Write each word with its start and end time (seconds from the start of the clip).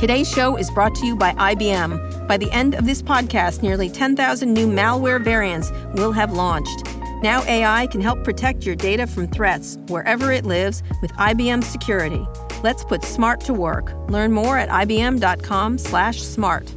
Today's 0.00 0.32
show 0.32 0.56
is 0.56 0.70
brought 0.70 0.94
to 0.94 1.04
you 1.04 1.14
by 1.14 1.32
IBM. 1.32 2.26
By 2.26 2.38
the 2.38 2.50
end 2.52 2.74
of 2.74 2.86
this 2.86 3.02
podcast, 3.02 3.60
nearly 3.60 3.90
10,000 3.90 4.50
new 4.50 4.66
malware 4.66 5.22
variants 5.22 5.70
will 5.92 6.12
have 6.12 6.32
launched. 6.32 6.86
Now 7.22 7.44
AI 7.44 7.86
can 7.88 8.00
help 8.00 8.24
protect 8.24 8.64
your 8.64 8.74
data 8.74 9.06
from 9.06 9.28
threats 9.28 9.76
wherever 9.88 10.32
it 10.32 10.46
lives 10.46 10.82
with 11.02 11.12
IBM 11.12 11.62
Security. 11.62 12.26
Let's 12.62 12.82
put 12.82 13.04
smart 13.04 13.42
to 13.42 13.52
work. 13.52 13.92
Learn 14.08 14.32
more 14.32 14.56
at 14.56 14.70
ibm.com/smart. 14.70 16.74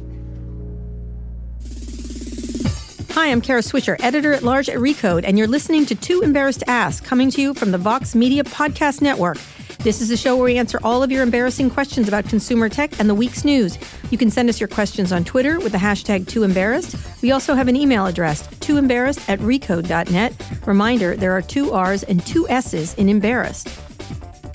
Hi, 3.12 3.30
I'm 3.30 3.40
Kara 3.40 3.62
Swisher, 3.62 3.96
editor 4.00 4.34
at 4.34 4.42
large 4.42 4.68
at 4.68 4.76
Recode, 4.76 5.24
and 5.24 5.38
you're 5.38 5.48
listening 5.48 5.86
to 5.86 5.94
Too 5.94 6.20
Embarrassed 6.20 6.60
to 6.60 6.68
Ask, 6.68 7.04
coming 7.04 7.30
to 7.30 7.40
you 7.40 7.54
from 7.54 7.70
the 7.70 7.78
Vox 7.78 8.14
Media 8.14 8.44
Podcast 8.44 9.00
Network. 9.00 9.38
This 9.84 10.00
is 10.00 10.10
a 10.10 10.16
show 10.16 10.34
where 10.34 10.46
we 10.46 10.56
answer 10.56 10.80
all 10.82 11.02
of 11.02 11.12
your 11.12 11.22
embarrassing 11.22 11.68
questions 11.68 12.08
about 12.08 12.26
consumer 12.26 12.70
tech 12.70 12.98
and 12.98 13.06
the 13.06 13.14
week's 13.14 13.44
news. 13.44 13.76
You 14.10 14.16
can 14.16 14.30
send 14.30 14.48
us 14.48 14.58
your 14.58 14.66
questions 14.66 15.12
on 15.12 15.24
Twitter 15.24 15.60
with 15.60 15.72
the 15.72 15.78
hashtag 15.78 16.24
TooEmbarrassed. 16.24 17.20
We 17.20 17.32
also 17.32 17.54
have 17.54 17.68
an 17.68 17.76
email 17.76 18.06
address, 18.06 18.48
tooembarrassed 18.60 19.28
at 19.28 19.40
recode.net. 19.40 20.66
Reminder, 20.66 21.16
there 21.16 21.32
are 21.32 21.42
two 21.42 21.74
R's 21.74 22.02
and 22.02 22.24
two 22.24 22.48
S's 22.48 22.94
in 22.94 23.10
embarrassed. 23.10 23.68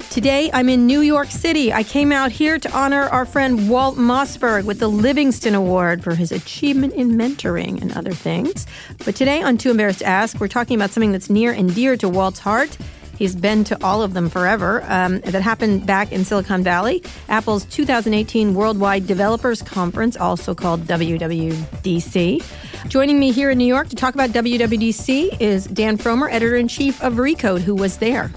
Today, 0.09 0.49
I'm 0.51 0.67
in 0.67 0.87
New 0.87 1.01
York 1.01 1.27
City. 1.27 1.71
I 1.71 1.83
came 1.83 2.11
out 2.11 2.31
here 2.31 2.57
to 2.57 2.71
honor 2.75 3.03
our 3.03 3.23
friend 3.23 3.69
Walt 3.69 3.97
Mossberg 3.97 4.65
with 4.65 4.79
the 4.79 4.87
Livingston 4.87 5.53
Award 5.53 6.03
for 6.03 6.15
his 6.15 6.31
achievement 6.31 6.95
in 6.95 7.11
mentoring 7.11 7.79
and 7.79 7.95
other 7.95 8.13
things. 8.13 8.65
But 9.05 9.15
today 9.15 9.43
on 9.43 9.59
Too 9.59 9.69
Embarrassed 9.69 9.99
to 9.99 10.07
Ask, 10.07 10.39
we're 10.39 10.47
talking 10.47 10.75
about 10.75 10.89
something 10.89 11.11
that's 11.11 11.29
near 11.29 11.51
and 11.51 11.75
dear 11.75 11.95
to 11.97 12.09
Walt's 12.09 12.39
heart. 12.39 12.75
He's 13.19 13.35
been 13.35 13.65
to 13.65 13.77
all 13.83 14.01
of 14.01 14.13
them 14.13 14.29
forever. 14.29 14.81
Um, 14.87 15.19
that 15.19 15.41
happened 15.41 15.85
back 15.85 16.13
in 16.13 16.23
Silicon 16.23 16.63
Valley. 16.63 17.03
Apple's 17.27 17.65
2018 17.65 18.55
Worldwide 18.55 19.05
Developers 19.05 19.61
Conference, 19.61 20.15
also 20.15 20.55
called 20.55 20.85
WWDC. 20.85 22.41
Joining 22.87 23.19
me 23.19 23.33
here 23.33 23.49
in 23.49 23.57
New 23.57 23.67
York 23.67 23.89
to 23.89 23.95
talk 23.97 24.13
about 24.13 24.29
WWDC 24.29 25.41
is 25.41 25.65
Dan 25.65 25.97
Frommer, 25.97 26.31
editor 26.31 26.55
in 26.55 26.69
chief 26.69 27.03
of 27.03 27.15
Recode, 27.15 27.59
who 27.59 27.75
was 27.75 27.97
there. 27.97 28.31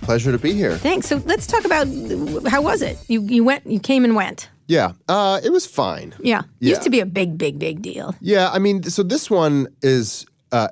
Pleasure 0.00 0.32
to 0.32 0.38
be 0.38 0.54
here. 0.54 0.78
Thanks. 0.78 1.08
So 1.08 1.22
let's 1.26 1.46
talk 1.46 1.66
about 1.66 1.86
how 2.48 2.62
was 2.62 2.80
it? 2.80 2.98
You 3.08 3.20
you 3.22 3.44
went, 3.44 3.66
you 3.66 3.80
came 3.80 4.02
and 4.02 4.16
went. 4.16 4.48
Yeah, 4.66 4.92
uh, 5.08 5.40
it 5.44 5.50
was 5.50 5.66
fine. 5.66 6.14
Yeah. 6.20 6.42
Yeah. 6.60 6.70
used 6.70 6.82
to 6.82 6.90
be 6.90 7.00
a 7.00 7.06
big, 7.06 7.36
big, 7.36 7.58
big 7.58 7.82
deal. 7.82 8.14
Yeah, 8.20 8.50
I 8.50 8.58
mean, 8.58 8.82
so 8.84 9.02
this 9.02 9.30
one 9.30 9.68
is 9.82 10.24
uh, 10.52 10.68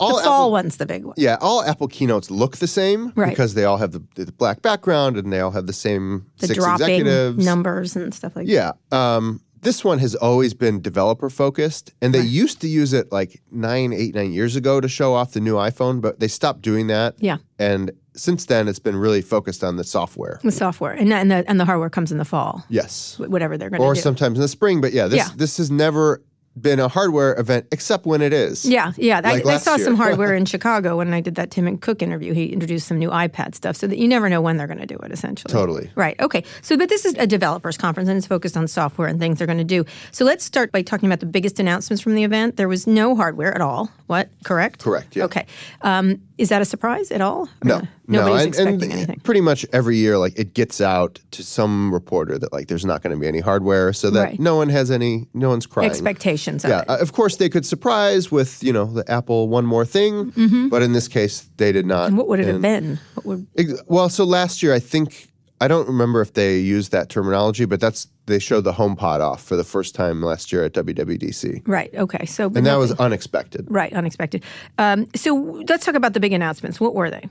all 0.00 0.16
The 0.18 0.22
fall 0.24 0.40
Apple, 0.42 0.50
one's 0.52 0.76
the 0.76 0.86
big 0.86 1.04
one. 1.04 1.14
Yeah, 1.16 1.36
all 1.40 1.62
Apple 1.62 1.88
keynotes 1.88 2.30
look 2.30 2.56
the 2.58 2.66
same 2.66 3.12
Right. 3.14 3.30
because 3.30 3.54
they 3.54 3.64
all 3.64 3.76
have 3.78 3.92
the, 3.92 4.02
the 4.16 4.32
black 4.32 4.60
background 4.62 5.16
and 5.16 5.32
they 5.32 5.40
all 5.40 5.52
have 5.52 5.66
the 5.66 5.72
same 5.72 6.26
The 6.38 6.48
six 6.48 6.58
dropping 6.58 6.86
executives. 7.00 7.44
numbers 7.44 7.96
and 7.96 8.12
stuff 8.12 8.34
like 8.36 8.46
that. 8.46 8.52
Yeah. 8.52 8.72
Um, 8.92 9.40
this 9.62 9.82
one 9.82 9.98
has 10.00 10.14
always 10.14 10.52
been 10.52 10.82
developer 10.82 11.30
focused, 11.30 11.90
and 12.02 12.12
they 12.12 12.20
used 12.20 12.60
to 12.60 12.68
use 12.68 12.92
it 12.92 13.10
like 13.10 13.40
nine, 13.50 13.94
eight, 13.94 14.14
nine 14.14 14.30
years 14.34 14.56
ago 14.56 14.78
to 14.78 14.88
show 14.88 15.14
off 15.14 15.32
the 15.32 15.40
new 15.40 15.54
iPhone, 15.54 16.02
but 16.02 16.20
they 16.20 16.28
stopped 16.28 16.60
doing 16.60 16.88
that. 16.88 17.14
Yeah. 17.18 17.38
And 17.58 17.90
since 18.14 18.44
then, 18.44 18.68
it's 18.68 18.78
been 18.78 18.94
really 18.94 19.22
focused 19.22 19.64
on 19.64 19.76
the 19.76 19.84
software. 19.84 20.38
The 20.44 20.52
software 20.52 20.92
and, 20.92 21.10
and 21.14 21.30
the 21.30 21.48
and 21.48 21.58
the 21.58 21.64
hardware 21.64 21.88
comes 21.88 22.12
in 22.12 22.18
the 22.18 22.26
fall. 22.26 22.62
Yes. 22.68 23.18
Whatever 23.18 23.56
they're 23.56 23.70
going 23.70 23.80
Or 23.80 23.94
to 23.94 23.96
do. 23.96 24.00
Or 24.00 24.02
sometimes 24.02 24.36
in 24.36 24.42
the 24.42 24.48
spring, 24.48 24.82
but 24.82 24.92
yeah, 24.92 25.06
this 25.08 25.16
Yeah. 25.16 25.28
this 25.34 25.56
has 25.56 25.70
never 25.70 26.20
been 26.60 26.78
a 26.78 26.88
hardware 26.88 27.38
event 27.38 27.66
except 27.72 28.06
when 28.06 28.22
it 28.22 28.32
is. 28.32 28.64
Yeah, 28.64 28.92
yeah. 28.96 29.20
I- 29.24 29.32
Like 29.34 29.44
I, 29.44 29.48
last 29.48 29.64
saw 29.64 29.74
year. 29.76 29.84
some 29.84 29.96
hardware 29.96 30.34
in 30.40 30.44
Chicago 30.44 30.98
when 30.98 31.12
I 31.12 31.20
did 31.20 31.34
that 31.34 31.50
Tim 31.50 31.66
and 31.66 31.80
Cook 31.80 32.00
interview. 32.02 32.32
He 32.32 32.46
introduced 32.46 32.86
some 32.86 32.98
new 32.98 33.10
iPad 33.10 33.54
stuff 33.54 33.76
so 33.76 33.86
that 33.86 33.98
you 33.98 34.06
never 34.06 34.28
know 34.28 34.40
when 34.40 34.56
they're 34.56 34.66
going 34.68 34.78
to 34.78 34.86
do 34.86 34.96
it, 34.96 35.10
essentially. 35.10 35.50
Totally. 35.52 35.90
Right. 35.96 36.18
Okay. 36.20 36.44
So, 36.62 36.76
but 36.76 36.88
this 36.88 37.04
is 37.04 37.14
a 37.18 37.26
developers 37.26 37.76
conference 37.76 38.08
and 38.08 38.16
it's 38.18 38.26
focused 38.26 38.56
on 38.56 38.68
software 38.68 39.08
and 39.08 39.18
things 39.18 39.38
they're 39.38 39.46
going 39.48 39.58
to 39.58 39.64
do. 39.64 39.84
So 40.12 40.24
let's 40.24 40.44
start 40.44 40.70
by 40.70 40.82
talking 40.82 41.08
about 41.08 41.20
the 41.20 41.26
biggest 41.26 41.58
announcements 41.58 42.02
from 42.02 42.14
the 42.14 42.22
event. 42.24 42.56
There 42.56 42.68
was 42.68 42.86
no 42.86 43.16
hardware 43.16 43.52
at 43.54 43.60
all. 43.60 43.90
What? 44.06 44.28
Correct? 44.44 44.80
Correct, 44.80 45.16
yeah. 45.16 45.24
Okay. 45.24 45.46
Um, 45.82 46.20
is 46.38 46.48
that 46.48 46.60
a 46.60 46.64
surprise 46.64 47.10
at 47.10 47.20
all? 47.20 47.48
No, 47.62 47.78
no, 47.78 47.86
Nobody's 48.26 48.40
and, 48.42 48.48
expecting 48.48 48.82
and 48.82 48.92
anything. 48.92 49.20
pretty 49.20 49.40
much 49.40 49.64
every 49.72 49.96
year, 49.96 50.18
like 50.18 50.38
it 50.38 50.52
gets 50.54 50.80
out 50.80 51.20
to 51.32 51.42
some 51.42 51.92
reporter 51.92 52.38
that 52.38 52.52
like 52.52 52.68
there's 52.68 52.84
not 52.84 53.02
going 53.02 53.14
to 53.14 53.20
be 53.20 53.26
any 53.28 53.40
hardware, 53.40 53.92
so 53.92 54.10
that 54.10 54.22
Right. 54.22 54.40
no 54.40 54.56
one 54.56 54.68
has 54.68 54.90
any, 54.90 55.28
no 55.34 55.48
one's 55.50 55.66
crying. 55.66 55.88
Expectations 55.90 56.64
of 56.64 56.70
Yeah, 56.70 56.80
it. 56.82 56.90
uh, 56.90 56.96
of 56.98 57.12
course 57.12 57.36
they 57.36 57.48
could 57.48 57.64
surprise 57.64 58.30
with 58.32 58.62
you 58.64 58.72
know 58.72 58.86
the 58.86 59.08
Apple 59.10 59.48
One 59.48 59.64
More 59.66 59.84
Thing, 59.84 60.32
but 60.70 60.82
in 60.82 60.92
this 60.92 61.08
case 61.08 61.48
they 61.56 61.72
did 61.72 61.86
not. 61.86 61.94
Mm-hmm. 61.96 62.06
And 62.08 62.18
what 62.18 62.28
would 62.28 62.40
it 62.40 62.46
have 62.48 62.60
been? 62.62 62.98
What 63.14 63.26
would, 63.26 63.46
Well, 63.86 64.08
so 64.08 64.24
last 64.24 64.62
year 64.62 64.74
I 64.74 64.80
think 64.80 65.28
I 65.64 65.68
don't 65.68 65.88
remember 65.88 66.20
if 66.20 66.34
they 66.34 66.58
used 66.58 66.92
that 66.92 67.08
terminology, 67.08 67.64
but 67.64 67.80
that's 67.80 68.08
they 68.26 68.38
showed 68.38 68.64
the 68.64 68.72
HomePod 68.72 69.20
off 69.20 69.42
for 69.42 69.56
the 69.56 69.64
first 69.64 69.94
time 69.94 70.20
last 70.22 70.52
year 70.52 70.62
at 70.64 70.72
WWDC, 70.74 71.62
right. 71.66 71.90
Okay. 71.94 72.26
So, 72.26 72.46
and 72.54 72.66
that 72.66 72.76
was 72.76 72.92
unexpected. 72.92 73.66
right. 73.70 73.92
Unexpected. 73.94 74.44
Um, 74.76 75.06
so 75.14 75.34
let's 75.68 75.86
talk 75.86 75.94
about 75.94 76.12
the 76.12 76.20
big 76.20 76.34
announcements. 76.34 76.80
What 76.80 76.94
were 76.94 77.10
they? 77.10 77.28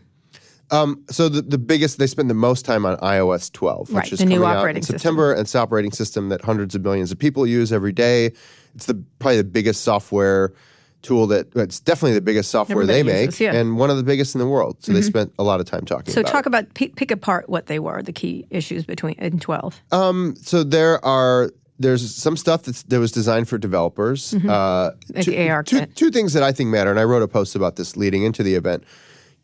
So 1.12 1.30
the, 1.30 1.44
the 1.44 1.60
biggest 1.60 2.00
they 2.00 2.08
spend 2.08 2.30
the 2.30 2.34
most 2.34 2.66
time 2.66 2.86
on 2.88 2.98
iOS 2.98 3.52
12, 3.52 3.90
which 3.90 3.96
Right, 3.96 4.12
is 4.14 4.20
the 4.20 4.26
new 4.26 4.38
coming 4.38 4.50
out 4.50 4.58
operating 4.58 4.78
in 4.78 4.84
system. 4.84 4.98
September, 5.00 5.32
and 5.32 5.42
it's 5.42 5.56
operating 5.56 5.92
system 5.92 6.30
that 6.30 6.42
hundreds 6.42 6.74
of 6.74 6.82
millions 6.82 7.12
of 7.12 7.20
people 7.20 7.46
use 7.46 7.72
every 7.72 7.92
day. 7.92 8.32
It's 8.74 8.88
the 8.88 8.96
probably 9.20 9.38
the 9.38 9.44
biggest 9.44 9.84
software 9.84 10.54
tool 11.04 11.28
that 11.28 11.56
it's 11.56 11.80
definitely 11.80 12.14
the 12.16 12.22
biggest 12.22 12.50
software 12.50 12.86
they 12.86 13.02
Everybody 13.02 13.28
make, 13.28 13.40
yeah. 13.40 13.50
Mm-hmm. 13.52 13.58
and 13.60 13.78
one 13.78 13.90
of 13.92 13.98
the 13.98 14.04
biggest 14.04 14.34
in 14.34 14.40
the 14.40 14.48
world. 14.48 14.78
So 14.80 14.92
they 14.94 15.02
spent 15.04 15.32
a 15.38 15.44
lot 15.44 15.60
of 15.60 15.66
time 15.68 15.86
talking 15.86 16.12
So 16.14 16.22
about. 16.22 16.32
talk 16.32 16.46
it. 16.46 16.48
about 16.48 16.74
pick, 16.74 16.96
pick 16.96 17.12
apart 17.12 17.48
what 17.50 17.68
they 17.68 17.78
were, 17.78 18.02
the 18.02 18.14
key 18.14 18.48
issues 18.50 18.86
between 18.86 19.14
in 19.20 19.38
twelve. 19.40 19.80
So 19.92 20.64
there 20.64 21.04
are 21.06 21.52
there's 21.80 22.16
some 22.16 22.38
stuff 22.38 22.64
that's, 22.64 22.84
that 22.84 23.00
was 23.00 23.12
designed 23.12 23.50
for 23.50 23.58
developers. 23.58 24.34
Uh, 24.34 24.38
Mm-hmm. 24.38 25.16
Like 25.16 25.26
two, 25.26 25.32
the 25.32 25.50
AR 25.50 25.64
two, 25.64 25.86
two 25.88 26.12
things 26.12 26.34
that 26.34 26.44
I 26.44 26.52
think 26.52 26.70
matter, 26.70 26.90
and 26.90 27.00
I 27.00 27.04
wrote 27.04 27.22
a 27.24 27.28
post 27.28 27.56
about 27.56 27.76
this 27.76 27.98
leading 27.98 28.24
into 28.24 28.42
the 28.44 28.56
event. 28.56 28.84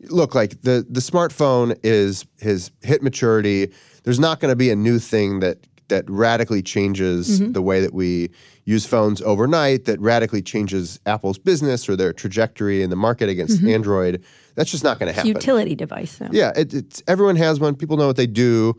Look, 0.08 0.34
like 0.34 0.62
the 0.62 0.86
the 0.88 1.00
smartphone 1.00 1.78
is 1.82 2.24
has 2.40 2.70
hit 2.82 3.02
maturity. 3.02 3.70
There's 4.04 4.18
not 4.20 4.40
going 4.40 4.50
to 4.50 4.56
be 4.56 4.70
a 4.70 4.76
new 4.76 4.98
thing 4.98 5.40
that 5.40 5.58
that 5.90 6.08
radically 6.08 6.62
changes 6.62 7.40
Mm-hmm. 7.40 7.52
the 7.52 7.62
way 7.62 7.80
that 7.80 7.92
we 7.94 8.30
use 8.64 8.86
phones 8.86 9.20
overnight. 9.22 9.84
That 9.84 10.00
radically 10.00 10.42
changes 10.42 10.98
Apple's 11.06 11.38
business 11.38 11.88
or 11.88 11.94
their 11.96 12.12
trajectory 12.12 12.82
in 12.82 12.90
the 12.90 12.96
market 12.96 13.28
against 13.28 13.58
Mm-hmm. 13.58 13.68
Android. 13.68 14.24
That's 14.56 14.70
just 14.70 14.82
not 14.82 14.98
going 14.98 15.08
to 15.08 15.12
happen. 15.14 15.28
Utility 15.28 15.74
device. 15.74 16.12
So. 16.12 16.26
Yeah, 16.32 16.52
it, 16.56 16.72
it's 16.74 17.02
everyone 17.06 17.36
has 17.36 17.60
one. 17.60 17.74
People 17.76 17.96
know 17.96 18.06
what 18.06 18.16
they 18.16 18.26
do. 18.26 18.74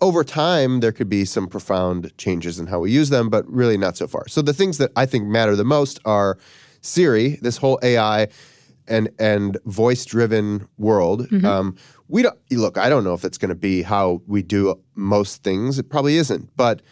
Over 0.00 0.24
time, 0.24 0.80
there 0.80 0.92
could 0.92 1.08
be 1.08 1.24
some 1.24 1.46
profound 1.48 2.12
changes 2.18 2.58
in 2.58 2.66
how 2.66 2.80
we 2.80 2.90
use 2.90 3.08
them, 3.10 3.28
but 3.30 3.48
really 3.48 3.76
not 3.78 3.96
so 3.96 4.06
far. 4.08 4.26
So 4.28 4.42
the 4.42 4.52
things 4.52 4.78
that 4.78 4.90
I 4.96 5.06
think 5.06 5.26
matter 5.28 5.54
the 5.56 5.64
most 5.64 5.98
are 6.04 6.38
Siri, 6.80 7.38
this 7.40 7.56
whole 7.56 7.78
AI 7.82 8.28
and 8.88 9.08
and 9.20 9.58
voice 9.64 10.04
driven 10.04 10.66
world. 10.76 11.28
Mm-hmm. 11.28 11.46
Um, 11.46 11.76
we 12.12 12.22
don't 12.22 12.38
look. 12.50 12.76
I 12.76 12.88
don't 12.88 13.02
know 13.02 13.14
if 13.14 13.24
it's 13.24 13.38
going 13.38 13.48
to 13.48 13.54
be 13.54 13.82
how 13.82 14.20
we 14.26 14.42
do 14.42 14.78
most 14.94 15.42
things. 15.42 15.78
It 15.78 15.88
probably 15.90 16.16
isn't, 16.16 16.54
but. 16.56 16.82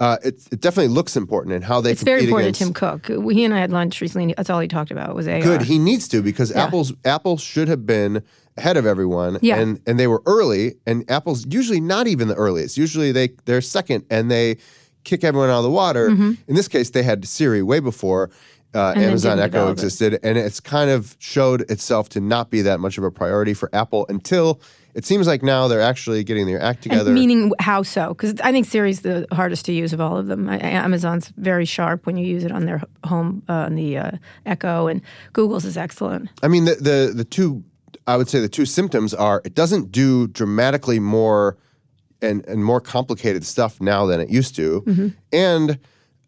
Uh, 0.00 0.16
it, 0.22 0.40
it 0.52 0.60
definitely 0.60 0.86
looks 0.86 1.16
important 1.16 1.52
in 1.52 1.60
how 1.60 1.80
they 1.80 1.90
It's 1.90 2.04
very 2.04 2.22
important 2.22 2.56
against, 2.56 2.60
to 2.60 2.64
Tim 2.66 2.72
Cook. 2.72 3.32
He 3.32 3.44
and 3.44 3.52
I 3.52 3.58
had 3.58 3.72
lunch 3.72 4.00
recently. 4.00 4.26
and 4.26 4.34
That's 4.36 4.48
all 4.48 4.60
he 4.60 4.68
talked 4.68 4.92
about 4.92 5.16
was 5.16 5.26
AR. 5.26 5.40
Good. 5.40 5.62
He 5.62 5.76
needs 5.76 6.06
to 6.10 6.22
because 6.22 6.52
Apple's 6.52 6.92
Apple 7.04 7.36
should 7.36 7.66
have 7.66 7.84
been 7.84 8.22
ahead 8.56 8.76
of 8.76 8.86
everyone. 8.86 9.38
Yeah. 9.42 9.58
And 9.58 9.80
and 9.88 9.98
they 9.98 10.06
were 10.06 10.22
early, 10.24 10.76
and 10.86 11.04
Apple's 11.10 11.44
usually 11.50 11.80
not 11.80 12.06
even 12.06 12.28
the 12.28 12.36
earliest. 12.36 12.78
Usually 12.78 13.10
they 13.10 13.30
they're 13.44 13.60
second 13.60 14.04
and 14.08 14.30
they 14.30 14.58
kick 15.02 15.24
everyone 15.24 15.50
out 15.50 15.58
of 15.58 15.64
the 15.64 15.70
water. 15.70 16.06
In 16.06 16.38
this 16.46 16.68
case, 16.68 16.90
they 16.90 17.02
had 17.02 17.26
Siri 17.26 17.62
way 17.62 17.80
before 17.80 18.30
uh, 18.74 18.92
Mm-hmm. 18.92 19.00
Amazon 19.00 19.38
Echo 19.38 19.46
develop 19.50 19.72
existed, 19.72 20.20
and 20.22 20.36
it's 20.38 20.60
kind 20.60 20.90
of 20.90 21.16
showed 21.18 21.62
itself 21.70 22.08
to 22.10 22.20
not 22.20 22.50
be 22.50 22.62
that 22.62 22.80
much 22.80 22.98
of 22.98 23.04
a 23.04 23.10
priority 23.10 23.54
for 23.54 23.68
Apple 23.74 24.04
until 24.08 24.60
it 24.94 25.04
seems 25.04 25.26
like 25.26 25.42
now 25.42 25.68
they're 25.68 25.80
actually 25.80 26.24
getting 26.24 26.46
their 26.46 26.60
act 26.60 26.84
And 26.84 26.92
together. 26.92 27.12
meaning 27.12 27.52
how 27.60 27.82
so? 27.82 28.08
Because 28.08 28.34
I 28.40 28.50
think 28.52 28.66
Siri's 28.66 29.00
the 29.02 29.26
hardest 29.32 29.64
to 29.66 29.72
use 29.72 29.92
of 29.92 30.00
all 30.00 30.16
of 30.18 30.26
them. 30.26 30.48
I, 30.48 30.58
Amazon's 30.58 31.28
very 31.36 31.64
sharp 31.64 32.04
when 32.04 32.16
you 32.16 32.26
use 32.26 32.42
it 32.44 32.50
on 32.52 32.66
their 32.66 32.82
home, 33.04 33.42
uh, 33.48 33.52
on 33.52 33.74
the 33.76 33.96
uh, 33.98 34.10
Echo, 34.44 34.86
and 34.88 35.00
Google's 35.32 35.64
is 35.64 35.76
excellent. 35.76 36.28
I 36.42 36.48
mean, 36.48 36.64
the, 36.64 36.74
the 36.74 37.12
the 37.14 37.24
two, 37.24 37.62
I 38.06 38.16
would 38.16 38.28
say 38.28 38.40
the 38.40 38.48
two 38.48 38.66
symptoms 38.66 39.14
are 39.14 39.40
it 39.44 39.54
doesn't 39.54 39.92
do 39.92 40.26
dramatically 40.28 40.98
more 40.98 41.56
and 42.20 42.44
and 42.46 42.64
more 42.64 42.80
complicated 42.80 43.44
stuff 43.46 43.80
now 43.80 44.04
than 44.06 44.20
it 44.20 44.28
used 44.30 44.56
to, 44.56 45.12
and 45.32 45.78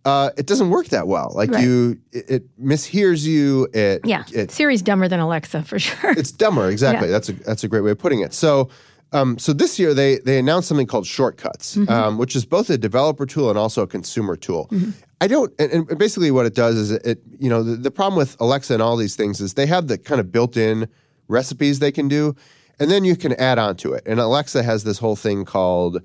uh, 0.04 0.30
it 0.38 0.46
doesn't 0.46 0.70
work 0.70 0.88
that 0.88 1.06
well. 1.06 1.32
Like 1.34 1.50
Right. 1.50 1.62
you, 1.64 1.98
it, 2.12 2.30
it 2.30 2.60
mishears 2.62 3.24
you. 3.26 3.68
It 3.74 4.00
Yeah, 4.04 4.24
it, 4.32 4.50
Siri's 4.50 4.82
dumber 4.82 5.08
than 5.08 5.20
Alexa 5.20 5.62
for 5.64 5.78
sure. 5.78 6.12
it's 6.12 6.32
dumber. 6.32 6.68
Exactly. 6.70 7.08
Yeah. 7.08 7.12
That's 7.12 7.28
a 7.28 7.32
that's 7.34 7.64
a 7.64 7.68
great 7.68 7.82
way 7.82 7.90
of 7.92 7.98
putting 7.98 8.20
it. 8.20 8.32
So. 8.34 8.68
Um, 9.12 9.38
so 9.38 9.52
this 9.52 9.76
year 9.76 9.92
they 9.92 10.18
they 10.20 10.38
announced 10.38 10.68
something 10.68 10.86
called 10.86 11.04
Shortcuts, 11.04 11.74
Mm-hmm. 11.76 11.90
um, 11.92 12.16
which 12.16 12.36
is 12.36 12.46
both 12.46 12.70
a 12.70 12.78
developer 12.78 13.26
tool 13.26 13.50
and 13.50 13.58
also 13.58 13.82
a 13.82 13.86
consumer 13.88 14.36
tool. 14.36 14.70
I 15.20 15.26
don't, 15.26 15.52
and, 15.58 15.72
and 15.90 15.98
basically 15.98 16.30
what 16.30 16.46
it 16.46 16.54
does 16.54 16.76
is 16.76 16.92
it, 16.92 17.04
it 17.04 17.18
you 17.40 17.50
know, 17.50 17.64
the, 17.64 17.74
the 17.74 17.90
problem 17.90 18.16
with 18.16 18.36
Alexa 18.38 18.72
and 18.72 18.80
all 18.80 18.96
these 18.96 19.16
things 19.16 19.40
is 19.40 19.54
they 19.54 19.66
have 19.66 19.88
the 19.88 19.98
kind 19.98 20.20
of 20.20 20.30
built-in 20.30 20.86
recipes 21.26 21.80
they 21.80 21.90
can 21.90 22.06
do, 22.06 22.36
and 22.78 22.88
then 22.88 23.04
you 23.04 23.16
can 23.16 23.32
add 23.32 23.58
on 23.58 23.74
to 23.78 23.94
it. 23.94 24.04
And 24.06 24.20
Alexa 24.20 24.62
has 24.62 24.84
this 24.84 24.98
whole 24.98 25.16
thing 25.16 25.44
called 25.44 26.00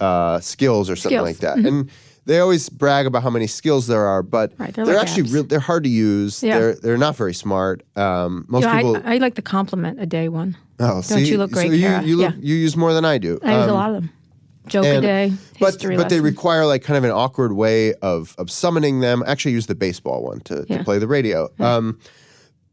uh, 0.00 0.38
skills 0.40 0.90
or 0.90 0.96
something 0.96 1.16
Skills. 1.18 1.26
like 1.26 1.38
that. 1.38 1.56
And 1.56 1.90
they 2.24 2.38
always 2.38 2.68
brag 2.68 3.06
about 3.06 3.22
how 3.22 3.30
many 3.30 3.46
skills 3.46 3.86
there 3.86 4.06
are, 4.06 4.22
but 4.22 4.52
Right, 4.58 4.72
they're, 4.74 4.84
they're 4.86 4.94
like 4.96 5.06
actually 5.08 5.30
real. 5.32 5.44
They're 5.44 5.58
hard 5.60 5.82
to 5.84 5.90
use. 5.90 6.42
Yeah. 6.42 6.58
They're 6.58 6.74
they're 6.74 6.98
not 6.98 7.16
very 7.16 7.34
smart. 7.34 7.82
Um, 7.96 8.44
most 8.48 8.62
You 8.64 8.68
know, 8.70 8.76
people. 8.76 8.96
I, 9.04 9.14
I 9.14 9.18
like 9.18 9.34
the 9.34 9.42
compliment 9.42 10.00
a 10.00 10.06
day 10.06 10.28
one. 10.28 10.56
oh, 10.80 10.86
Don't 10.86 11.02
see? 11.02 11.28
you 11.28 11.38
look 11.38 11.50
great, 11.50 11.68
So 11.68 11.72
you, 11.74 12.00
you 12.06 12.16
look 12.16 12.34
Yeah. 12.34 12.40
you 12.40 12.54
use 12.54 12.76
more 12.76 12.92
than 12.94 13.04
I 13.04 13.18
do. 13.18 13.38
I 13.42 13.56
use 13.58 13.66
a 13.66 13.70
Um, 13.70 13.74
lot 13.74 13.88
of 13.90 13.94
them. 13.96 14.10
Joke 14.68 14.84
a 14.86 15.00
day, 15.00 15.32
but 15.58 15.76
but 15.96 16.08
they 16.08 16.20
require 16.20 16.64
like 16.66 16.84
kind 16.84 16.96
of 16.96 17.02
an 17.02 17.10
awkward 17.10 17.52
way 17.54 17.94
of 17.94 18.36
of 18.38 18.48
summoning 18.48 19.00
them. 19.00 19.24
I 19.26 19.32
actually 19.32 19.52
use 19.52 19.66
the 19.66 19.74
baseball 19.74 20.22
one 20.22 20.38
to, 20.42 20.64
Yeah. 20.68 20.78
to 20.78 20.84
play 20.84 20.98
the 21.00 21.08
radio. 21.08 21.48
Um, 21.58 21.98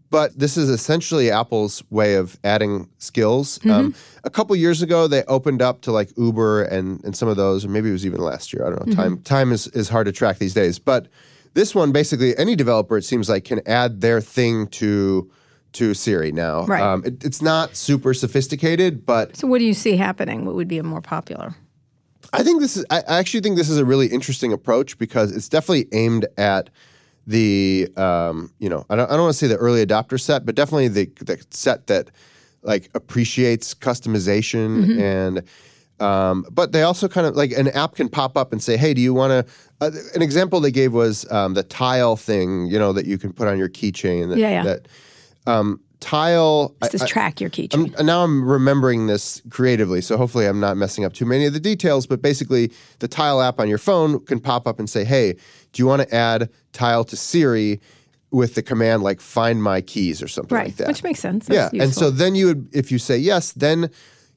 but 0.10 0.38
this 0.38 0.58
is 0.58 0.70
essentially 0.70 1.30
Apple's 1.30 1.84
way 1.90 2.16
of 2.16 2.40
adding 2.44 2.90
skills. 2.98 3.60
Mm-hmm. 3.60 3.72
Um, 3.72 3.96
a 4.24 4.30
couple 4.30 4.56
years 4.56 4.82
ago, 4.82 5.08
they 5.08 5.24
opened 5.26 5.62
up 5.62 5.82
to 5.82 5.92
like 5.92 6.10
Uber 6.18 6.64
and 6.64 7.04
and 7.04 7.16
some 7.16 7.28
of 7.28 7.38
those, 7.38 7.66
or 7.66 7.70
maybe 7.70 7.90
it 7.90 7.94
was 7.94 8.06
even 8.06 8.22
last 8.22 8.54
year. 8.54 8.66
I 8.66 8.70
don't 8.70 8.88
know. 8.88 8.94
Mm-hmm. 8.94 9.02
Time 9.02 9.22
time 9.22 9.52
is 9.52 9.68
is 9.68 9.90
hard 9.90 10.06
to 10.08 10.12
track 10.12 10.38
these 10.40 10.54
days, 10.54 10.80
but 10.80 11.08
this 11.54 11.74
one 11.74 11.92
basically 11.92 12.38
any 12.38 12.56
developer 12.56 12.98
it 12.98 13.04
seems 13.04 13.30
like 13.30 13.46
can 13.46 13.62
add 13.68 14.02
their 14.02 14.22
thing 14.22 14.68
to 14.68 15.30
to 15.74 15.94
Siri 15.94 16.32
now. 16.32 16.66
Right. 16.66 16.82
Um, 16.82 17.04
it, 17.06 17.24
it's 17.24 17.42
not 17.42 17.76
super 17.76 18.14
sophisticated, 18.14 19.06
but 19.06 19.36
so, 19.36 19.48
what 19.48 19.60
do 19.60 19.66
you 19.66 19.74
see 19.74 19.96
happening? 19.96 20.46
What 20.46 20.56
would 20.56 20.68
be 20.68 20.80
a 20.80 20.84
more 20.84 21.02
popular? 21.02 21.56
I 22.34 22.44
think 22.44 22.62
this 22.62 22.78
is. 22.78 22.86
I 22.90 23.02
I 23.08 23.20
actually 23.20 23.42
think 23.42 23.58
this 23.58 23.70
is 23.70 23.78
a 23.78 23.86
really 23.86 24.08
interesting 24.08 24.54
approach 24.54 24.98
because 24.98 25.32
it's 25.32 25.50
definitely 25.50 25.88
aimed 25.92 26.26
at 26.38 26.70
the, 27.28 27.90
um, 27.96 28.52
you 28.60 28.70
know, 28.70 28.86
I 28.90 28.96
don't, 28.96 29.10
I 29.10 29.14
don't 29.14 29.24
want 29.24 29.34
to 29.34 29.38
say 29.38 29.48
the 29.48 29.58
early 29.58 29.86
adopter 29.86 30.20
set, 30.20 30.46
but 30.46 30.56
definitely 30.56 30.88
the 30.88 31.06
the 31.20 31.46
set 31.52 31.88
that 31.88 32.10
like 32.64 32.90
appreciates 32.94 33.74
customization 33.74 35.00
and. 35.00 35.44
Um, 36.02 36.46
but 36.50 36.72
they 36.72 36.84
also 36.84 37.10
kind 37.10 37.28
of 37.28 37.36
like 37.36 37.52
an 37.52 37.68
app 37.70 37.96
can 37.96 38.08
pop 38.08 38.38
up 38.38 38.54
and 38.54 38.64
say, 38.64 38.78
"Hey, 38.78 38.94
do 38.94 39.02
you 39.02 39.14
want 39.14 39.32
to?" 39.32 39.54
Uh, 39.82 39.92
an 40.16 40.22
example 40.22 40.62
they 40.62 40.72
gave 40.72 40.94
was 40.94 41.30
um, 41.30 41.56
the 41.56 41.64
tile 41.64 42.16
thing, 42.16 42.68
you 42.68 42.80
know, 42.80 42.94
that 42.94 43.06
you 43.06 43.18
can 43.18 43.34
put 43.34 43.50
on 43.50 43.58
your 43.58 43.68
keychain. 43.68 44.30
That, 44.30 44.38
Yeah, 44.38 44.50
yeah. 44.50 44.64
That 44.64 44.88
um, 45.46 45.82
tile. 46.00 46.76
I- 46.82 46.88
Just 46.90 47.04
I- 47.04 47.08
track 47.08 47.42
your 47.42 47.50
keychain. 47.50 47.94
I'm, 48.00 48.06
now 48.06 48.24
I'm 48.24 48.48
remembering 48.48 49.08
this 49.08 49.42
creatively, 49.50 50.02
so 50.02 50.18
hopefully 50.18 50.46
I'm 50.46 50.60
not 50.60 50.78
messing 50.78 51.04
up 51.06 51.14
too 51.14 51.26
many 51.26 51.46
of 51.46 51.54
the 51.54 51.60
details. 51.60 52.08
But 52.08 52.22
basically, 52.22 52.72
the 53.00 53.08
Tile 53.08 53.42
app 53.42 53.60
on 53.60 53.68
your 53.70 53.78
phone 53.78 54.20
can 54.26 54.40
pop 54.40 54.68
up 54.68 54.80
and 54.80 54.90
say, 54.90 55.04
"Hey, 55.04 55.34
do 55.74 55.82
you 55.82 55.86
want 55.88 56.02
to 56.02 56.16
add 56.16 56.50
Tile 56.74 57.04
to 57.06 57.16
Siri 57.16 57.80
with 58.32 58.56
the 58.56 58.62
command 58.62 59.04
like 59.04 59.20
Find 59.22 59.62
My 59.64 59.82
Keys 59.82 60.22
or 60.22 60.28
something 60.28 60.56
right, 60.56 60.68
like 60.68 60.76
that?" 60.78 60.88
which 60.88 61.04
makes 61.04 61.20
sense. 61.20 61.48
yeah, 61.50 61.70
That's 61.72 61.84
and 61.84 61.94
so 61.94 62.10
then 62.12 62.36
you 62.36 62.48
would, 62.48 62.70
if 62.74 62.92
you 62.92 63.00
say 63.00 63.18
yes, 63.18 63.52
then 63.54 63.90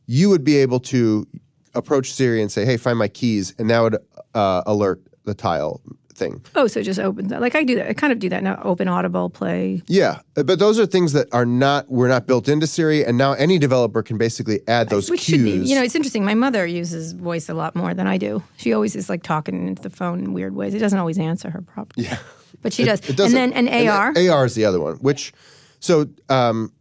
you 0.07 0.29
would 0.31 0.45
be 0.45 0.57
able 0.57 0.81
to 0.81 1.27
approach 1.75 2.13
Siri 2.13 2.43
and 2.43 2.51
say, 2.51 2.65
"Hey, 2.65 2.77
find 2.77 2.99
my 2.99 3.09
keys," 3.09 3.55
and 3.59 3.71
that 3.71 3.81
would 3.81 3.97
uh, 4.35 4.63
alert 4.67 5.01
the 5.25 5.35
Tile 5.35 5.81
thing. 6.15 6.43
oh, 6.55 6.67
so 6.67 6.81
it 6.81 6.85
just 6.85 7.01
opens 7.01 7.29
that. 7.31 7.41
Like 7.41 7.55
I 7.55 7.65
do 7.65 7.75
that. 7.77 7.89
I 7.89 7.93
kind 7.95 8.13
of 8.13 8.19
do 8.19 8.29
that 8.29 8.43
now. 8.43 8.61
Open 8.65 8.89
Audible, 8.89 9.31
play. 9.31 9.83
Yeah, 9.87 10.21
but 10.35 10.59
those 10.59 10.79
are 10.79 10.87
things 10.87 11.13
that 11.15 11.27
are 11.33 11.47
not 11.47 11.91
were 11.91 12.09
not 12.09 12.27
built 12.27 12.49
into 12.49 12.67
Siri, 12.67 13.05
and 13.05 13.19
now 13.19 13.33
any 13.33 13.59
developer 13.59 14.03
can 14.03 14.19
basically 14.19 14.61
add 14.69 14.89
those 14.89 15.11
Which 15.11 15.23
cues. 15.23 15.37
should 15.39 15.45
be, 15.63 15.69
you 15.69 15.75
know, 15.75 15.83
it's 15.83 15.95
interesting. 15.95 16.25
My 16.25 16.35
mother 16.35 16.67
uses 16.67 17.13
voice 17.13 17.49
a 17.49 17.55
lot 17.55 17.75
more 17.75 17.95
than 17.95 18.07
I 18.07 18.19
do. 18.19 18.43
She 18.57 18.73
always 18.73 18.95
is 18.97 19.09
like 19.09 19.23
talking 19.23 19.67
into 19.69 19.83
the 19.83 19.91
phone 19.91 20.19
in 20.21 20.33
weird 20.33 20.55
ways. 20.55 20.75
It 20.75 20.79
doesn't 20.79 20.99
always 20.99 21.19
answer 21.19 21.51
her 21.51 21.63
properly. 21.63 22.07
Yeah, 22.07 22.19
but 22.63 22.73
she 22.73 22.85
does. 22.85 23.01
It 23.09 23.17
doesn't- 23.17 23.37
and 23.39 23.55
then 23.67 23.67
an 23.69 23.89
AR. 23.89 24.13
AR 24.17 24.45
is 24.45 24.55
the 24.55 24.65
other 24.65 24.81
one. 24.81 24.97
Which, 24.97 25.33
so 25.81 26.07
um, 26.29 26.73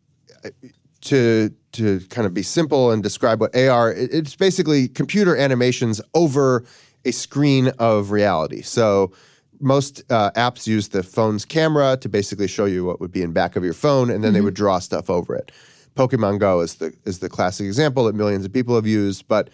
to 1.02 1.52
to 1.72 2.02
kind 2.10 2.28
of 2.28 2.34
be 2.34 2.44
simple 2.44 2.92
and 2.92 3.02
describe 3.02 3.40
what 3.40 3.56
AR, 3.56 3.94
it- 3.94 4.14
it's 4.14 4.36
basically 4.36 4.90
computer 4.90 5.38
animations 5.38 6.02
over 6.14 6.66
a 7.06 7.12
screen 7.12 7.70
of 7.80 8.12
reality. 8.12 8.62
So 8.62 9.12
most 9.60 10.04
uh, 10.10 10.32
apps 10.32 10.68
use 10.68 10.90
the 10.90 11.04
phone's 11.04 11.46
camera 11.46 11.98
to 12.02 12.10
basically 12.10 12.48
show 12.48 12.66
you 12.66 12.84
what 12.84 13.00
would 13.00 13.12
be 13.12 13.22
in 13.22 13.32
back 13.32 13.56
of 13.56 13.64
your 13.64 13.74
phone, 13.74 14.10
and 14.10 14.24
then 14.24 14.34
they 14.34 14.42
would 14.42 14.56
draw 14.56 14.80
stuff 14.80 15.10
over 15.10 15.36
it. 15.36 15.52
Pokemon 15.96 16.40
Go 16.40 16.62
is 16.62 16.76
the 16.76 16.94
is 17.06 17.20
the 17.20 17.30
classic 17.30 17.66
example 17.66 18.06
that 18.06 18.16
millions 18.16 18.46
of 18.46 18.54
people 18.54 18.76
have 18.76 18.88
used, 18.88 19.28
but 19.28 19.50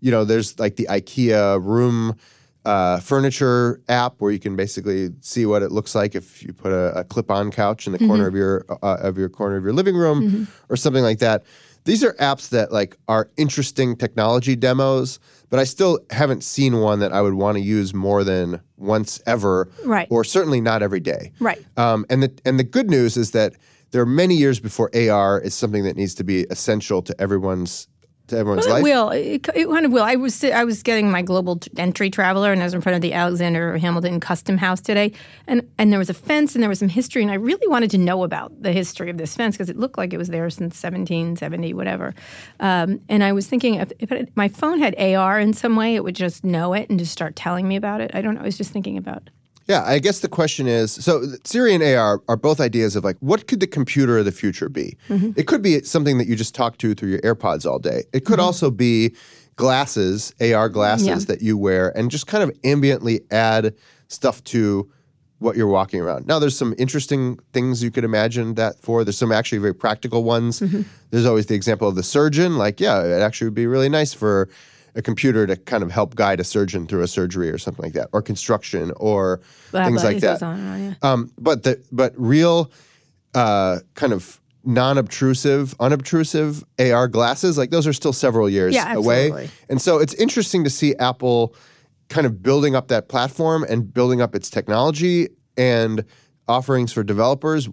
you 0.00 0.10
know, 0.10 0.24
there's 0.24 0.58
like 0.58 0.76
the 0.76 0.86
IKEA 0.90 1.64
room 1.64 2.16
uh, 2.64 2.98
furniture 3.00 3.80
app 3.88 4.14
where 4.18 4.32
you 4.32 4.38
can 4.38 4.56
basically 4.56 5.10
see 5.20 5.46
what 5.46 5.62
it 5.62 5.72
looks 5.72 5.94
like 5.94 6.14
if 6.14 6.42
you 6.42 6.52
put 6.52 6.72
a, 6.72 7.00
a 7.00 7.04
clip-on 7.04 7.50
couch 7.50 7.86
in 7.86 7.92
the 7.92 7.98
corner 7.98 8.26
of 8.26 8.34
your 8.34 8.64
uh, 8.82 8.98
of 9.00 9.18
your 9.18 9.28
corner 9.28 9.56
of 9.56 9.64
your 9.64 9.72
living 9.72 9.96
room 9.96 10.22
or 10.68 10.76
something 10.76 11.02
like 11.02 11.18
that. 11.18 11.44
These 11.84 12.04
are 12.04 12.12
apps 12.14 12.50
that 12.50 12.72
like 12.72 12.96
are 13.08 13.28
interesting 13.36 13.96
technology 13.96 14.54
demos, 14.54 15.18
but 15.52 15.60
I 15.60 15.64
still 15.64 15.98
haven't 16.08 16.42
seen 16.42 16.80
one 16.80 17.00
that 17.00 17.12
I 17.12 17.20
would 17.20 17.34
want 17.34 17.58
to 17.58 17.62
use 17.62 17.92
more 17.92 18.24
than 18.24 18.58
once 18.78 19.20
ever, 19.26 19.68
Right. 19.84 20.08
Or 20.10 20.24
certainly 20.24 20.62
not 20.62 20.82
every 20.82 20.98
day, 20.98 21.30
Right. 21.40 21.62
um, 21.76 22.06
and 22.08 22.22
the 22.22 22.32
and 22.46 22.58
the 22.58 22.64
good 22.64 22.88
news 22.88 23.18
is 23.18 23.32
that 23.32 23.52
there 23.90 24.00
are 24.00 24.06
many 24.06 24.34
years 24.34 24.58
before 24.58 24.88
AR 24.96 25.38
is 25.38 25.52
something 25.54 25.84
that 25.84 25.94
needs 25.94 26.14
to 26.14 26.24
be 26.24 26.46
essential 26.48 27.02
to 27.02 27.14
everyone's 27.20 27.86
to 28.28 28.36
everyone's 28.36 28.66
Well, 28.66 28.74
life. 28.74 28.80
it 28.80 28.84
will. 28.84 29.10
It, 29.10 29.48
it 29.54 29.68
kind 29.68 29.86
of 29.86 29.92
will. 29.92 30.02
I 30.04 30.14
was 30.16 30.42
I 30.44 30.64
was 30.64 30.82
getting 30.82 31.10
my 31.10 31.22
global 31.22 31.56
t- 31.56 31.70
entry 31.76 32.08
traveler, 32.10 32.52
and 32.52 32.60
I 32.60 32.64
was 32.64 32.74
in 32.74 32.80
front 32.80 32.96
of 32.96 33.02
the 33.02 33.12
Alexander 33.12 33.76
Hamilton 33.78 34.20
Custom 34.20 34.56
House 34.58 34.80
today, 34.80 35.12
and 35.46 35.68
and 35.78 35.92
there 35.92 35.98
was 35.98 36.10
a 36.10 36.14
fence, 36.14 36.54
and 36.54 36.62
there 36.62 36.68
was 36.68 36.78
some 36.78 36.88
history, 36.88 37.22
and 37.22 37.30
I 37.30 37.34
really 37.34 37.66
wanted 37.66 37.90
to 37.92 37.98
know 37.98 38.24
about 38.24 38.62
the 38.62 38.72
history 38.72 39.10
of 39.10 39.18
this 39.18 39.34
fence 39.36 39.56
because 39.56 39.68
it 39.68 39.76
looked 39.76 39.98
like 39.98 40.12
it 40.12 40.18
was 40.18 40.28
there 40.28 40.48
since 40.50 40.82
1770, 40.82 41.74
whatever. 41.74 42.14
Um, 42.60 43.00
and 43.08 43.22
I 43.24 43.32
was 43.32 43.46
thinking 43.46 43.74
if, 43.74 43.92
if 43.98 44.12
it, 44.12 44.30
my 44.36 44.48
phone 44.48 44.78
had 44.78 44.94
AR 45.00 45.38
in 45.38 45.52
some 45.52 45.76
way, 45.76 45.94
it 45.94 46.04
would 46.04 46.16
just 46.16 46.44
know 46.44 46.72
it 46.74 46.88
and 46.90 46.98
just 46.98 47.12
start 47.12 47.36
telling 47.36 47.66
me 47.68 47.76
about 47.76 48.00
it. 48.00 48.10
I 48.14 48.20
don't 48.22 48.34
know. 48.34 48.40
I 48.40 48.44
was 48.44 48.56
just 48.56 48.70
thinking 48.72 48.96
about. 48.96 49.30
Yeah, 49.72 49.84
I 49.86 50.00
guess 50.00 50.18
the 50.20 50.28
question 50.28 50.66
is 50.66 50.92
so 50.92 51.22
Siri 51.44 51.72
and 51.72 51.82
AR 51.82 52.20
are 52.28 52.36
both 52.36 52.60
ideas 52.60 52.94
of 52.94 53.04
like 53.04 53.16
what 53.20 53.46
could 53.46 53.60
the 53.60 53.66
computer 53.66 54.18
of 54.18 54.26
the 54.26 54.30
future 54.30 54.68
be? 54.68 54.98
Mm-hmm. 55.08 55.30
It 55.34 55.46
could 55.46 55.62
be 55.62 55.80
something 55.82 56.18
that 56.18 56.26
you 56.26 56.36
just 56.36 56.54
talk 56.54 56.76
to 56.78 56.94
through 56.94 57.08
your 57.08 57.20
AirPods 57.22 57.64
all 57.64 57.78
day. 57.78 58.04
It 58.12 58.26
could 58.26 58.34
mm-hmm. 58.34 58.44
also 58.44 58.70
be 58.70 59.16
glasses, 59.56 60.34
AR 60.42 60.68
glasses 60.68 61.06
Yeah. 61.06 61.18
that 61.20 61.40
you 61.40 61.56
wear 61.56 61.96
and 61.96 62.10
just 62.10 62.26
kind 62.26 62.44
of 62.44 62.50
ambiently 62.64 63.20
add 63.30 63.74
stuff 64.08 64.44
to 64.44 64.90
what 65.38 65.56
you're 65.56 65.68
walking 65.68 66.02
around. 66.02 66.26
Now 66.26 66.38
there's 66.38 66.56
some 66.56 66.74
interesting 66.76 67.38
things 67.54 67.82
you 67.82 67.90
could 67.90 68.04
imagine 68.04 68.56
that 68.56 68.78
for. 68.78 69.04
There's 69.04 69.16
some 69.16 69.32
actually 69.32 69.56
very 69.56 69.74
practical 69.74 70.22
ones. 70.22 70.60
Mm-hmm. 70.60 70.82
There's 71.12 71.24
always 71.24 71.46
the 71.46 71.54
example 71.54 71.88
of 71.88 71.94
the 71.94 72.02
surgeon 72.02 72.58
like 72.58 72.78
yeah, 72.78 73.02
it 73.02 73.22
actually 73.22 73.46
would 73.46 73.54
be 73.54 73.66
really 73.66 73.88
nice 73.88 74.12
for 74.12 74.50
a 74.94 75.02
computer 75.02 75.46
to 75.46 75.56
kind 75.56 75.82
of 75.82 75.90
help 75.90 76.14
guide 76.14 76.38
a 76.40 76.44
surgeon 76.44 76.86
through 76.86 77.02
a 77.02 77.08
surgery 77.08 77.50
or 77.50 77.58
something 77.58 77.82
like 77.82 77.94
that, 77.94 78.08
or 78.12 78.20
construction, 78.22 78.92
or 78.96 79.40
Blah, 79.70 79.84
things 79.86 80.02
blah, 80.02 80.10
like 80.10 80.20
that. 80.20 80.42
on 80.42 80.58
yeah. 80.82 80.94
Um, 81.02 81.30
but 81.38 81.62
the 81.62 81.82
but 81.90 82.12
real 82.16 82.70
uh, 83.34 83.78
kind 83.94 84.12
of 84.12 84.40
non-obtrusive, 84.64 85.74
unobtrusive 85.80 86.62
AR 86.78 87.08
glasses, 87.08 87.58
like 87.58 87.70
those 87.70 87.86
are 87.86 87.92
still 87.92 88.12
several 88.12 88.48
years 88.48 88.74
Yeah, 88.74 88.94
away. 88.94 89.50
And 89.68 89.80
so 89.82 89.98
it's 89.98 90.14
interesting 90.14 90.62
to 90.64 90.70
see 90.70 90.94
Apple 90.96 91.54
kind 92.08 92.26
of 92.26 92.42
building 92.42 92.76
up 92.76 92.88
that 92.88 93.08
platform 93.08 93.64
and 93.68 93.92
building 93.92 94.20
up 94.20 94.34
its 94.34 94.50
technology 94.50 95.28
and 95.56 96.04
offerings 96.46 96.92
for 96.92 97.02
developers 97.02 97.68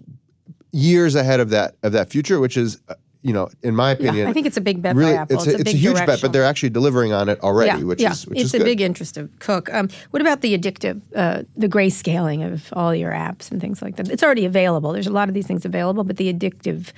years 0.72 1.14
ahead 1.14 1.40
of 1.40 1.50
that 1.50 1.76
of 1.82 1.92
that 1.92 2.10
future, 2.10 2.40
which 2.40 2.56
is, 2.56 2.80
uh, 2.88 2.94
you 3.22 3.32
know, 3.32 3.48
in 3.62 3.76
my 3.76 3.90
opinion, 3.92 4.16
Yeah, 4.16 4.30
I 4.30 4.32
think 4.32 4.46
it's 4.46 4.56
a 4.56 4.62
big 4.62 4.80
bet 4.80 4.96
really 4.96 5.12
by 5.12 5.18
Apple. 5.18 5.36
it's, 5.36 5.46
a, 5.46 5.50
it's 5.50 5.60
a 5.60 5.64
big 5.64 5.76
huge 5.76 6.06
bet, 6.06 6.20
but 6.22 6.32
they're 6.32 6.44
actually 6.44 6.70
delivering 6.70 7.12
on 7.12 7.28
it 7.28 7.40
already, 7.42 7.80
yeah, 7.80 7.84
which 7.84 8.00
yeah. 8.00 8.12
is 8.12 8.26
which 8.26 8.38
it's 8.38 8.46
is 8.46 8.54
a 8.54 8.58
good. 8.58 8.64
big 8.64 8.80
interest 8.80 9.16
of 9.16 9.30
Cook. 9.40 9.72
Um, 9.72 9.88
what 10.10 10.22
about 10.22 10.40
the 10.40 10.56
addictive, 10.56 11.00
uh, 11.14 11.42
the 11.56 11.68
grayscaling 11.68 12.50
of 12.50 12.72
all 12.72 12.94
your 12.94 13.12
apps 13.12 13.50
and 13.50 13.60
things 13.60 13.82
like 13.82 13.96
that? 13.96 14.08
It's 14.08 14.22
already 14.22 14.46
available. 14.46 14.92
There's 14.92 15.06
a 15.06 15.12
lot 15.12 15.28
of 15.28 15.34
these 15.34 15.46
things 15.46 15.64
available, 15.64 16.02
but 16.04 16.16
the 16.16 16.32
addictive 16.32 16.92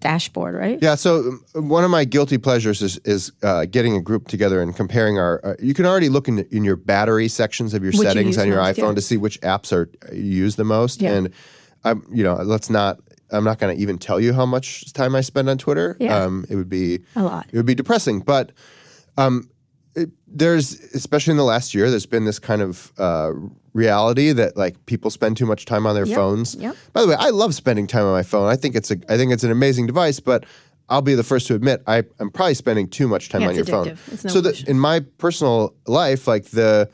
dashboard, 0.00 0.54
right? 0.54 0.78
Yeah, 0.82 0.96
so 0.96 1.40
um, 1.54 1.68
one 1.68 1.82
of 1.84 1.90
my 1.90 2.04
guilty 2.04 2.36
pleasures 2.36 2.82
is 2.82 2.98
is 3.04 3.32
uh, 3.42 3.66
getting 3.66 3.96
a 3.96 4.00
group 4.00 4.28
together 4.28 4.60
and 4.62 4.74
comparing 4.74 5.18
our. 5.18 5.40
Uh, 5.44 5.54
you 5.60 5.74
can 5.74 5.86
already 5.86 6.08
look 6.08 6.28
in, 6.28 6.40
in 6.50 6.64
your 6.64 6.76
battery 6.76 7.28
sections 7.28 7.72
of 7.72 7.82
your 7.82 7.90
Which 7.90 7.98
you 7.98 8.02
settings 8.02 8.26
use 8.26 8.38
on 8.38 8.48
your 8.48 8.58
most, 8.58 8.78
iPhone 8.78 8.90
yeah. 8.90 8.94
to 8.94 9.00
see 9.00 9.16
which 9.16 9.40
apps 9.40 9.72
are 9.72 9.88
you 10.12 10.22
use 10.22 10.56
the 10.56 10.64
most. 10.64 11.00
Yeah. 11.00 11.14
And 11.14 11.30
I'm, 11.84 12.04
you 12.12 12.22
know, 12.22 12.34
let's 12.34 12.68
not. 12.68 12.98
I'm 13.30 13.44
not 13.44 13.58
going 13.58 13.74
to 13.76 13.80
even 13.82 13.98
tell 13.98 14.20
you 14.20 14.32
how 14.32 14.46
much 14.46 14.92
time 14.92 15.14
I 15.14 15.20
spend 15.22 15.48
on 15.48 15.58
Twitter. 15.58 15.96
Yeah. 16.00 16.16
Um, 16.24 16.44
it 16.48 16.56
would 16.56 16.68
be 16.68 17.00
A 17.16 17.22
lot. 17.22 17.46
It 17.52 17.56
would 17.56 17.66
be 17.66 17.74
depressing, 17.74 18.20
but 18.20 18.52
um, 19.16 19.48
it, 19.94 20.10
there's 20.26 20.72
especially 20.94 21.32
in 21.32 21.36
the 21.36 21.44
last 21.44 21.74
year, 21.74 21.90
there's 21.90 22.06
been 22.06 22.24
this 22.24 22.38
kind 22.38 22.62
of 22.62 22.92
uh, 22.98 23.32
reality 23.72 24.32
that 24.32 24.56
like 24.56 24.84
people 24.86 25.10
spend 25.10 25.36
too 25.36 25.46
much 25.46 25.64
time 25.66 25.86
on 25.86 25.94
their 25.94 26.06
Yep, 26.06 26.16
phones. 26.16 26.54
yep. 26.56 26.76
By 26.92 27.02
the 27.02 27.08
way, 27.08 27.16
I 27.18 27.30
love 27.30 27.54
spending 27.54 27.86
time 27.86 28.04
on 28.04 28.12
my 28.12 28.22
phone. 28.22 28.48
I 28.48 28.56
think 28.56 28.74
it's 28.74 28.90
a 28.90 28.96
I 29.08 29.16
think 29.16 29.32
it's 29.32 29.44
an 29.44 29.50
amazing 29.52 29.86
device, 29.86 30.20
but 30.20 30.44
I'll 30.88 31.00
be 31.02 31.14
the 31.14 31.22
first 31.22 31.46
to 31.46 31.54
admit 31.54 31.82
I, 31.86 32.02
I'm 32.18 32.30
probably 32.30 32.54
spending 32.54 32.88
too 32.88 33.08
much 33.08 33.28
time 33.30 33.40
Yeah, 33.42 33.48
on 33.48 33.54
your 33.54 33.62
it's 33.62 33.70
phone. 33.70 33.86
No 34.24 34.30
so 34.30 34.40
that 34.42 34.62
in 34.68 34.78
my 34.78 35.00
personal 35.18 35.74
life, 35.86 36.26
like 36.28 36.46
the 36.46 36.90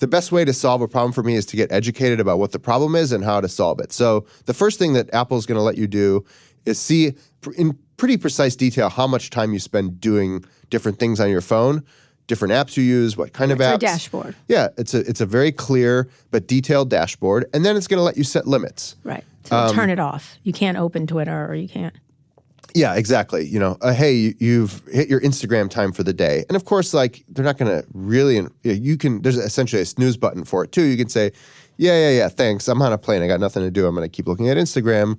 the 0.00 0.06
best 0.06 0.32
way 0.32 0.44
to 0.44 0.52
solve 0.52 0.82
a 0.82 0.88
problem 0.88 1.12
for 1.12 1.22
me 1.22 1.36
is 1.36 1.46
to 1.46 1.56
get 1.56 1.70
educated 1.72 2.20
about 2.20 2.38
what 2.38 2.52
the 2.52 2.58
problem 2.58 2.94
is 2.94 3.12
and 3.12 3.24
how 3.24 3.40
to 3.40 3.48
solve 3.48 3.80
it. 3.80 3.92
So 3.92 4.26
the 4.46 4.54
first 4.54 4.78
thing 4.78 4.94
that 4.94 5.12
Apple's 5.14 5.46
going 5.46 5.56
to 5.56 5.62
let 5.62 5.78
you 5.78 5.86
do 5.86 6.24
is 6.66 6.78
see 6.78 7.14
in 7.56 7.78
pretty 7.96 8.16
precise 8.16 8.56
detail 8.56 8.88
how 8.88 9.06
much 9.06 9.30
time 9.30 9.52
you 9.52 9.58
spend 9.58 10.00
doing 10.00 10.44
different 10.70 10.98
things 10.98 11.20
on 11.20 11.30
your 11.30 11.40
phone 11.40 11.84
different 12.30 12.54
apps 12.54 12.76
you 12.76 12.84
use, 12.84 13.16
what 13.16 13.32
kind 13.32 13.50
of 13.50 13.58
apps. 13.58 13.74
a 13.74 13.78
dashboard. 13.78 14.36
Yeah, 14.46 14.68
it's 14.78 14.94
a 14.94 15.00
it's 15.00 15.20
a 15.20 15.26
very 15.26 15.50
clear 15.50 16.08
but 16.30 16.46
detailed 16.46 16.88
dashboard, 16.88 17.44
and 17.52 17.64
then 17.64 17.76
it's 17.76 17.88
going 17.88 17.98
to 17.98 18.04
let 18.04 18.16
you 18.16 18.22
set 18.22 18.46
limits. 18.46 18.94
Right. 19.02 19.24
So 19.44 19.56
Um, 19.56 19.74
turn 19.74 19.90
it 19.90 19.98
off. 19.98 20.36
You 20.44 20.52
can't 20.52 20.78
open 20.78 21.08
Twitter 21.08 21.46
or 21.46 21.56
you 21.56 21.68
can't. 21.68 21.94
Yeah, 22.74 22.94
exactly. 22.94 23.46
You 23.46 23.58
know, 23.58 23.76
uh, 23.80 23.92
hey, 23.92 24.14
you- 24.14 24.34
you've 24.38 24.82
hit 24.90 25.08
your 25.08 25.20
Instagram 25.20 25.68
time 25.70 25.92
for 25.92 26.02
the 26.02 26.12
day, 26.12 26.44
and 26.48 26.56
of 26.56 26.64
course, 26.64 26.94
like 26.94 27.24
they're 27.28 27.44
not 27.44 27.58
going 27.58 27.70
to 27.70 27.86
really. 27.92 28.46
You 28.62 28.96
can. 28.96 29.22
There's 29.22 29.36
essentially 29.36 29.82
a 29.82 29.86
snooze 29.86 30.16
button 30.16 30.44
for 30.44 30.64
it 30.64 30.72
too. 30.72 30.82
You 30.84 30.96
can 30.96 31.08
say, 31.08 31.32
yeah, 31.78 31.98
yeah, 31.98 32.10
yeah, 32.18 32.28
thanks. 32.28 32.68
I'm 32.68 32.80
on 32.82 32.92
a 32.92 32.98
plane. 32.98 33.22
I 33.22 33.26
got 33.26 33.40
nothing 33.40 33.62
to 33.62 33.70
do. 33.70 33.86
I'm 33.86 33.94
going 33.94 34.08
to 34.08 34.14
keep 34.14 34.28
looking 34.28 34.48
at 34.48 34.56
Instagram, 34.56 35.18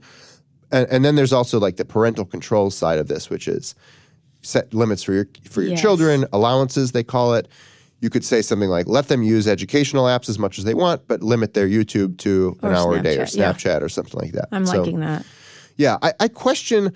and, 0.72 0.88
and 0.90 1.04
then 1.04 1.16
there's 1.16 1.34
also 1.34 1.60
like 1.60 1.78
the 1.78 1.86
parental 1.86 2.26
control 2.26 2.70
side 2.72 3.00
of 3.00 3.08
this, 3.08 3.30
which 3.30 3.48
is 3.48 3.76
set 4.44 4.74
limits 4.74 5.04
for 5.04 5.14
your 5.14 5.28
for 5.50 5.62
your 5.62 5.72
Yes. 5.72 5.82
children, 5.82 6.26
allowances 6.34 6.92
they 6.94 7.04
call 7.04 7.34
it. 7.36 7.48
You 8.00 8.10
could 8.10 8.26
say 8.26 8.42
something 8.42 8.70
like, 8.70 8.88
let 8.88 9.10
them 9.10 9.22
use 9.22 9.48
educational 9.48 10.06
apps 10.06 10.28
as 10.28 10.40
much 10.40 10.58
as 10.58 10.64
they 10.64 10.74
want, 10.74 11.08
but 11.08 11.22
limit 11.22 11.54
their 11.54 11.68
YouTube 11.68 12.18
to 12.20 12.58
an 12.64 12.70
Or 12.72 12.74
hour 12.76 12.96
a 12.98 13.04
day 13.04 13.18
or 13.20 13.26
Snapchat, 13.26 13.66
yeah. 13.66 13.78
Or 13.86 13.90
something 13.90 14.20
like 14.20 14.32
that. 14.32 14.48
I'm 14.52 14.66
So- 14.66 14.80
liking 14.80 15.02
that. 15.02 15.24
yeah, 15.78 15.98
I, 16.02 16.14
I 16.20 16.28
question. 16.28 16.94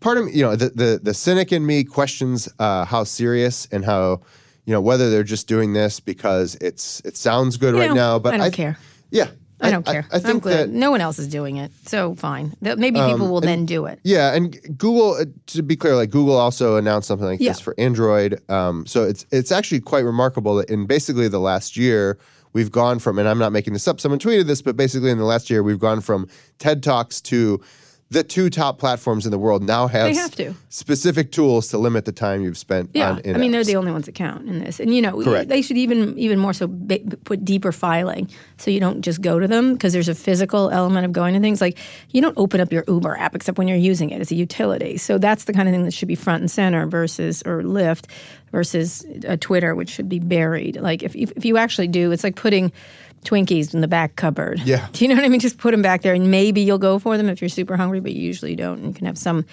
Part 0.00 0.18
of 0.18 0.26
me, 0.26 0.32
you 0.32 0.42
know, 0.42 0.54
the 0.56 0.70
the, 0.70 1.00
the 1.02 1.14
cynic 1.14 1.52
in 1.52 1.66
me 1.66 1.84
questions 1.84 2.48
uh, 2.58 2.84
how 2.84 3.04
serious 3.04 3.66
and 3.72 3.84
how, 3.84 4.20
you 4.64 4.72
know, 4.72 4.80
whether 4.80 5.10
they're 5.10 5.24
just 5.24 5.48
doing 5.48 5.72
this 5.72 6.00
because 6.00 6.54
it's 6.60 7.00
it 7.04 7.16
sounds 7.16 7.56
good 7.56 7.74
You 7.74 7.80
right 7.80 7.94
now. 7.94 8.18
But 8.18 8.34
I 8.34 8.36
don't 8.38 8.52
care. 8.54 8.78
Yeah, 9.10 9.28
I 9.60 9.70
don't 9.72 9.84
care. 9.84 10.06
I, 10.12 10.16
am 10.16 10.22
think 10.22 10.44
that 10.44 10.68
Um, 10.68 10.78
no 10.78 10.90
one 10.92 11.00
else 11.00 11.18
is 11.18 11.26
doing 11.26 11.56
it. 11.56 11.72
So 11.86 12.14
fine. 12.14 12.54
That- 12.62 12.78
Maybe 12.78 13.00
people 13.00 13.28
will 13.28 13.40
then 13.40 13.66
do 13.66 13.86
it. 13.86 13.98
yeah, 14.04 14.34
and 14.34 14.52
Google. 14.78 15.14
uh, 15.14 15.24
To 15.48 15.62
be 15.62 15.74
clear, 15.74 15.96
like 15.96 16.10
Google 16.10 16.36
also 16.36 16.76
announced 16.76 17.08
something 17.08 17.26
like 17.26 17.40
Yeah. 17.40 17.50
this 17.52 17.60
for 17.60 17.74
Android. 17.78 18.40
Um, 18.48 18.86
so 18.86 19.02
it's 19.04 19.26
it's 19.32 19.50
actually 19.50 19.80
quite 19.80 20.04
remarkable 20.04 20.54
that 20.56 20.70
in 20.70 20.86
basically 20.86 21.28
the 21.28 21.40
last 21.40 21.76
year. 21.76 22.18
We've 22.54 22.72
gone 22.72 22.98
from, 22.98 23.18
and 23.18 23.28
I'm 23.28 23.38
not 23.38 23.52
making 23.52 23.74
this 23.74 23.86
up, 23.86 24.00
someone 24.00 24.18
tweeted 24.18 24.46
this, 24.46 24.62
but 24.62 24.74
basically 24.74 25.10
in 25.10 25.18
the 25.18 25.26
last 25.26 25.50
year, 25.50 25.62
we've 25.62 25.78
gone 25.78 26.00
from 26.00 26.26
TED 26.58 26.82
Talks 26.82 27.20
to 27.20 27.60
the 28.10 28.24
two 28.24 28.48
top 28.48 28.78
platforms 28.78 29.26
in 29.26 29.30
the 29.32 29.38
world 29.38 29.62
now 29.62 29.86
have, 29.86 30.06
They 30.06 30.14
have 30.14 30.34
to. 30.36 30.54
specific 30.70 31.30
tools 31.30 31.68
to 31.68 31.78
limit 31.78 32.06
the 32.06 32.12
time 32.12 32.40
you've 32.42 32.56
spent 32.56 32.88
Yeah, 32.94 33.10
on 33.10 33.18
in 33.20 33.34
I 33.34 33.38
mean 33.38 33.52
they're 33.52 33.64
the 33.64 33.76
only 33.76 33.92
ones 33.92 34.06
that 34.06 34.14
count 34.14 34.48
in 34.48 34.60
this, 34.60 34.80
and 34.80 34.94
you 34.94 35.02
know 35.02 35.22
Correct. 35.22 35.50
they 35.50 35.60
should 35.60 35.76
even 35.76 36.18
even 36.18 36.38
more 36.38 36.54
so 36.54 36.66
ba- 36.70 37.00
put 37.24 37.44
deeper 37.44 37.70
filing, 37.70 38.30
so 38.56 38.70
you 38.70 38.80
don't 38.80 39.02
just 39.02 39.20
go 39.20 39.38
to 39.38 39.46
them 39.46 39.74
because 39.74 39.92
there's 39.92 40.08
a 40.08 40.14
physical 40.14 40.70
element 40.70 41.04
of 41.04 41.12
going 41.12 41.34
to 41.34 41.40
things. 41.40 41.60
Like 41.60 41.78
you 42.10 42.22
don't 42.22 42.36
open 42.38 42.60
up 42.62 42.72
your 42.72 42.84
Uber 42.88 43.16
app 43.18 43.34
except 43.34 43.58
when 43.58 43.68
you're 43.68 43.76
using 43.76 44.08
it 44.08 44.20
as 44.22 44.30
a 44.30 44.34
utility. 44.34 44.96
So 44.96 45.18
that's 45.18 45.44
the 45.44 45.52
kind 45.52 45.68
of 45.68 45.74
thing 45.74 45.84
that 45.84 45.92
should 45.92 46.08
be 46.08 46.14
front 46.14 46.40
and 46.40 46.50
center 46.50 46.86
versus 46.86 47.42
or 47.44 47.62
Lyft 47.62 48.06
versus 48.52 49.04
a 49.24 49.36
Twitter, 49.36 49.74
which 49.74 49.90
should 49.90 50.08
be 50.08 50.18
buried. 50.18 50.76
Like 50.80 51.02
if, 51.02 51.14
if 51.14 51.44
you 51.44 51.58
actually 51.58 51.88
do, 51.88 52.10
it's 52.12 52.24
like 52.24 52.36
putting. 52.36 52.72
Twinkies 53.24 53.74
in 53.74 53.80
the 53.80 53.88
back 53.88 54.16
cupboard. 54.16 54.60
Yeah. 54.60 54.88
Do 54.92 55.04
you 55.04 55.08
know 55.08 55.14
what 55.14 55.24
I 55.24 55.28
mean? 55.28 55.40
Just 55.40 55.58
put 55.58 55.72
them 55.72 55.82
back 55.82 56.02
there, 56.02 56.14
and 56.14 56.30
maybe 56.30 56.60
you'll 56.60 56.78
go 56.78 56.98
for 56.98 57.16
them 57.16 57.28
if 57.28 57.40
you're 57.40 57.48
super 57.48 57.76
hungry, 57.76 58.00
but 58.00 58.12
you 58.12 58.22
usually 58.22 58.56
don't. 58.56 58.78
And 58.78 58.86
you 58.88 58.94
can 58.94 59.06
have 59.06 59.18
some 59.18 59.44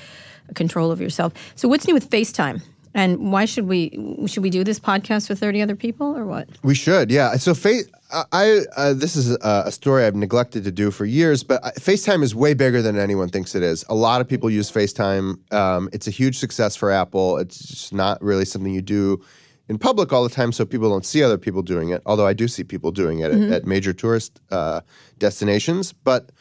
control 0.54 0.92
of 0.92 1.02
yourself. 1.02 1.34
So, 1.56 1.68
what's 1.68 1.88
new 1.88 1.94
with 1.94 2.10
FaceTime? 2.10 2.62
And 2.94 3.32
why 3.34 3.44
should 3.44 3.68
we 3.68 3.90
should 4.26 4.42
we 4.42 4.50
do 4.50 4.64
this 4.64 4.80
podcast 4.80 5.28
with 5.28 5.40
thirty 5.40 5.62
other 5.62 5.76
people 5.76 6.16
or 6.16 6.26
what? 6.26 6.48
We 6.64 6.76
should, 6.76 7.12
yeah. 7.12 7.36
So, 7.36 7.54
fa- 7.54 7.84
I, 8.12 8.24
I 8.32 8.60
uh, 8.78 8.94
this 8.94 9.18
is 9.18 9.32
a, 9.32 9.64
a 9.66 9.72
story 9.72 10.06
I've 10.06 10.16
neglected 10.16 10.64
to 10.64 10.72
do 10.72 10.92
for 10.92 11.04
years, 11.04 11.44
but 11.44 11.64
I- 11.66 11.72
FaceTime 11.72 12.24
is 12.24 12.34
way 12.34 12.54
bigger 12.54 12.82
than 12.82 12.98
anyone 12.98 13.28
thinks 13.28 13.54
it 13.54 13.64
is. 13.64 13.84
A 13.90 13.96
lot 13.96 14.22
of 14.22 14.30
people 14.30 14.50
use 14.50 14.72
FaceTime. 14.72 15.52
Um, 15.54 15.90
it's 15.92 16.08
a 16.08 16.12
huge 16.12 16.38
success 16.38 16.76
for 16.78 16.90
Apple. 16.90 17.38
It's 17.38 17.60
just 17.68 17.94
not 17.94 18.22
really 18.22 18.46
something 18.46 18.74
you 18.74 18.82
do 18.82 19.22
in 19.68 19.78
public 19.78 20.14
all 20.14 20.24
the 20.24 20.30
time, 20.30 20.52
so 20.52 20.66
people 20.66 20.90
don't 20.90 21.06
see 21.06 21.24
other 21.24 21.38
people 21.38 21.62
doing 21.62 21.90
it. 21.90 22.02
Although 22.06 22.28
I 22.28 22.34
do 22.34 22.48
see 22.48 22.64
people 22.64 22.92
doing 22.92 23.20
it 23.20 23.32
at, 23.32 23.52
at 23.52 23.66
major 23.66 23.94
tourist 23.94 24.40
uh, 24.52 24.82
destinations, 25.18 25.94
but 25.94 26.32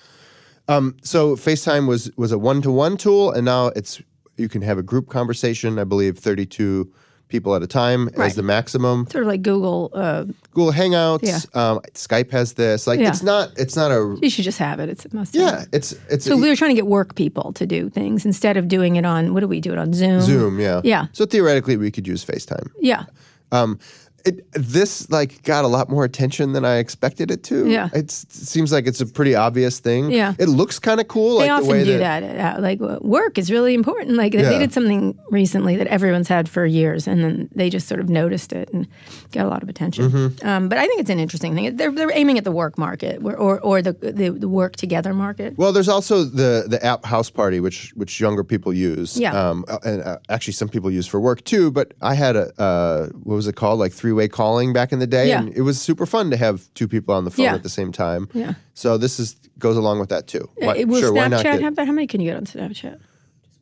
um, 0.68 0.96
so 1.02 1.36
FaceTime 1.36 1.86
was 1.86 2.10
was 2.16 2.32
a 2.32 2.38
one 2.38 2.62
to 2.62 2.70
one 2.70 2.96
tool, 2.96 3.30
and 3.30 3.44
now 3.44 3.68
it's 3.68 4.02
you 4.36 4.48
can 4.48 4.62
have 4.62 4.78
a 4.78 4.82
group 4.82 5.08
conversation. 5.08 5.78
I 5.78 5.84
believe 5.84 6.18
thirty 6.18 6.46
two 6.46 6.92
people 7.34 7.56
at 7.56 7.62
a 7.64 7.66
time 7.66 8.06
Right. 8.14 8.26
as 8.26 8.36
the 8.36 8.42
maximum. 8.44 9.08
Sort 9.10 9.22
of 9.24 9.28
like 9.28 9.42
Google. 9.42 9.90
Uh, 9.92 10.24
Google 10.52 10.72
Hangouts. 10.72 11.24
Yeah. 11.24 11.40
Um, 11.60 11.80
Skype 11.94 12.30
has 12.30 12.52
this. 12.52 12.86
Like 12.86 13.00
Yeah. 13.00 13.08
it's 13.08 13.24
not. 13.24 13.50
It's 13.56 13.74
not 13.74 13.90
a. 13.90 14.16
you 14.22 14.30
should 14.30 14.44
just 14.44 14.58
have 14.60 14.78
it. 14.78 14.88
It's 14.88 15.04
a 15.04 15.08
must. 15.14 15.34
Yeah. 15.34 15.64
It's 15.72 15.92
it's 16.08 16.24
So 16.26 16.34
a, 16.34 16.36
we 16.36 16.48
were 16.48 16.54
trying 16.54 16.70
to 16.70 16.76
get 16.76 16.86
work 16.86 17.16
people 17.16 17.52
to 17.54 17.66
do 17.66 17.90
things 17.90 18.24
instead 18.24 18.56
of 18.56 18.68
doing 18.68 18.94
it 18.94 19.04
on 19.04 19.34
what 19.34 19.40
do 19.40 19.48
we 19.48 19.60
do 19.60 19.72
it 19.72 19.78
on 19.78 19.92
Zoom? 19.92 20.20
Zoom. 20.20 20.60
Yeah. 20.60 20.80
Yeah. 20.84 21.06
So 21.12 21.26
theoretically, 21.26 21.76
we 21.76 21.90
could 21.90 22.06
use 22.06 22.24
FaceTime. 22.24 22.68
Yeah. 22.80 23.04
Um, 23.50 23.78
it, 24.24 24.50
this 24.52 25.10
like 25.10 25.42
got 25.42 25.64
a 25.64 25.68
lot 25.68 25.88
more 25.90 26.04
attention 26.04 26.52
than 26.52 26.64
I 26.64 26.76
expected 26.76 27.30
it 27.30 27.42
to. 27.44 27.68
Yeah. 27.68 27.88
It's, 27.92 28.24
it 28.24 28.32
seems 28.32 28.72
like 28.72 28.86
it's 28.86 29.00
a 29.00 29.06
pretty 29.06 29.34
obvious 29.34 29.80
thing. 29.80 30.10
Yeah. 30.10 30.34
It 30.38 30.48
looks 30.48 30.78
kind 30.78 31.00
of 31.00 31.08
cool. 31.08 31.38
They 31.38 31.50
like 31.50 31.62
often 31.62 31.66
the 31.68 31.72
way 31.72 31.84
do 31.84 31.98
that. 31.98 32.56
uh, 32.56 32.60
Like 32.60 32.80
uh, 32.80 32.98
work 33.02 33.38
is 33.38 33.50
really 33.50 33.74
important. 33.74 34.16
Like 34.16 34.32
Yeah. 34.34 34.48
they 34.50 34.58
did 34.58 34.72
something 34.72 35.18
recently 35.30 35.76
that 35.76 35.86
everyone's 35.88 36.28
had 36.28 36.48
for 36.48 36.64
years, 36.64 37.06
and 37.06 37.22
then 37.22 37.48
they 37.54 37.68
just 37.68 37.86
sort 37.86 38.00
of 38.00 38.08
noticed 38.08 38.52
it 38.52 38.70
and 38.72 38.86
got 39.32 39.44
a 39.44 39.48
lot 39.48 39.62
of 39.62 39.68
attention. 39.68 40.10
Mm-hmm. 40.10 40.46
Um, 40.48 40.68
but 40.70 40.78
I 40.78 40.86
think 40.86 41.00
it's 41.00 41.10
an 41.10 41.18
interesting 41.20 41.54
thing. 41.54 41.76
They're, 41.76 41.92
they're 41.92 42.16
aiming 42.16 42.38
at 42.38 42.44
the 42.44 42.52
work 42.52 42.78
market 42.78 43.22
or 43.22 43.36
or, 43.36 43.60
or 43.60 43.82
the, 43.82 43.92
the 43.92 44.30
the 44.30 44.48
work 44.48 44.76
together 44.76 45.12
market. 45.12 45.58
Well, 45.58 45.72
there's 45.72 45.88
also 45.88 46.24
the 46.24 46.64
the 46.66 46.82
app 46.84 47.02
Houseparty, 47.02 47.60
which 47.60 47.92
which 47.94 48.20
younger 48.20 48.44
people 48.44 48.72
use. 48.72 49.18
Yeah. 49.20 49.32
Um, 49.34 49.64
and 49.84 50.02
uh, 50.02 50.18
actually, 50.30 50.54
some 50.54 50.68
people 50.70 50.90
use 50.90 51.06
for 51.06 51.20
work 51.20 51.44
too. 51.44 51.70
But 51.70 51.92
I 52.00 52.14
had 52.14 52.36
a 52.36 52.52
uh, 52.60 53.08
what 53.22 53.34
was 53.34 53.46
it 53.46 53.56
called, 53.56 53.78
like 53.78 53.92
three 53.92 54.13
way 54.14 54.28
calling 54.28 54.72
back 54.72 54.92
in 54.92 54.98
the 54.98 55.06
day, 55.06 55.28
Yeah. 55.28 55.40
and 55.40 55.54
it 55.56 55.62
was 55.62 55.80
super 55.80 56.06
fun 56.06 56.30
to 56.30 56.36
have 56.36 56.72
two 56.74 56.88
people 56.88 57.14
on 57.14 57.24
the 57.24 57.30
phone 57.30 57.44
Yeah. 57.44 57.54
at 57.54 57.62
the 57.62 57.68
same 57.68 57.92
time. 57.92 58.28
Yeah. 58.34 58.54
So 58.74 58.96
this 58.98 59.18
is 59.20 59.36
goes 59.58 59.76
along 59.76 60.00
with 60.00 60.08
that 60.08 60.26
too. 60.26 60.48
Why- 60.56 60.82
Uh, 60.82 60.86
Will 60.86 61.00
sure, 61.00 61.12
why 61.12 61.28
not 61.28 61.40
Snapchat 61.40 61.52
get- 61.52 61.62
have 61.62 61.76
that? 61.76 61.86
How 61.86 61.92
many 61.92 62.06
can 62.06 62.20
you 62.20 62.30
get 62.30 62.36
on 62.36 62.44
Snapchat? 62.44 62.98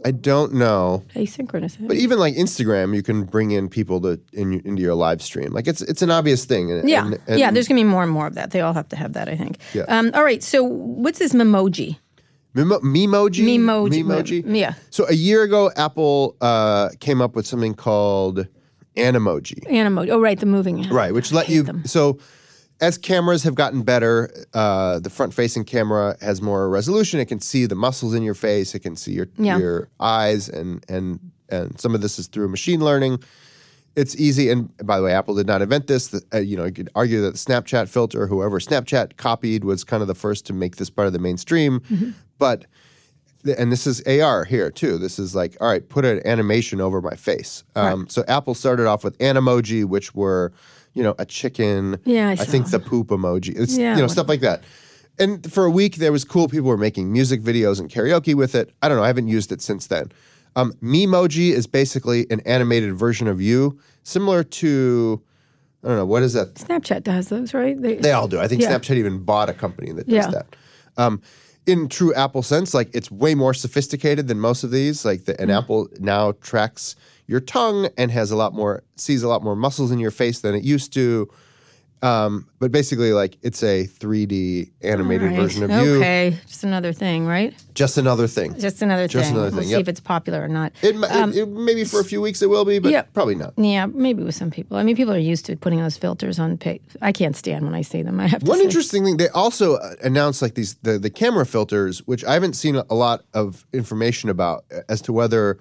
I 0.04 0.10
don't 0.10 0.54
know. 0.54 1.04
Asynchronous. 1.14 1.76
But 1.78 1.96
even 1.96 2.18
like 2.18 2.34
Instagram, 2.34 2.92
you 2.94 3.02
can 3.04 3.22
bring 3.22 3.52
in 3.52 3.68
people 3.68 4.00
to 4.00 4.18
in, 4.32 4.60
into 4.64 4.82
your 4.82 4.94
live 4.96 5.22
stream. 5.22 5.52
Like 5.52 5.68
it's 5.68 5.80
it's 5.82 6.02
an 6.02 6.10
obvious 6.10 6.44
thing. 6.44 6.72
And, 6.72 6.88
yeah, 6.88 7.04
and- 7.06 7.18
and- 7.28 7.38
yeah. 7.38 7.50
There's 7.52 7.68
gonna 7.68 7.80
be 7.80 7.84
more 7.84 8.02
and 8.02 8.10
more 8.10 8.26
of 8.26 8.34
that. 8.34 8.50
They 8.50 8.60
all 8.62 8.72
have 8.72 8.88
to 8.88 8.96
have 8.96 9.12
that, 9.12 9.28
I 9.28 9.36
think. 9.36 9.58
Yeah. 9.74 9.82
Um, 9.88 10.10
all 10.14 10.24
right. 10.24 10.42
So 10.42 10.64
what's 10.64 11.18
this 11.20 11.32
Memoji? 11.34 11.98
Memo- 12.54 12.80
Memoji. 12.80 13.44
Memoji. 13.46 14.04
Memoji. 14.04 14.56
Yeah. 14.56 14.74
So 14.90 15.06
a 15.08 15.14
year 15.14 15.42
ago, 15.42 15.70
Apple 15.76 16.36
uh, 16.40 16.88
came 17.00 17.22
up 17.22 17.34
with 17.36 17.46
something 17.46 17.72
called 17.74 18.46
Animoji. 18.96 19.64
Animoji. 19.68 20.10
Oh, 20.10 20.20
right. 20.20 20.38
The 20.38 20.46
moving. 20.46 20.88
Right, 20.90 21.12
which 21.14 21.32
let 21.32 21.48
you. 21.48 21.62
them. 21.62 21.84
So, 21.86 22.18
as 22.80 22.98
cameras 22.98 23.42
have 23.44 23.54
gotten 23.54 23.82
better, 23.82 24.30
uh, 24.54 24.98
the 24.98 25.08
front-facing 25.10 25.64
camera 25.64 26.16
has 26.20 26.42
more 26.42 26.68
resolution. 26.68 27.20
It 27.20 27.26
can 27.26 27.40
see 27.40 27.66
the 27.66 27.74
muscles 27.76 28.12
in 28.14 28.22
your 28.22 28.34
face. 28.34 28.74
It 28.74 28.80
can 28.80 28.96
see 28.96 29.12
your 29.12 29.28
Yeah. 29.38 29.58
your 29.58 29.88
eyes, 30.00 30.48
and 30.48 30.84
and 30.88 31.20
and 31.48 31.78
some 31.80 31.94
of 31.94 32.00
this 32.00 32.18
is 32.18 32.26
through 32.26 32.48
machine 32.48 32.80
learning. 32.80 33.22
It's 33.94 34.16
easy, 34.16 34.48
and 34.50 34.74
by 34.86 34.96
the 34.96 35.02
way, 35.04 35.12
Apple 35.12 35.34
did 35.34 35.46
not 35.46 35.60
invent 35.62 35.86
this. 35.86 36.08
The- 36.08 36.22
Uh, 36.34 36.38
you 36.38 36.56
know, 36.56 36.64
you 36.64 36.72
could 36.72 36.88
argue 36.94 37.20
that 37.22 37.32
the 37.32 37.38
Snapchat 37.38 37.88
filter, 37.88 38.26
whoever 38.26 38.58
Snapchat 38.58 39.16
copied, 39.18 39.64
was 39.64 39.84
kind 39.84 40.00
of 40.02 40.08
the 40.08 40.14
first 40.14 40.46
to 40.46 40.52
make 40.54 40.76
this 40.76 40.88
part 40.90 41.06
of 41.06 41.12
the 41.12 41.18
mainstream. 41.18 41.80
Mm-hmm. 41.80 42.10
But 42.38 42.64
and 43.58 43.72
this 43.72 43.86
is 43.86 44.00
AR 44.06 44.44
here 44.44 44.70
too. 44.70 44.98
This 44.98 45.18
is 45.18 45.34
like, 45.34 45.56
all 45.60 45.68
right, 45.68 45.86
put 45.88 46.04
an 46.04 46.24
animation 46.26 46.80
over 46.80 47.00
my 47.00 47.14
face. 47.16 47.64
Um, 47.74 48.08
So 48.08 48.24
Apple 48.28 48.54
started 48.54 48.86
off 48.86 49.04
with 49.04 49.18
Animoji, 49.18 49.84
which 49.84 50.14
were, 50.14 50.52
you 50.94 51.02
know, 51.02 51.14
a 51.18 51.26
chicken. 51.26 51.98
Yeah, 52.04 52.30
I 52.30 52.36
think 52.44 52.70
the 52.70 52.78
poop 52.78 53.08
emoji. 53.08 53.58
It's 53.58 53.76
Yeah, 53.76 53.96
you 53.96 54.02
know 54.02 54.08
stuff 54.08 54.28
like 54.28 54.40
that. 54.40 54.62
And 55.18 55.50
for 55.52 55.64
a 55.64 55.70
week, 55.70 55.96
there 55.96 56.12
was 56.12 56.24
cool. 56.24 56.48
People 56.48 56.68
were 56.68 56.78
making 56.78 57.12
music 57.12 57.42
videos 57.42 57.78
and 57.80 57.90
karaoke 57.90 58.34
with 58.34 58.54
it. 58.54 58.70
I 58.82 58.88
don't 58.88 58.96
know. 58.96 59.04
I 59.04 59.08
haven't 59.08 59.28
used 59.28 59.52
it 59.52 59.60
since 59.60 59.88
then. 59.88 60.10
Um, 60.56 60.72
Memoji 60.82 61.52
is 61.52 61.66
basically 61.66 62.26
an 62.30 62.40
animated 62.40 62.94
version 62.94 63.26
of 63.26 63.40
you, 63.40 63.78
similar 64.04 64.42
to 64.44 65.20
I 65.84 65.88
don't 65.88 65.96
know 65.96 66.06
what 66.06 66.22
is 66.22 66.32
that 66.34 66.54
Snapchat 66.54 67.02
does 67.02 67.28
those, 67.28 67.52
right? 67.54 67.80
They, 67.80 67.96
they 67.96 68.12
all 68.12 68.28
do. 68.28 68.38
I 68.38 68.46
think 68.48 68.62
Yeah. 68.62 68.70
Snapchat 68.78 68.96
even 68.96 69.18
bought 69.24 69.48
a 69.48 69.52
company 69.54 69.90
that 69.92 70.06
does 70.06 70.14
Yeah. 70.14 70.30
that. 70.30 70.56
Um, 70.96 71.20
in 71.66 71.88
true 71.88 72.12
Apple 72.14 72.42
sense, 72.42 72.74
like 72.74 72.90
it's 72.94 73.10
way 73.10 73.34
more 73.34 73.54
sophisticated 73.54 74.28
than 74.28 74.40
most 74.40 74.64
of 74.64 74.70
these. 74.70 75.04
Like 75.04 75.24
the, 75.24 75.40
and 75.40 75.50
Mm. 75.50 75.58
Apple 75.58 75.88
now 76.00 76.32
tracks 76.40 76.96
your 77.26 77.40
tongue 77.40 77.88
and 77.96 78.10
has 78.10 78.30
a 78.30 78.36
lot 78.36 78.52
more 78.52 78.82
sees 78.96 79.22
a 79.22 79.28
lot 79.28 79.42
more 79.42 79.56
muscles 79.56 79.90
in 79.90 79.98
your 79.98 80.10
face 80.10 80.40
than 80.40 80.54
it 80.54 80.64
used 80.64 80.92
to. 80.94 81.28
Um, 82.02 82.48
but 82.58 82.72
basically, 82.72 83.12
like 83.12 83.38
it's 83.42 83.62
a 83.62 83.86
3D 83.86 84.70
animated 84.82 85.28
Right. 85.30 85.36
version 85.40 85.62
of 85.62 85.70
you. 85.70 85.98
Okay, 85.98 86.36
just 86.48 86.64
another 86.64 86.92
thing, 86.92 87.26
right? 87.26 87.54
Just 87.74 87.96
another 87.96 88.26
thing. 88.26 88.58
Just 88.58 88.82
another 88.82 89.06
Just 89.06 89.26
thing. 89.28 89.36
another 89.36 89.50
We'll 89.52 89.60
thing, 89.60 89.70
see 89.70 89.80
if 89.80 89.86
it's 89.88 90.00
popular 90.00 90.42
or 90.42 90.48
not. 90.48 90.72
It, 90.82 90.96
mi- 90.96 91.06
it, 91.08 91.36
it- 91.36 91.48
maybe 91.48 91.84
for 91.84 92.00
a 92.00 92.04
few 92.04 92.20
weeks 92.20 92.42
it 92.42 92.50
will 92.50 92.64
be, 92.64 92.80
but 92.80 92.88
Um, 92.88 92.92
Yeah. 92.92 93.02
probably 93.14 93.36
not. 93.36 93.54
Yeah, 93.56 93.86
maybe 93.86 94.24
with 94.24 94.34
some 94.34 94.50
people. 94.50 94.76
I 94.78 94.82
mean, 94.82 94.96
people 94.96 95.14
are 95.14 95.18
used 95.18 95.46
to 95.46 95.54
putting 95.56 95.80
those 95.80 95.96
filters 95.96 96.40
on. 96.40 96.58
Pa- 96.58 96.78
I 97.00 97.12
can't 97.12 97.36
stand 97.36 97.64
when 97.64 97.74
I 97.74 97.82
see 97.82 98.02
them. 98.02 98.18
I 98.18 98.26
have 98.26 98.40
to 98.42 98.46
One 98.50 98.58
say. 98.58 98.64
interesting 98.64 99.04
thing 99.04 99.16
they 99.18 99.28
also 99.28 99.76
uh, 99.76 99.94
announced 100.02 100.42
like 100.42 100.54
these 100.54 100.74
the, 100.82 100.98
the 100.98 101.10
camera 101.10 101.46
filters, 101.46 102.00
which 102.08 102.24
I 102.24 102.34
haven't 102.34 102.54
seen 102.54 102.74
a 102.76 102.94
lot 102.94 103.22
of 103.32 103.64
information 103.72 104.28
about 104.28 104.64
as 104.88 105.00
to 105.02 105.12
whether 105.12 105.58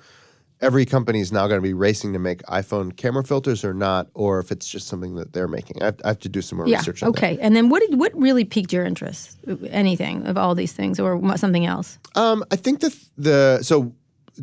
every 0.61 0.85
company 0.85 1.19
is 1.19 1.31
now 1.31 1.47
going 1.47 1.57
to 1.57 1.61
be 1.63 1.73
racing 1.73 2.13
to 2.13 2.19
make 2.19 2.41
iPhone 2.43 2.95
camera 2.95 3.23
filters 3.23 3.63
or 3.65 3.73
not, 3.73 4.07
or 4.13 4.39
if 4.39 4.51
it's 4.51 4.67
just 4.67 4.87
something 4.87 5.15
that 5.15 5.33
they're 5.33 5.47
making. 5.47 5.81
I 5.81 5.85
have, 5.85 5.99
I 6.05 6.07
have 6.09 6.19
to 6.19 6.29
do 6.29 6.41
some 6.41 6.57
more 6.59 6.67
Yeah. 6.67 6.77
research 6.77 7.01
on 7.03 7.09
Okay. 7.09 7.37
And 7.41 7.55
then 7.55 7.69
what 7.69 7.81
did 7.81 7.99
what 7.99 8.11
really 8.15 8.45
piqued 8.45 8.71
your 8.71 8.85
interest? 8.85 9.37
Anything 9.69 10.25
of 10.27 10.37
all 10.37 10.55
these 10.55 10.71
things, 10.73 10.99
or 10.99 11.19
something 11.37 11.65
else? 11.65 11.97
Um, 12.15 12.43
I 12.51 12.55
think 12.55 12.79
the 12.81 12.95
the 13.17 13.59
so 13.63 13.93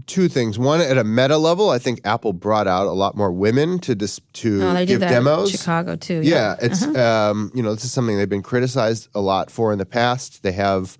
two 0.07 0.29
things. 0.29 0.59
One, 0.59 0.81
at 0.81 0.99
a 0.99 1.05
meta 1.05 1.39
level, 1.39 1.71
I 1.71 1.79
think 1.79 2.01
Apple 2.05 2.33
brought 2.35 2.67
out 2.69 2.87
a 2.87 2.93
lot 2.93 3.17
more 3.17 3.33
women 3.33 3.79
to 3.81 3.95
dis, 3.95 4.21
to 4.35 4.63
Oh, 4.63 4.75
they 4.75 4.87
give 4.87 5.01
did 5.01 5.09
that 5.09 5.11
demos. 5.11 5.51
in 5.53 5.59
Chicago 5.59 5.97
too. 5.97 6.21
Yeah, 6.23 6.57
it's 6.61 6.83
Uh-huh. 6.83 7.31
um, 7.31 7.51
you 7.55 7.63
know 7.63 7.75
this 7.75 7.85
is 7.85 7.93
something 7.93 8.17
they've 8.17 8.29
been 8.29 8.43
criticized 8.43 9.09
a 9.15 9.21
lot 9.21 9.51
for 9.51 9.73
in 9.73 9.79
the 9.79 9.87
past. 9.87 10.43
They 10.43 10.53
have, 10.53 10.99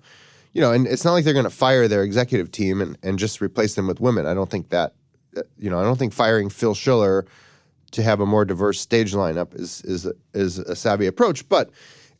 you 0.53 0.61
know, 0.61 0.71
and 0.71 0.87
it's 0.87 1.05
not 1.05 1.11
like 1.13 1.23
they're 1.23 1.33
going 1.33 1.43
to 1.45 1.49
fire 1.51 1.87
their 1.87 2.03
executive 2.03 2.51
team 2.51 2.81
and, 2.81 2.97
and 3.03 3.19
just 3.19 3.41
replace 3.41 3.75
them 3.75 3.85
with 3.85 3.99
women. 4.01 4.25
I 4.25 4.33
don't 4.33 4.49
think 4.49 4.69
that, 4.69 4.93
you 5.57 5.69
know, 5.69 5.79
I 5.79 5.83
don't 5.83 5.97
think 5.97 6.13
firing 6.13 6.49
Phil 6.49 6.73
Schiller 6.73 7.25
to 7.91 8.03
have 8.03 8.19
a 8.19 8.25
more 8.25 8.45
diverse 8.45 8.79
stage 8.79 9.13
lineup 9.13 9.53
is 9.59 9.81
is 9.81 10.07
is 10.33 10.59
a 10.59 10.75
savvy 10.75 11.07
approach. 11.07 11.47
But 11.49 11.69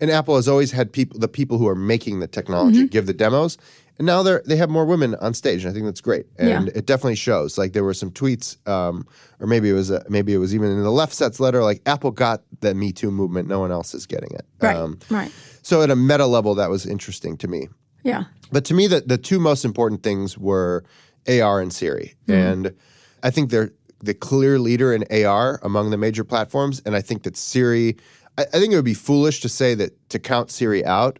and 0.01 0.09
Apple 0.09 0.35
has 0.35 0.47
always 0.47 0.71
had 0.71 0.91
people 0.91 1.19
the 1.19 1.27
people 1.27 1.57
who 1.57 1.67
are 1.67 1.75
making 1.75 2.19
the 2.19 2.27
technology 2.27 2.79
Mm-hmm. 2.79 2.87
give 2.87 3.05
the 3.05 3.13
demos. 3.13 3.57
And 3.97 4.05
now 4.05 4.23
they're 4.23 4.41
they 4.45 4.55
have 4.55 4.69
more 4.69 4.85
women 4.85 5.15
on 5.15 5.33
stage, 5.33 5.63
and 5.65 5.71
I 5.71 5.73
think 5.73 5.85
that's 5.85 5.99
great. 5.99 6.25
And 6.37 6.67
Yeah. 6.67 6.71
it 6.73 6.85
definitely 6.85 7.15
shows. 7.17 7.57
Like 7.57 7.73
there 7.73 7.83
were 7.83 7.93
some 7.93 8.11
tweets, 8.11 8.55
um, 8.65 9.05
or 9.41 9.47
maybe 9.47 9.69
it 9.69 9.73
was 9.73 9.91
a, 9.91 10.05
maybe 10.07 10.33
it 10.33 10.37
was 10.37 10.55
even 10.55 10.71
in 10.71 10.81
the 10.83 10.89
Lefsetz 10.89 11.39
Letter. 11.41 11.61
Like 11.63 11.81
Apple 11.85 12.11
got 12.11 12.43
the 12.61 12.73
Me 12.73 12.93
Too 12.93 13.11
movement, 13.11 13.49
no 13.49 13.59
one 13.59 13.71
else 13.71 13.93
is 13.93 14.05
getting 14.05 14.31
it. 14.31 14.45
Right. 14.61 14.77
Um, 14.77 14.99
right. 15.09 15.29
so 15.63 15.81
at 15.81 15.89
a 15.91 15.97
meta 15.97 16.25
level, 16.27 16.55
that 16.55 16.69
was 16.69 16.85
interesting 16.85 17.35
to 17.39 17.49
me. 17.49 17.67
Yeah. 18.03 18.23
But 18.53 18.63
to 18.65 18.73
me, 18.73 18.87
the, 18.87 19.01
the 19.01 19.17
two 19.17 19.37
most 19.39 19.65
important 19.65 20.01
things 20.01 20.37
were 20.37 20.85
AR 21.27 21.59
and 21.59 21.73
Siri. 21.73 22.15
And 22.29 22.73
I 23.23 23.29
think 23.29 23.49
they're 23.49 23.71
the 23.99 24.13
clear 24.13 24.59
leader 24.59 24.93
in 24.93 25.03
AR 25.25 25.59
among 25.63 25.89
the 25.89 25.97
major 25.97 26.23
platforms. 26.23 26.81
And 26.85 26.95
I 26.95 27.01
think 27.01 27.23
that 27.23 27.35
Siri, 27.35 27.97
I, 28.37 28.43
I 28.43 28.59
think 28.59 28.73
it 28.73 28.75
would 28.75 28.85
be 28.85 28.93
foolish 28.93 29.41
to 29.41 29.49
say 29.49 29.75
that 29.75 30.09
to 30.09 30.19
count 30.19 30.51
Siri 30.51 30.85
out. 30.85 31.19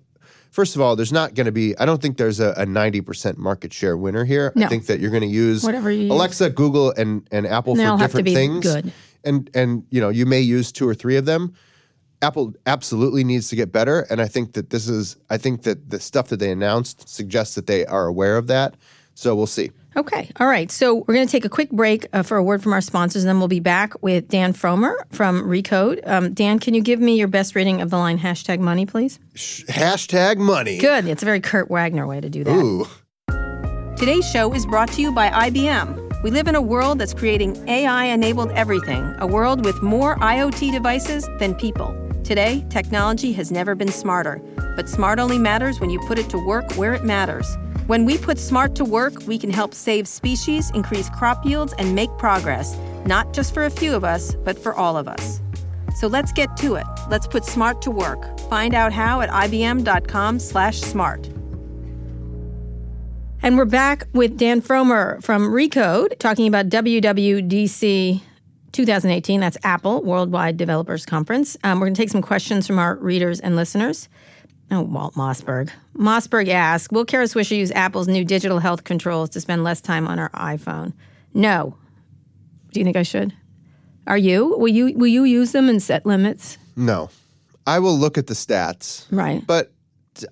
First 0.52 0.76
of 0.76 0.82
all, 0.82 0.96
there's 0.96 1.14
not 1.14 1.36
going 1.36 1.46
to 1.46 1.52
be, 1.52 1.78
I 1.78 1.86
don't 1.86 2.02
think 2.02 2.18
there's 2.18 2.40
a, 2.40 2.52
a 2.52 2.66
90% 2.66 3.38
market 3.38 3.72
share 3.72 3.98
winner 3.98 4.26
here. 4.26 4.52
No. 4.56 4.66
I 4.66 4.70
think 4.70 4.88
that 4.88 5.00
you're 5.00 5.12
going 5.12 5.22
to 5.22 5.28
use 5.28 5.64
Whatever 5.64 5.92
you 5.92 6.04
use. 6.04 6.12
Alexa, 6.12 6.50
Google, 6.52 6.92
and, 6.92 7.28
and 7.32 7.46
Apple 7.46 7.74
And 7.74 7.82
for 7.82 7.88
all 7.88 7.98
have 7.98 8.12
to 8.12 8.18
different 8.18 8.26
be 8.26 8.34
things. 8.34 8.64
good. 8.64 8.94
And, 9.24 9.50
and, 9.54 9.84
you 9.92 10.02
know, 10.02 10.10
you 10.10 10.26
may 10.26 10.40
use 10.40 10.72
two 10.72 10.88
or 10.88 10.96
three 10.96 11.18
of 11.18 11.26
them. 11.26 11.54
Apple 12.22 12.54
absolutely 12.66 13.24
needs 13.24 13.48
to 13.50 13.56
get 13.56 13.72
better, 13.72 14.02
and 14.10 14.20
I 14.20 14.28
think 14.28 14.52
that 14.54 14.72
this 14.72 14.90
is. 14.90 15.16
I 15.30 15.38
think 15.38 15.64
that 15.64 15.90
the 15.90 16.02
stuff 16.02 16.28
that 16.28 16.40
they 16.42 16.52
announced 16.52 17.08
suggests 17.08 17.56
that 17.56 17.66
they 17.66 17.86
are 17.86 18.08
aware 18.08 18.36
of 18.38 18.48
that. 18.48 18.76
So 19.16 19.36
we'll 19.36 19.48
see. 19.48 19.72
Okay. 19.96 20.30
All 20.40 20.48
right. 20.48 20.72
So 20.72 20.96
we're 20.96 21.16
going 21.16 21.26
to 21.28 21.32
take 21.32 21.46
a 21.46 21.50
quick 21.50 21.72
break 21.72 22.08
uh, 22.14 22.24
for 22.24 22.38
a 22.38 22.44
word 22.44 22.62
from 22.62 22.74
our 22.74 22.82
sponsors, 22.82 23.24
and 23.24 23.30
then 23.30 23.40
we'll 23.40 23.48
be 23.48 23.60
back 23.60 24.02
with 24.02 24.28
Dan 24.28 24.54
Frommer 24.54 24.94
from 25.12 25.44
Recode. 25.44 26.08
Um, 26.08 26.34
Dan, 26.34 26.60
can 26.60 26.74
you 26.74 26.82
give 26.82 27.00
me 27.00 27.18
your 27.18 27.28
best 27.28 27.56
rating 27.56 27.82
of 27.82 27.90
the 27.90 27.98
line 27.98 28.20
hashtag 28.20 28.60
money, 28.60 28.86
please? 28.86 29.20
Hashtag 29.36 30.38
money. 30.38 30.78
Good. 30.78 31.08
It's 31.08 31.24
a 31.24 31.26
very 31.26 31.42
Kurt 31.42 31.70
Wagner 31.70 32.06
way 32.06 32.22
to 32.22 32.30
do 32.30 32.44
that. 32.44 32.56
Ooh. 32.56 32.88
Today's 33.98 34.30
show 34.30 34.54
is 34.54 34.66
brought 34.66 34.92
to 34.94 35.02
you 35.02 35.12
by 35.12 35.30
IBM. 35.30 36.24
We 36.24 36.32
live 36.32 36.48
in 36.48 36.56
a 36.56 36.62
world 36.62 37.00
that's 37.00 37.14
creating 37.14 37.68
AI 37.68 38.06
enabled 38.06 38.52
everything, 38.52 39.14
a 39.20 39.28
world 39.28 39.66
with 39.66 39.82
more 39.82 40.16
IoT 40.18 40.72
devices 40.72 41.28
than 41.40 41.56
people. 41.56 41.96
Today, 42.24 42.66
technology 42.70 43.34
has 43.34 43.52
never 43.52 43.74
been 43.74 43.92
smarter, 43.92 44.42
but 44.76 44.88
smart 44.88 45.20
only 45.20 45.38
matters 45.40 45.80
when 45.80 45.90
you 45.90 46.00
put 46.08 46.20
it 46.20 46.30
to 46.30 46.38
work 46.46 46.72
where 46.74 46.94
it 46.94 47.04
matters. 47.04 47.58
When 47.90 48.06
we 48.06 48.20
put 48.20 48.38
smart 48.38 48.76
to 48.76 48.86
work, 48.86 49.26
we 49.26 49.40
can 49.40 49.50
help 49.50 49.74
save 49.74 50.08
species, 50.08 50.70
increase 50.76 51.10
crop 51.10 51.44
yields, 51.44 51.74
and 51.80 51.96
make 51.96 52.16
progress, 52.20 52.78
not 53.08 53.34
just 53.34 53.52
for 53.52 53.66
a 53.66 53.70
few 53.72 53.96
of 53.96 54.04
us, 54.04 54.36
but 54.36 54.60
for 54.60 54.76
all 54.76 54.96
of 54.96 55.08
us. 55.08 55.42
So 55.96 56.06
let's 56.06 56.32
get 56.32 56.56
to 56.58 56.76
it. 56.76 56.86
Let's 57.10 57.26
put 57.26 57.46
smart 57.46 57.82
to 57.82 57.90
work. 57.90 58.40
Find 58.42 58.76
out 58.76 58.94
how 58.94 59.22
at 59.22 59.30
ibm.com/smart. 59.32 61.30
And 63.42 63.58
we're 63.58 63.66
back 63.66 64.06
with 64.14 64.38
Dan 64.38 64.62
Frommer 64.62 65.24
from 65.24 65.50
Recode 65.50 66.20
talking 66.20 66.46
about 66.48 66.70
WWDC 66.70 68.22
2018. 68.72 69.40
That's 69.40 69.58
Apple 69.64 70.04
Worldwide 70.04 70.58
Developers 70.58 71.08
Conference. 71.08 71.58
Um, 71.64 71.80
we're 71.80 71.88
going 71.88 71.96
to 71.96 72.02
take 72.04 72.12
some 72.12 72.22
questions 72.22 72.68
from 72.68 72.78
our 72.78 72.98
readers 72.98 73.40
and 73.40 73.56
listeners. 73.56 74.08
Oh, 74.72 74.82
Walt 74.82 75.16
Mossberg. 75.16 75.70
Mossberg 75.96 76.48
asks 76.50 76.92
Will 76.92 77.06
Kara 77.06 77.26
Swisher 77.26 77.58
use 77.58 77.72
Apple's 77.72 78.08
new 78.08 78.24
digital 78.24 78.60
health 78.60 78.84
controls 78.84 79.30
to 79.32 79.42
spend 79.42 79.64
less 79.64 79.82
time 79.82 80.08
on 80.08 80.18
her 80.20 80.30
iPhone? 80.36 80.94
No. 81.34 81.76
Do 82.72 82.80
you 82.80 82.84
think 82.84 82.96
I 82.98 83.04
should? 83.04 83.34
Are 84.08 84.18
you? 84.18 84.56
Will 84.58 84.68
you 84.68 84.94
will 84.98 85.08
you 85.08 85.24
use 85.24 85.52
them 85.54 85.70
and 85.70 85.82
set 85.82 86.06
limits? 86.06 86.58
No, 86.76 87.10
I 87.68 87.80
will 87.80 87.98
look 87.98 88.18
at 88.18 88.28
the 88.28 88.34
stats, 88.34 89.06
Right. 89.12 89.46
but 89.46 89.72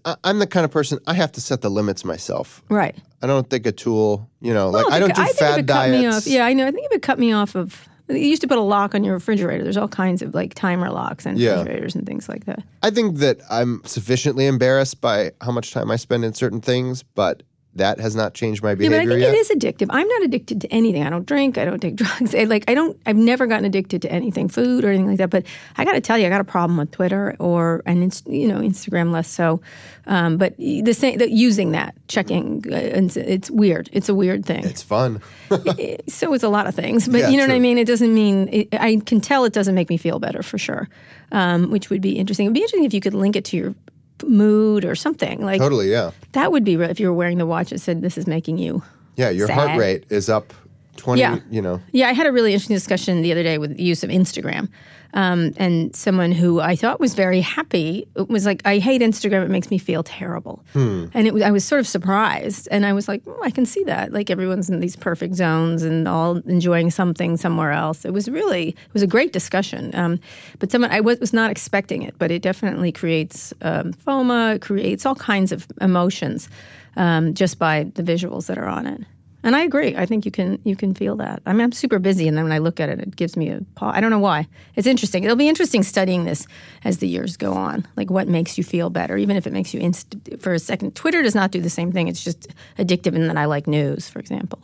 I- 0.06 0.16
I'm 0.24 0.40
the 0.40 0.48
kind 0.48 0.64
of 0.66 0.72
person 0.72 1.00
I 1.08 1.14
have 1.14 1.32
to 1.34 1.42
set 1.42 1.62
the 1.62 1.70
limits 1.70 2.04
myself. 2.06 2.64
Right. 2.70 2.96
I 3.22 3.28
don't 3.28 3.50
think 3.50 3.66
a 3.66 3.72
tool, 3.72 4.30
you 4.42 4.54
know, 4.54 4.70
like 4.70 4.86
I 4.88 5.00
think- 5.00 5.00
don't 5.00 5.16
do 5.16 5.22
think 5.24 5.30
if 5.32 5.38
fad 5.38 5.60
it 5.60 5.68
cut 5.68 5.90
me 5.90 6.02
diets. 6.04 6.18
off, 6.18 6.28
yeah, 6.32 6.46
I 6.46 6.54
know. 6.54 6.68
I 6.68 6.72
think 6.72 6.92
it 6.92 7.02
cut 7.02 7.18
me 7.20 7.32
off 7.34 7.56
of, 7.56 7.88
you 8.10 8.16
used 8.18 8.42
to 8.42 8.48
put 8.48 8.58
a 8.58 8.62
lock 8.62 8.96
on 8.96 9.04
your 9.04 9.14
refrigerator. 9.14 9.64
There's 9.64 9.78
all 9.78 9.88
kinds 9.88 10.22
of 10.22 10.34
like 10.34 10.54
timer 10.54 10.90
locks 10.90 11.26
and 11.26 11.38
Yeah. 11.38 11.52
refrigerators 11.60 11.96
and 11.96 12.06
things 12.06 12.30
like 12.30 12.46
that. 12.46 12.64
I 12.84 12.90
think 12.90 13.18
that 13.18 13.40
I'm 13.50 13.82
sufficiently 13.86 14.46
embarrassed 14.46 15.02
by 15.02 15.32
how 15.42 15.52
much 15.52 15.72
time 15.72 15.92
I 15.92 15.96
spend 15.98 16.24
in 16.26 16.34
certain 16.34 16.62
things, 16.62 17.04
but 17.04 17.44
that 17.78 18.00
has 18.00 18.16
not 18.16 18.34
changed 18.34 18.64
my 18.64 18.76
behavior. 18.76 18.98
Yeah, 18.98 19.04
but 19.04 19.08
I 19.08 19.16
think 19.16 19.22
yet. 19.22 19.34
it 19.34 19.38
is 19.38 19.50
addictive. 19.50 19.88
I'm 19.90 20.08
not 20.08 20.24
addicted 20.24 20.62
to 20.62 20.68
anything. 20.72 21.04
I 21.04 21.10
don't 21.10 21.26
drink. 21.26 21.58
I 21.58 21.66
don't 21.66 21.80
take 21.80 21.96
drugs. 22.04 22.36
I, 22.36 22.44
like 22.44 22.66
I 22.68 22.74
don't. 22.74 23.00
I've 23.06 23.18
never 23.18 23.48
gotten 23.48 23.66
addicted 23.66 24.02
to 24.04 24.12
anything, 24.12 24.50
food 24.50 24.84
or 24.84 24.90
anything 24.90 25.08
like 25.08 25.18
that. 25.18 25.30
But 25.30 25.46
I 25.78 25.86
got 25.86 25.94
to 25.94 26.02
tell 26.02 26.18
you, 26.18 26.26
I 26.26 26.30
got 26.30 26.42
a 26.42 26.46
problem 26.46 26.78
with 26.78 26.92
Twitter 26.92 27.36
or 27.40 27.82
and 27.86 28.22
you 28.28 28.48
know 28.48 28.60
Instagram 28.60 29.12
less 29.12 29.28
so. 29.28 29.62
Um, 30.08 30.38
but 30.38 30.56
the 30.58 30.94
same, 30.94 31.18
the, 31.18 31.30
using 31.30 31.72
that, 31.72 31.94
checking, 32.08 32.64
uh, 32.72 32.76
and 32.76 33.08
it's, 33.08 33.18
it's 33.18 33.52
weird. 33.52 33.90
It's 33.92 34.08
a 34.08 34.16
weird 34.16 34.46
thing. 34.46 34.64
It's 34.64 34.82
fun. 34.82 35.22
so 36.08 36.34
is 36.34 36.44
a 36.44 36.50
lot 36.50 36.66
of 36.66 36.74
things, 36.74 37.10
but 37.10 37.20
Yeah, 37.20 37.30
you 37.30 37.38
know 37.38 37.44
what 37.44 37.54
I 37.54 37.60
mean. 37.60 37.78
It 37.78 37.88
doesn't 37.88 38.14
mean 38.14 38.48
it, 38.52 38.70
I 38.74 39.02
can 39.06 39.20
tell 39.20 39.44
it 39.44 39.52
doesn't 39.52 39.76
make 39.76 39.90
me 39.90 39.98
feel 39.98 40.20
better 40.20 40.42
for 40.42 40.58
sure, 40.58 40.88
um, 41.34 41.72
which 41.72 41.90
would 41.90 42.02
be 42.02 42.18
interesting. 42.18 42.46
It'd 42.46 42.54
be 42.54 42.62
interesting 42.62 42.86
if 42.86 42.94
you 42.94 43.02
could 43.02 43.14
link 43.14 43.36
it 43.36 43.44
to 43.46 43.58
your 43.58 43.76
mood 44.24 44.86
or 44.86 44.96
something 44.96 45.42
like 45.42 45.60
totally, 45.60 45.92
yeah. 45.92 46.12
that. 46.34 46.52
Would 46.52 46.64
be 46.64 46.76
if 46.76 47.00
you 47.00 47.08
were 47.08 47.14
wearing 47.14 47.38
the 47.38 47.46
watch 47.46 47.70
that 47.70 47.80
said 47.80 48.02
this 48.02 48.18
is 48.18 48.28
making 48.28 48.58
you. 48.58 48.82
Yeah, 49.16 49.30
your 49.30 49.52
heart 49.52 49.78
rate 49.80 50.06
is 50.10 50.30
up 50.30 50.54
20, 50.98 51.22
Yeah. 51.22 51.40
you 51.50 51.62
know. 51.62 51.82
Yeah, 51.92 52.08
I 52.10 52.14
had 52.14 52.28
a 52.28 52.32
really 52.32 52.54
interesting 52.54 52.76
discussion 52.76 53.22
the 53.22 53.32
other 53.32 53.44
day 53.44 53.58
with 53.58 53.78
the 53.78 53.84
use 53.84 54.04
of 54.04 54.10
Instagram. 54.10 54.70
Um, 55.14 55.54
and 55.56 55.96
someone 55.96 56.34
who 56.34 56.60
I 56.60 56.76
thought 56.76 57.00
was 57.00 57.16
very 57.16 57.40
happy 57.40 58.06
was 58.28 58.46
like, 58.46 58.62
I 58.66 58.78
hate 58.78 59.02
Instagram. 59.02 59.44
It 59.46 59.50
makes 59.50 59.72
me 59.72 59.78
feel 59.78 60.04
terrible. 60.04 60.64
And 60.76 61.10
it 61.28 61.42
I 61.42 61.50
was 61.50 61.64
sort 61.64 61.80
of 61.80 61.88
surprised. 61.88 62.68
And 62.72 62.86
I 62.86 62.92
was 62.92 63.08
like, 63.08 63.22
oh, 63.26 63.40
I 63.42 63.50
can 63.50 63.66
see 63.66 63.84
that. 63.86 64.12
Like 64.12 64.30
everyone's 64.30 64.70
in 64.70 64.82
these 64.82 64.98
perfect 64.98 65.36
zones 65.36 65.82
and 65.82 66.08
all 66.10 66.38
enjoying 66.46 66.92
something 66.92 67.38
somewhere 67.38 67.72
else. 67.72 68.04
It 68.04 68.12
was 68.14 68.30
really, 68.30 68.70
it 68.70 68.94
was 68.94 69.02
a 69.02 69.08
great 69.08 69.32
discussion. 69.32 69.96
Um, 69.96 70.20
but 70.60 70.72
someone, 70.72 70.92
I 70.92 71.00
was, 71.00 71.20
was 71.20 71.34
not 71.34 71.52
expecting 71.52 72.02
it, 72.04 72.14
but 72.20 72.30
it 72.30 72.42
definitely 72.42 72.92
creates 72.92 73.54
um, 73.62 73.94
FOMO, 73.94 74.56
it 74.56 74.62
creates 74.62 75.06
all 75.06 75.16
kinds 75.16 75.52
of 75.54 75.66
emotions 75.80 76.50
um, 76.98 77.34
just 77.34 77.58
by 77.58 77.90
the 77.96 78.04
visuals 78.04 78.48
that 78.48 78.58
are 78.58 78.68
on 78.68 78.86
it. 78.86 79.02
And 79.48 79.56
I 79.56 79.62
agree. 79.62 79.96
I 79.96 80.06
think 80.06 80.26
you 80.26 80.32
can 80.32 80.60
you 80.66 80.76
can 80.76 80.94
feel 80.94 81.16
that. 81.16 81.42
I 81.46 81.54
mean, 81.54 81.62
I'm 81.62 81.72
super 81.72 82.00
busy, 82.00 82.28
and 82.28 82.36
then 82.36 82.44
when 82.44 82.52
I 82.52 82.58
look 82.58 82.82
at 82.82 82.90
it, 82.90 83.00
it 83.00 83.16
gives 83.16 83.38
me 83.38 83.48
a 83.48 83.62
pause. 83.76 83.94
I 83.96 84.02
don't 84.02 84.12
know 84.12 84.20
why. 84.20 84.46
It's 84.76 84.86
interesting. 84.86 85.24
It'll 85.24 85.38
be 85.38 85.48
interesting 85.48 85.84
studying 85.84 86.26
this 86.26 86.46
as 86.84 86.98
the 86.98 87.08
years 87.08 87.38
go 87.38 87.54
on. 87.54 87.88
Like 87.96 88.10
what 88.10 88.28
makes 88.28 88.58
you 88.58 88.66
feel 88.66 88.90
better, 88.90 89.16
even 89.16 89.38
if 89.38 89.48
it 89.48 89.54
makes 89.54 89.74
you 89.74 89.80
inst- 89.80 90.18
for 90.40 90.54
a 90.54 90.60
second. 90.60 90.96
Twitter 90.96 91.22
does 91.22 91.34
not 91.34 91.52
do 91.52 91.62
the 91.62 91.70
same 91.70 91.94
thing. 91.94 92.10
It's 92.10 92.22
just 92.22 92.50
addictive, 92.78 93.16
and 93.16 93.30
then 93.30 93.38
I 93.38 93.46
like 93.46 93.68
news, 93.68 94.10
for 94.10 94.20
example. 94.20 94.60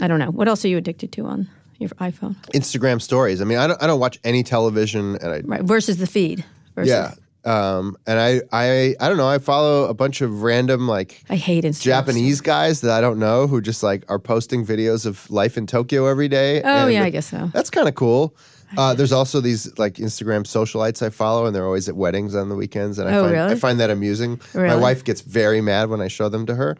I 0.00 0.08
don't 0.08 0.18
know. 0.18 0.32
What 0.32 0.48
else 0.48 0.64
are 0.64 0.68
you 0.68 0.78
addicted 0.78 1.12
to 1.12 1.26
on 1.26 1.48
your 1.78 1.90
iPhone? 1.90 2.34
Instagram 2.54 3.00
stories. 3.00 3.40
I 3.40 3.44
mean, 3.44 3.58
I 3.58 3.68
don't, 3.68 3.80
I 3.80 3.86
don't 3.86 4.00
watch 4.00 4.18
any 4.24 4.42
television, 4.42 5.14
and 5.14 5.32
I 5.32 5.40
Right 5.44 5.62
versus 5.62 5.98
the 5.98 6.08
feed. 6.08 6.44
Versus, 6.74 6.90
yeah, 6.90 7.14
um, 7.44 7.96
and 8.06 8.18
I, 8.20 8.40
I, 8.52 8.94
I 9.00 9.08
don't 9.08 9.16
know. 9.16 9.28
I 9.28 9.38
follow 9.38 9.86
a 9.88 9.94
bunch 9.94 10.20
of 10.20 10.42
random 10.42 10.86
like 10.86 11.22
I 11.28 11.36
hate 11.36 11.64
Instagram. 11.64 11.82
Japanese 11.82 12.40
guys 12.40 12.80
that 12.82 12.90
I 12.92 13.00
don't 13.00 13.18
know 13.18 13.46
who 13.46 13.60
just 13.60 13.82
like 13.82 14.04
are 14.08 14.18
posting 14.18 14.64
videos 14.64 15.06
of 15.06 15.28
life 15.30 15.56
in 15.58 15.66
Tokyo 15.66 16.06
every 16.06 16.28
day. 16.28 16.62
Oh 16.62 16.84
and 16.84 16.92
yeah, 16.92 17.02
I 17.04 17.10
guess 17.10 17.26
so. 17.26 17.50
that's 17.52 17.70
kind 17.70 17.88
of 17.88 17.94
cool. 17.94 18.36
Uh, 18.78 18.94
there's 18.94 19.12
also 19.12 19.40
these 19.40 19.76
like 19.78 19.94
Instagram 19.96 20.44
socialites 20.44 21.04
I 21.04 21.10
follow, 21.10 21.44
and 21.44 21.54
they're 21.54 21.66
always 21.66 21.88
at 21.90 21.96
weddings 21.96 22.34
on 22.34 22.48
the 22.48 22.54
weekends, 22.54 22.98
and 22.98 23.06
I 23.06 23.14
Oh, 23.16 23.22
find 23.24 23.32
really? 23.34 23.52
I 23.52 23.54
find 23.56 23.80
that 23.80 23.90
amusing. 23.90 24.40
My 24.54 24.76
wife 24.76 25.04
gets 25.04 25.20
very 25.20 25.60
mad 25.60 25.90
when 25.90 26.00
I 26.00 26.08
show 26.08 26.30
them 26.30 26.46
to 26.46 26.54
her. 26.54 26.78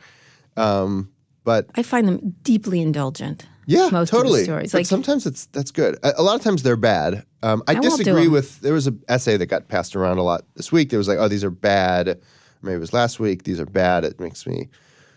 Um, 0.57 1.11
but 1.45 1.67
I 1.75 1.83
find 1.83 2.09
them 2.09 2.35
deeply 2.43 2.81
indulgent. 2.81 3.47
Yeah, 3.67 3.89
most 3.91 4.11
totally. 4.11 4.41
of 4.41 4.47
the 4.47 4.53
stories. 4.53 4.73
But 4.73 4.79
Like 4.79 4.87
sometimes 4.87 5.27
it's 5.27 5.47
that's 5.47 5.71
good. 5.71 5.99
A, 6.03 6.15
a 6.19 6.23
lot 6.23 6.37
of 6.37 6.43
times 6.43 6.63
they're 6.63 6.77
bad. 6.77 7.25
Um, 7.43 7.63
I, 7.67 7.73
I 7.73 7.75
disagree 7.77 8.29
with. 8.29 8.61
There 8.61 8.73
was 8.75 8.87
an 8.87 9.03
essay 9.09 9.37
that 9.37 9.47
got 9.47 9.69
passed 9.69 9.97
around 9.97 10.19
a 10.19 10.23
lot 10.23 10.45
this 10.55 10.73
week. 10.73 10.91
There 10.91 10.99
was 10.99 11.09
like, 11.09 11.19
oh, 11.19 11.29
these 11.29 11.45
are 11.45 11.51
bad. 11.51 12.21
Maybe 12.63 12.77
it 12.77 12.81
was 12.81 12.93
last 12.93 13.19
week. 13.19 13.45
These 13.45 13.61
are 13.61 13.67
bad. 13.67 14.05
It 14.05 14.21
makes 14.21 14.47
me 14.47 14.69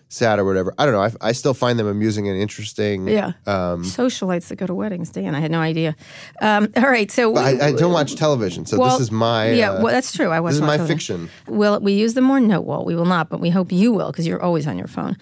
sad 0.09 0.39
or 0.39 0.45
whatever. 0.45 0.73
I 0.77 0.85
don't 0.85 0.93
know. 0.93 1.01
I, 1.01 1.29
I 1.29 1.31
still 1.31 1.53
find 1.53 1.77
them 1.77 1.87
amusing 1.87 2.27
and 2.27 2.39
interesting. 2.39 3.07
Yeah. 3.07 3.33
Um, 3.45 3.83
Socialites 3.83 4.47
that 4.47 4.55
go 4.57 4.67
to 4.67 4.73
weddings, 4.73 5.09
Dan. 5.09 5.35
I 5.35 5.39
had 5.39 5.51
no 5.51 5.59
idea. 5.59 5.95
Um, 6.41 6.71
all 6.75 6.83
right. 6.83 7.11
So 7.11 7.33
but 7.33 7.61
I, 7.61 7.67
I 7.67 7.71
don't 7.73 7.93
watch 7.93 8.15
television, 8.15 8.65
so 8.65 8.77
well, 8.77 8.91
this 8.91 9.01
is 9.01 9.11
my 9.11 9.51
yeah. 9.51 9.71
uh, 9.71 9.83
well, 9.83 9.93
that's 9.93 10.11
true. 10.11 10.29
I 10.29 10.39
watch. 10.39 10.51
This 10.51 10.55
is 10.57 10.61
my 10.61 10.77
television. 10.77 11.27
fiction. 11.27 11.29
Will 11.47 11.79
we 11.79 11.93
use 11.93 12.13
them 12.13 12.25
more? 12.25 12.39
No, 12.39 12.61
well, 12.61 12.85
we 12.85 12.95
will 12.95 13.05
not, 13.05 13.29
but 13.29 13.39
we 13.39 13.49
hope 13.49 13.71
you 13.71 13.91
will 13.91 14.11
because 14.11 14.27
you're 14.27 14.41
always 14.41 14.67
on 14.67 14.77
your 14.77 14.87
phone. 14.87 15.17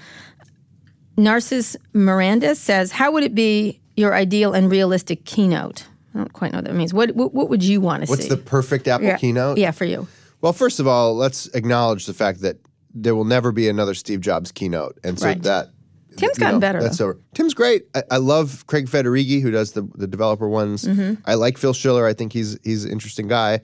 Narcissus 1.17 1.75
Miranda 1.93 2.55
says, 2.55 2.91
"How 2.91 3.11
would 3.11 3.23
it 3.23 3.35
be 3.35 3.79
your 3.95 4.13
ideal 4.13 4.53
and 4.53 4.71
realistic 4.71 5.25
keynote?" 5.25 5.85
I 6.15 6.19
don't 6.19 6.33
quite 6.33 6.51
know 6.51 6.59
what 6.59 6.65
that 6.65 6.75
means. 6.75 6.93
What 6.93 7.15
what, 7.15 7.33
what 7.33 7.49
would 7.49 7.63
you 7.63 7.81
want 7.81 8.03
to 8.03 8.09
What's 8.09 8.23
see? 8.23 8.29
What's 8.29 8.41
the 8.43 8.49
perfect 8.49 8.87
Apple 8.87 9.07
yeah. 9.07 9.17
keynote? 9.17 9.57
Yeah, 9.57 9.71
for 9.71 9.85
you. 9.85 10.07
Well, 10.41 10.53
first 10.53 10.79
of 10.79 10.87
all, 10.87 11.15
let's 11.15 11.47
acknowledge 11.47 12.05
the 12.05 12.13
fact 12.13 12.41
that 12.41 12.57
there 12.93 13.15
will 13.15 13.25
never 13.25 13.51
be 13.51 13.69
another 13.69 13.93
Steve 13.93 14.21
Jobs 14.21 14.51
keynote, 14.51 14.99
and 15.03 15.19
so 15.19 15.27
Right. 15.27 15.41
that 15.43 15.69
Tim's 16.17 16.37
gotten 16.37 16.55
know, 16.55 16.59
better, 16.59 16.81
That's 16.81 16.97
though. 16.97 17.05
over. 17.05 17.19
Tim's 17.33 17.53
great. 17.55 17.87
I, 17.95 18.03
I 18.11 18.17
love 18.17 18.67
Craig 18.67 18.87
Federighi, 18.87 19.41
who 19.41 19.49
does 19.51 19.71
the 19.71 19.87
the 19.95 20.07
developer 20.07 20.47
ones. 20.47 20.83
Mm-hmm. 20.83 21.21
I 21.25 21.35
like 21.35 21.57
Phil 21.57 21.73
Schiller. 21.73 22.05
I 22.05 22.13
think 22.13 22.33
he's 22.33 22.57
he's 22.63 22.85
an 22.85 22.91
interesting 22.91 23.27
guy. 23.27 23.61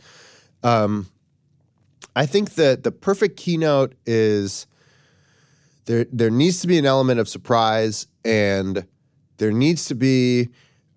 Um, 0.63 1.07
I 2.15 2.25
think 2.25 2.55
that 2.55 2.83
the 2.83 2.91
perfect 2.91 3.37
keynote 3.37 3.93
is 4.05 4.65
there. 5.89 6.05
There 6.13 6.29
needs 6.29 6.61
to 6.61 6.67
be 6.67 6.77
an 6.77 6.85
element 6.85 7.19
of 7.19 7.27
surprise, 7.27 8.05
and 8.23 8.85
there 9.37 9.51
needs 9.51 9.85
to 9.85 9.95
be. 9.95 10.49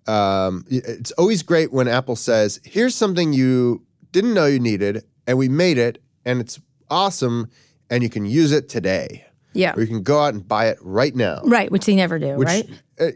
Um, 0.05 0.65
it's 0.69 1.11
always 1.13 1.41
great 1.43 1.73
when 1.73 1.87
Apple 1.87 2.15
says, 2.15 2.61
"Here's 2.63 2.93
something 2.93 3.33
you 3.33 3.83
didn't 4.11 4.33
know 4.35 4.45
you 4.45 4.59
needed, 4.59 5.03
and 5.25 5.37
we 5.37 5.49
made 5.49 5.77
it, 5.77 6.01
and 6.25 6.39
it's 6.39 6.61
awesome, 6.89 7.49
and 7.89 8.03
you 8.03 8.09
can 8.09 8.25
use 8.25 8.51
it 8.53 8.69
today." 8.69 9.25
Yeah. 9.55 9.75
or 9.75 9.81
you 9.81 9.87
can 9.87 10.01
go 10.01 10.19
out 10.19 10.33
and 10.33 10.47
buy 10.47 10.65
it 10.69 10.79
right 10.81 11.15
now. 11.15 11.39
Right, 11.43 11.71
which 11.71 11.85
they 11.85 11.95
never 11.95 12.17
do, 12.17 12.37
Which 12.37 12.47
right? 12.47 12.67
uh, 12.99 13.11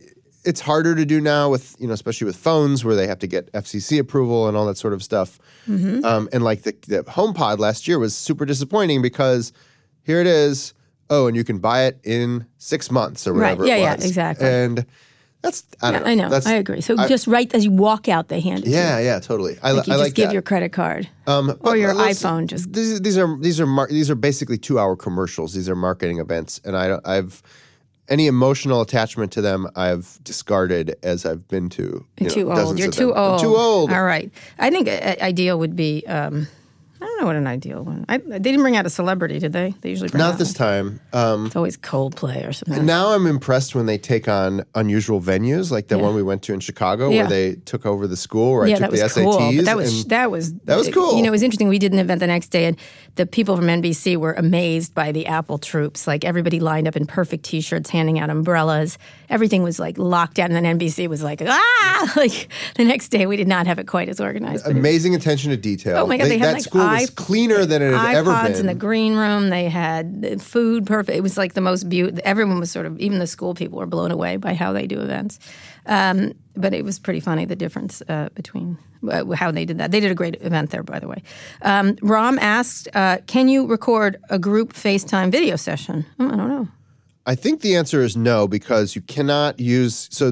it's 0.46 0.62
harder 0.62 0.94
to 0.94 1.04
do 1.04 1.20
now 1.20 1.50
with 1.50 1.76
you 1.80 1.88
know, 1.88 1.94
especially 1.94 2.26
with 2.26 2.38
phones 2.38 2.86
where 2.86 2.96
they 2.96 3.08
have 3.08 3.18
to 3.20 3.28
get 3.28 3.52
FCC 3.54 3.98
approval 4.00 4.48
and 4.48 4.56
all 4.56 4.68
that 4.68 4.78
sort 4.78 4.94
of 4.94 5.02
stuff. 5.02 5.40
Mm-hmm. 5.68 6.06
Um, 6.06 6.30
and 6.32 6.44
like 6.44 6.62
the, 6.62 6.76
the 6.88 7.04
HomePod 7.06 7.58
last 7.58 7.88
year 7.88 7.98
was 7.98 8.16
super 8.16 8.46
disappointing 8.46 9.02
because 9.02 9.52
here 10.04 10.22
it 10.22 10.28
is. 10.28 10.74
Oh, 11.10 11.28
and 11.28 11.36
you 11.38 11.44
can 11.44 11.58
buy 11.60 11.86
it 11.86 12.00
in 12.04 12.46
six 12.58 12.92
months 12.92 13.26
or 13.28 13.34
whatever. 13.34 13.62
Right. 13.64 13.70
Yeah, 13.70 13.76
yeah, 13.78 13.94
exactly. 13.94 14.48
And 14.48 14.86
that's 15.42 15.64
I 15.82 15.92
don't 15.92 16.06
I 16.06 16.16
know. 16.16 16.30
That's, 16.30 16.46
I 16.48 16.54
agree. 16.56 16.82
So 16.82 16.96
I- 16.98 17.08
just 17.08 17.28
right 17.28 17.54
as 17.54 17.64
you 17.64 17.72
walk 17.72 18.10
out, 18.10 18.28
they 18.28 18.42
hand 18.42 18.60
it 18.60 18.64
to 18.64 18.70
you. 18.72 18.76
yeah, 18.76 19.00
yeah, 19.00 19.20
totally. 19.20 19.58
I, 19.64 19.72
Like 19.72 19.88
you 19.88 19.94
I 19.94 19.96
just 19.98 20.04
like 20.08 20.14
give 20.16 20.28
that. 20.30 20.34
your 20.34 20.42
credit 20.42 20.74
card. 20.74 21.08
Um, 21.28 21.58
or 21.62 21.78
your 21.78 21.94
iPhone 21.94 22.48
just 22.48 22.74
These, 22.74 23.02
these 23.02 23.18
are 23.18 23.38
these 23.40 23.60
are 23.62 23.68
mar- 23.68 23.88
these 23.90 24.10
are 24.10 24.16
basically 24.16 24.58
two 24.58 24.80
hour 24.80 24.96
commercials. 24.96 25.54
These 25.54 25.70
are 25.70 25.76
marketing 25.76 26.18
events, 26.20 26.60
and 26.66 26.76
I 26.76 26.88
don't- 26.88 27.08
I've 27.08 27.42
any 28.10 28.28
emotional 28.28 28.82
attachment 28.82 29.32
to 29.34 29.42
them. 29.42 29.68
I've 29.76 30.18
discarded 30.24 30.96
as 31.04 31.26
I've 31.26 31.48
been 31.50 31.70
to. 31.72 31.84
You 31.84 32.06
You're 32.20 32.30
know, 32.30 32.34
too 32.36 32.52
old. 32.54 32.80
You're 32.80 32.92
too 32.92 33.08
them. 33.10 33.18
I'm 33.18 33.32
old. 33.32 33.40
too 33.42 33.56
old. 33.56 33.92
All 33.92 34.04
right. 34.04 34.32
I 34.60 34.70
think 34.70 34.88
a- 34.88 35.22
ideal 35.24 35.60
would 35.60 35.76
be. 35.76 36.06
Um, 36.08 36.48
don't 37.18 37.22
know 37.22 37.28
what 37.28 37.36
an 37.36 37.48
ideal 37.48 37.84
one. 37.84 38.06
I, 38.08 38.18
they 38.18 38.40
didn't 38.40 38.62
bring 38.62 38.76
out 38.78 38.86
a 38.86 38.90
celebrity, 38.90 39.40
did 39.40 39.54
they? 39.54 39.74
They 39.82 39.90
usually 39.90 40.10
bring 40.10 40.22
out. 40.22 40.26
Not 40.28 40.34
out 40.34 40.40
this 40.40 40.54
time. 40.54 41.00
Um, 41.14 41.48
It's 41.48 41.56
always 41.56 41.78
Coldplay 41.78 42.48
or 42.48 42.54
something. 42.54 42.86
now 42.86 43.10
I'm 43.14 43.26
impressed 43.26 43.76
when 43.76 43.86
they 43.86 43.98
take 43.98 44.28
on 44.28 44.64
unusual 44.76 45.20
venues, 45.22 45.72
like 45.72 45.88
the 45.88 45.98
Yeah. 45.98 46.04
one 46.04 46.16
we 46.16 46.24
went 46.24 46.44
to 46.44 46.54
in 46.54 46.60
Chicago, 46.60 47.10
Yeah. 47.10 47.22
where 47.24 47.30
they 47.30 47.56
took 47.66 47.86
over 47.86 48.08
the 48.08 48.18
school 48.18 48.54
where 48.54 48.66
I 48.66 48.68
yeah, 48.68 48.76
took 48.76 48.82
that 48.82 48.92
was 48.92 49.00
the 49.02 49.06
SATs. 49.08 49.24
cool. 49.24 49.64
That 49.64 49.78
was 49.78 50.02
and 50.02 50.10
that 50.12 50.32
was 50.32 50.54
That 50.66 50.78
was 50.78 50.90
cool. 50.90 51.16
You 51.16 51.24
know, 51.24 51.30
it 51.30 51.32
was 51.32 51.44
interesting. 51.44 51.68
We 51.68 51.80
did 51.80 51.94
an 51.94 52.00
event 52.00 52.20
the 52.20 52.28
next 52.28 52.50
day, 52.50 52.66
and 52.66 52.78
the 53.16 53.26
people 53.26 53.56
from 53.56 53.66
NBC 53.68 54.16
were 54.18 54.34
amazed 54.34 54.94
by 54.94 55.12
the 55.12 55.26
Apple 55.26 55.58
troops. 55.58 56.06
Like 56.08 56.24
everybody 56.24 56.60
lined 56.60 56.88
up 56.88 56.96
in 56.96 57.06
perfect 57.08 57.44
T-shirts, 57.46 57.90
handing 57.90 58.20
out 58.20 58.30
umbrellas. 58.30 58.98
Everything 59.30 59.64
was 59.64 59.80
like 59.80 59.98
locked 59.98 60.36
down, 60.36 60.52
and 60.52 60.66
then 60.66 60.78
NBC 60.80 61.08
was 61.08 61.24
like, 61.24 61.42
ah! 61.46 61.84
Like 62.16 62.48
the 62.76 62.84
next 62.84 63.10
day, 63.10 63.26
we 63.26 63.38
did 63.38 63.48
not 63.48 63.66
have 63.68 63.80
it 63.80 63.88
quite 63.88 64.08
as 64.10 64.20
organized. 64.20 64.66
amazing 64.68 65.16
attention 65.16 65.52
to 65.52 65.58
detail. 65.58 65.98
Oh 65.98 66.06
my 66.08 66.18
god! 66.18 66.28
They, 66.30 66.38
had 66.38 66.50
that 66.50 66.54
like 66.54 66.64
school 66.64 66.82
was 67.08 67.16
cleaner 67.16 67.66
than 67.66 67.82
it 67.82 67.94
had 67.94 68.16
ever 68.16 68.32
been. 68.44 68.54
in 68.54 68.66
the 68.66 68.76
green 68.76 69.16
room. 69.16 69.50
They 69.50 69.70
had 69.70 70.42
food 70.42 70.86
perfect. 70.86 71.18
It 71.18 71.22
was 71.22 71.38
like 71.38 71.54
the 71.54 71.62
most 71.62 71.90
beautiful. 71.90 72.22
Everyone 72.26 72.60
was 72.60 72.72
sort 72.72 72.86
of 72.86 73.00
even 73.00 73.20
the 73.20 73.28
school 73.28 73.54
people 73.54 73.80
were 73.80 73.86
blown 73.86 74.12
away 74.12 74.38
by 74.38 74.54
how 74.54 74.74
they 74.74 74.88
do 74.88 75.00
events. 75.00 75.40
Um, 75.86 76.34
but 76.56 76.74
it 76.74 76.84
was 76.84 77.00
pretty 77.00 77.20
funny 77.20 77.46
the 77.46 77.56
difference 77.56 78.02
uh, 78.10 78.30
between 78.34 78.78
uh, 79.10 79.26
how 79.32 79.52
they 79.52 79.66
did 79.66 79.78
that. 79.78 79.92
They 79.92 80.00
did 80.00 80.12
a 80.12 80.16
great 80.16 80.36
event 80.42 80.72
there, 80.72 80.84
by 80.84 81.00
the 81.00 81.08
way. 81.08 81.24
Um, 81.62 81.98
Rom 82.02 82.40
asked, 82.40 82.90
uh, 82.94 83.18
"Can 83.28 83.48
you 83.48 83.68
record 83.68 84.18
a 84.30 84.40
group 84.40 84.74
FaceTime 84.74 85.32
video 85.32 85.56
session?" 85.56 86.06
Oh, 86.20 86.28
I 86.28 86.36
don't 86.36 86.50
know. 86.50 86.68
I 87.26 87.36
think 87.36 87.62
the 87.62 87.76
answer 87.76 88.02
is 88.02 88.16
no 88.16 88.48
because 88.48 88.96
you 88.96 89.02
cannot 89.02 89.60
use. 89.60 90.08
So 90.12 90.32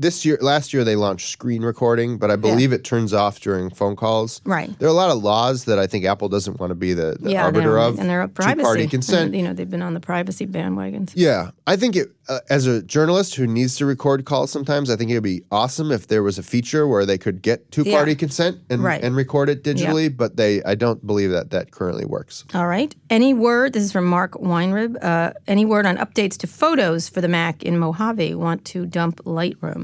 this 0.00 0.24
year, 0.24 0.38
last 0.40 0.72
year 0.72 0.84
they 0.84 0.96
launched 0.96 1.28
screen 1.30 1.62
recording, 1.62 2.18
but 2.18 2.30
I 2.30 2.36
believe 2.36 2.72
it 2.72 2.84
turns 2.84 3.12
off 3.12 3.40
during 3.40 3.70
phone 3.70 3.96
calls. 3.96 4.40
Right. 4.44 4.76
There 4.78 4.88
are 4.88 4.90
a 4.92 4.94
lot 4.94 5.10
of 5.10 5.22
laws 5.22 5.64
that 5.64 5.78
I 5.78 5.86
think 5.86 6.04
Apple 6.04 6.28
doesn't 6.28 6.58
want 6.60 6.70
to 6.70 6.74
be 6.74 6.92
the, 6.92 7.16
the 7.20 7.32
yeah, 7.32 7.44
arbiter 7.44 7.78
of. 7.78 7.98
and 7.98 8.08
they're 8.08 8.26
privacy 8.28 8.56
Two-party 8.56 8.86
consent. 8.88 9.26
And, 9.26 9.36
you 9.36 9.42
know, 9.42 9.52
they've 9.52 9.70
been 9.70 9.82
on 9.82 9.94
the 9.94 10.00
privacy 10.00 10.46
bandwagons. 10.46 11.12
Yeah, 11.14 11.50
I 11.66 11.76
think 11.76 11.96
it, 11.96 12.08
uh, 12.28 12.40
as 12.48 12.66
a 12.66 12.82
journalist 12.82 13.34
who 13.34 13.46
needs 13.46 13.76
to 13.76 13.86
record 13.86 14.24
calls 14.24 14.50
sometimes, 14.50 14.90
I 14.90 14.96
think 14.96 15.10
it 15.10 15.14
would 15.14 15.22
be 15.22 15.42
awesome 15.50 15.92
if 15.92 16.06
there 16.08 16.22
was 16.22 16.38
a 16.38 16.42
feature 16.42 16.86
where 16.88 17.04
they 17.04 17.18
could 17.18 17.42
get 17.42 17.70
two-party 17.70 18.12
Yeah. 18.12 18.16
consent 18.16 18.58
and, 18.70 18.82
Right. 18.82 19.02
and 19.02 19.14
record 19.14 19.48
it 19.48 19.62
digitally. 19.62 20.14
But 20.14 20.36
they, 20.36 20.62
I 20.64 20.74
don't 20.74 21.06
believe 21.06 21.30
that 21.30 21.50
that 21.50 21.70
currently 21.70 22.04
works. 22.04 22.44
All 22.54 22.66
right. 22.66 22.94
Any 23.10 23.34
word? 23.34 23.72
This 23.74 23.82
is 23.84 23.92
from 23.92 24.06
Mark 24.06 24.32
Weinrib. 24.32 24.96
Uh, 25.02 25.32
any 25.46 25.64
word 25.64 25.86
on 25.86 25.96
updates 25.98 26.36
to 26.38 26.46
photos 26.46 27.08
for 27.08 27.20
the 27.20 27.28
Mac 27.28 27.62
in 27.62 27.78
Mojave? 27.78 28.34
Want 28.34 28.64
to 28.66 28.86
dump 28.86 29.22
Lightroom? 29.24 29.83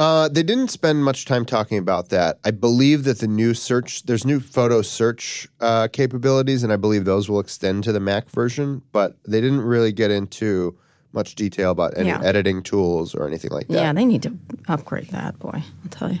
Uh, 0.00 0.28
they 0.28 0.42
didn't 0.42 0.68
spend 0.68 1.04
much 1.04 1.26
time 1.26 1.44
talking 1.44 1.76
about 1.76 2.08
that. 2.08 2.38
I 2.42 2.52
believe 2.52 3.04
that 3.04 3.18
the 3.18 3.26
new 3.26 3.52
search, 3.52 4.04
there's 4.04 4.24
new 4.24 4.40
photo 4.40 4.80
search 4.80 5.46
uh, 5.60 5.88
capabilities, 5.92 6.62
and 6.64 6.72
I 6.72 6.76
believe 6.76 7.04
those 7.04 7.28
will 7.28 7.38
extend 7.38 7.84
to 7.84 7.92
the 7.92 8.00
Mac 8.00 8.30
version. 8.30 8.80
But 8.92 9.18
they 9.28 9.42
didn't 9.42 9.60
really 9.60 9.92
get 9.92 10.10
into 10.10 10.74
much 11.12 11.34
detail 11.34 11.70
about 11.70 11.98
any 11.98 12.08
Yeah. 12.08 12.22
editing 12.24 12.62
tools 12.62 13.14
or 13.14 13.26
anything 13.28 13.50
like 13.50 13.68
that. 13.68 13.74
Yeah, 13.74 13.92
they 13.92 14.06
need 14.06 14.22
to 14.22 14.32
upgrade 14.68 15.08
that. 15.10 15.38
Boy, 15.38 15.62
I'll 15.82 15.90
tell 15.90 16.10
you, 16.10 16.20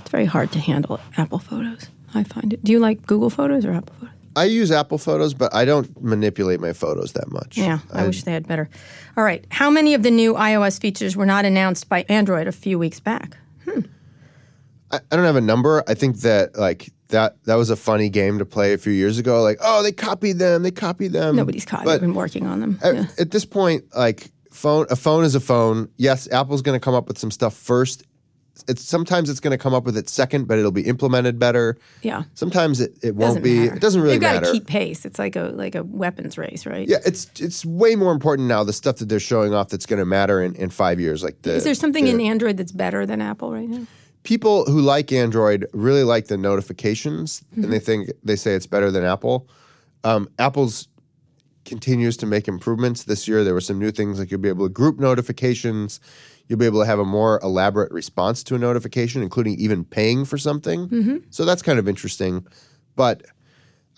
it's 0.00 0.10
very 0.10 0.24
hard 0.24 0.50
to 0.50 0.58
handle 0.58 0.98
Apple 1.16 1.38
Photos. 1.38 1.86
I 2.12 2.24
find 2.24 2.52
it. 2.52 2.64
Do 2.64 2.72
you 2.72 2.80
like 2.80 3.06
Google 3.06 3.30
Photos 3.30 3.64
or 3.64 3.70
Apple 3.70 3.94
Photos? 4.00 4.14
I 4.36 4.44
use 4.44 4.70
Apple 4.70 4.98
Photos, 4.98 5.34
but 5.34 5.54
I 5.54 5.64
don't 5.64 6.00
manipulate 6.02 6.60
my 6.60 6.72
photos 6.72 7.12
that 7.12 7.30
much. 7.32 7.58
Yeah, 7.58 7.80
I, 7.92 8.06
wish 8.06 8.22
they 8.22 8.32
had 8.32 8.46
better. 8.46 8.68
All 9.16 9.24
right. 9.24 9.44
How 9.50 9.70
many 9.70 9.94
of 9.94 10.02
the 10.02 10.10
new 10.10 10.34
iOS 10.34 10.80
features 10.80 11.16
were 11.16 11.26
not 11.26 11.44
announced 11.44 11.88
by 11.88 12.04
Android 12.08 12.46
a 12.46 12.52
few 12.52 12.78
weeks 12.78 13.00
back? 13.00 13.36
Hmm. 13.64 13.80
I, 14.92 15.00
I 15.10 15.16
don't 15.16 15.24
have 15.24 15.36
a 15.36 15.40
number. 15.40 15.82
I 15.88 15.94
think 15.94 16.18
that 16.20 16.56
like 16.56 16.90
that 17.08 17.42
that 17.44 17.56
was 17.56 17.70
a 17.70 17.76
funny 17.76 18.08
game 18.08 18.38
to 18.38 18.44
play 18.44 18.72
a 18.72 18.78
few 18.78 18.92
years 18.92 19.18
ago. 19.18 19.42
Like, 19.42 19.58
oh, 19.60 19.82
they 19.82 19.92
copied 19.92 20.38
them. 20.38 20.62
They 20.62 20.70
copied 20.70 21.12
them. 21.12 21.34
Nobody's 21.36 21.64
caught. 21.64 21.84
But 21.84 21.94
I've 21.94 22.00
been 22.00 22.14
working 22.14 22.46
on 22.46 22.60
them. 22.60 22.78
at, 22.82 22.94
Yeah. 22.94 23.06
at 23.18 23.30
this 23.32 23.44
point, 23.44 23.84
like 23.96 24.30
phone, 24.52 24.86
a 24.90 24.96
phone 24.96 25.24
is 25.24 25.34
a 25.34 25.40
phone. 25.40 25.88
Yes, 25.96 26.30
Apple's 26.30 26.62
going 26.62 26.78
to 26.78 26.84
come 26.84 26.94
up 26.94 27.08
with 27.08 27.18
some 27.18 27.30
stuff 27.32 27.54
first. 27.54 28.04
It's 28.68 28.82
sometimes 28.84 29.30
it's 29.30 29.40
going 29.40 29.52
to 29.52 29.58
come 29.58 29.72
up 29.72 29.84
with 29.84 29.96
it 29.96 30.08
second, 30.08 30.46
but 30.46 30.58
it'll 30.58 30.70
be 30.72 30.82
implemented 30.82 31.38
better. 31.38 31.78
Yeah. 32.02 32.24
Sometimes 32.34 32.80
it, 32.80 32.92
it 33.02 33.14
won't 33.16 33.30
Doesn't 33.36 33.42
be. 33.42 33.60
matter. 33.60 33.74
It 33.76 33.80
doesn't 33.80 34.00
really 34.02 34.14
You've 34.14 34.20
got 34.22 34.44
to 34.44 34.52
keep 34.52 34.66
pace. 34.66 35.04
It's 35.06 35.18
like 35.18 35.34
a 35.36 35.44
like 35.54 35.74
a 35.74 35.82
weapons 35.84 36.36
race, 36.36 36.66
right? 36.66 36.86
yeah, 36.86 36.98
it's 37.06 37.30
it's 37.40 37.64
way 37.64 37.96
more 37.96 38.12
important 38.12 38.48
now. 38.48 38.62
The 38.64 38.72
stuff 38.74 38.96
that 38.96 39.08
they're 39.08 39.18
showing 39.20 39.54
off 39.54 39.70
that's 39.70 39.86
going 39.86 39.98
to 40.00 40.04
matter 40.04 40.42
in, 40.42 40.54
in 40.56 40.68
five 40.70 41.00
years. 41.00 41.22
Like 41.22 41.40
the 41.42 41.54
Is 41.54 41.64
there 41.64 41.74
something 41.74 42.04
the- 42.04 42.10
in 42.10 42.20
Android 42.20 42.56
that's 42.58 42.72
better 42.72 43.06
than 43.06 43.20
Apple 43.20 43.52
right 43.52 43.68
now? 43.68 43.86
people 44.22 44.66
who 44.66 44.82
like 44.82 45.10
Android 45.12 45.66
really 45.72 46.04
like 46.04 46.26
the 46.26 46.36
notifications, 46.36 47.40
Mm-hmm. 47.52 47.64
and 47.64 47.72
they 47.72 47.78
think 47.78 48.10
they 48.22 48.36
say 48.36 48.52
it's 48.52 48.66
better 48.66 48.90
than 48.90 49.02
Apple. 49.04 49.48
Um, 50.04 50.28
Apple's 50.38 50.86
continues 51.64 52.16
to 52.18 52.26
make 52.26 52.48
improvements 52.48 53.04
this 53.04 53.26
year. 53.28 53.44
There 53.44 53.54
were 53.54 53.60
some 53.60 53.78
new 53.78 53.90
things 53.90 54.18
like 54.18 54.30
you'll 54.30 54.40
be 54.40 54.48
able 54.50 54.66
to 54.66 54.72
group 54.72 54.98
notifications. 54.98 56.00
You'll 56.50 56.58
be 56.58 56.66
able 56.66 56.80
to 56.80 56.86
have 56.86 56.98
a 56.98 57.04
more 57.04 57.38
elaborate 57.44 57.92
response 57.92 58.42
to 58.42 58.56
a 58.56 58.58
notification, 58.58 59.22
including 59.22 59.54
even 59.60 59.84
paying 59.84 60.24
for 60.24 60.36
something. 60.36 60.88
Mm-hmm. 60.88 61.16
So 61.30 61.44
that's 61.44 61.62
kind 61.62 61.78
of 61.78 61.88
interesting. 61.88 62.44
But 62.96 63.22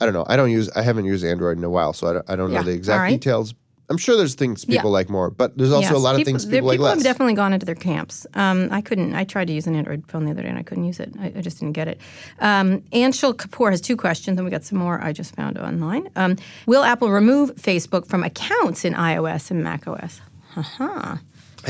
I 0.01 0.05
don't 0.05 0.13
know. 0.13 0.27
I 0.29 0.37
don't 0.37 0.51
use. 0.51 0.69
I 0.77 0.83
haven't 0.83 1.07
used 1.07 1.25
Android 1.25 1.57
in 1.57 1.65
a 1.65 1.71
while, 1.71 1.95
so 1.95 2.09
I 2.09 2.13
don't, 2.13 2.31
I 2.31 2.37
don't 2.37 2.53
Yeah. 2.53 2.59
know 2.59 2.65
the 2.67 2.73
exact 2.73 3.01
right. 3.01 3.11
details. 3.11 3.55
I'm 3.89 3.97
sure 3.99 4.17
there's 4.19 4.35
things 4.35 4.65
people 4.67 4.91
Yeah. 4.91 4.99
like 4.99 5.09
more, 5.11 5.31
but 5.31 5.57
there's 5.57 5.73
also 5.73 5.89
Yes, 5.89 5.93
a 5.95 5.99
lot 5.99 6.15
of 6.15 6.19
people- 6.19 6.33
things 6.33 6.45
there- 6.45 6.53
people 6.59 6.69
like 6.69 6.75
People 6.77 6.85
less. 6.87 6.95
have 6.97 7.03
definitely 7.05 7.35
gone 7.35 7.53
into 7.55 7.65
their 7.67 7.75
camps. 7.75 8.27
Um, 8.35 8.69
I 8.71 8.81
couldn't. 8.83 9.15
I 9.15 9.25
tried 9.25 9.47
to 9.49 9.53
use 9.55 9.67
an 9.67 9.75
Android 9.75 10.05
phone 10.09 10.25
the 10.27 10.31
other 10.31 10.43
day 10.43 10.49
and 10.49 10.59
I 10.59 10.63
couldn't 10.63 10.85
use 10.85 11.01
it. 11.01 11.13
I, 11.19 11.33
I 11.37 11.41
just 11.41 11.59
didn't 11.61 11.73
get 11.73 11.89
it. 11.89 12.01
Um, 12.41 12.81
Anshul 12.93 13.35
Kapoor 13.35 13.71
has 13.71 13.81
two 13.81 13.97
questions, 13.97 14.37
and 14.39 14.45
we 14.45 14.51
got 14.51 14.65
some 14.65 14.79
more 14.79 15.03
I 15.03 15.13
just 15.15 15.35
found 15.35 15.57
online. 15.59 16.09
Um, 16.17 16.37
will 16.67 16.85
Apple 16.85 17.11
remove 17.11 17.55
Facebook 17.57 18.07
from 18.07 18.23
accounts 18.25 18.85
in 18.85 18.93
iOS 18.95 19.51
and 19.51 19.65
macOS? 19.65 20.21
Haha. 20.55 21.17
I 21.17 21.19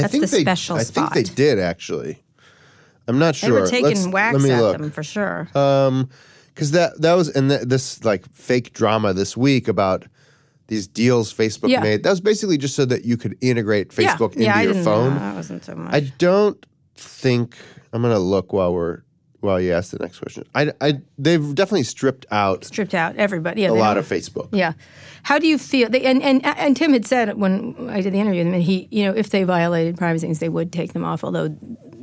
That's 0.01 0.13
think 0.13 0.25
the 0.25 0.31
they, 0.31 0.41
special 0.43 0.77
I 0.77 0.83
spot. 0.83 1.13
think 1.13 1.27
they 1.29 1.35
did 1.35 1.59
actually. 1.59 2.23
I'm 3.09 3.19
not 3.19 3.35
sure. 3.35 3.51
They 3.51 3.61
were 3.61 3.67
taking 3.67 3.85
Let's- 3.89 4.07
whacks 4.09 4.45
at 4.45 4.61
look. 4.61 4.79
them 4.79 4.91
for 4.91 5.03
sure. 5.03 5.49
Um, 5.55 6.09
because 6.55 6.71
that 6.73 7.01
that 7.01 7.15
was 7.15 7.29
and 7.31 7.49
th- 7.51 7.63
this 7.63 8.05
like 8.05 8.27
fake 8.33 8.73
drama 8.75 9.13
this 9.15 9.37
week 9.37 9.69
about 9.69 10.05
these 10.69 10.87
deals 10.87 11.33
Facebook 11.35 11.69
Yeah. 11.69 11.81
made. 11.81 12.03
That 12.05 12.11
was 12.11 12.21
basically 12.21 12.59
just 12.59 12.77
so 12.77 12.85
that 12.85 13.05
you 13.05 13.17
could 13.17 13.37
integrate 13.41 13.89
Facebook 13.91 14.35
yeah, 14.37 14.43
yeah, 14.45 14.55
I 14.55 14.63
into 14.63 14.65
your 14.65 14.73
didn't 14.75 14.85
phone. 14.85 15.15
That 15.17 15.35
wasn't 15.35 15.65
so 15.65 15.75
much. 15.75 15.93
I 15.95 16.01
don't 16.19 16.65
think 16.95 17.57
I'm 17.93 18.03
gonna 18.03 18.19
look 18.19 18.53
while 18.53 18.73
we're 18.73 19.01
while 19.43 19.61
you 19.61 19.73
asked 19.73 19.91
the 19.91 19.99
next 19.99 20.19
question. 20.21 20.45
I, 20.55 20.73
I 20.81 21.01
they've 21.19 21.55
definitely 21.55 21.83
stripped 21.83 22.27
out 22.31 22.65
stripped 22.65 22.95
out 22.95 23.17
everybody. 23.17 23.63
Yeah, 23.63 23.71
a 23.71 23.73
lot 23.73 23.99
of 23.99 24.09
Facebook. 24.09 24.49
Yeah. 24.53 24.73
How 25.25 25.39
do 25.39 25.47
you 25.47 25.59
feel? 25.59 25.89
They, 25.89 26.05
and, 26.05 26.23
and 26.23 26.45
and 26.45 26.77
Tim 26.77 26.93
had 26.93 27.07
said 27.07 27.37
when 27.37 27.91
I 27.91 28.01
did 28.01 28.15
the 28.15 28.21
interview 28.21 28.45
with 28.45 28.55
him, 28.55 28.61
he, 28.61 28.89
you 28.91 29.05
know, 29.05 29.13
if 29.13 29.31
they 29.31 29.45
violated 29.45 29.97
privacy 29.97 30.27
things, 30.27 30.39
they 30.39 30.49
would 30.49 30.73
take 30.73 30.95
them 30.95 31.05
off. 31.05 31.23
Although 31.23 31.57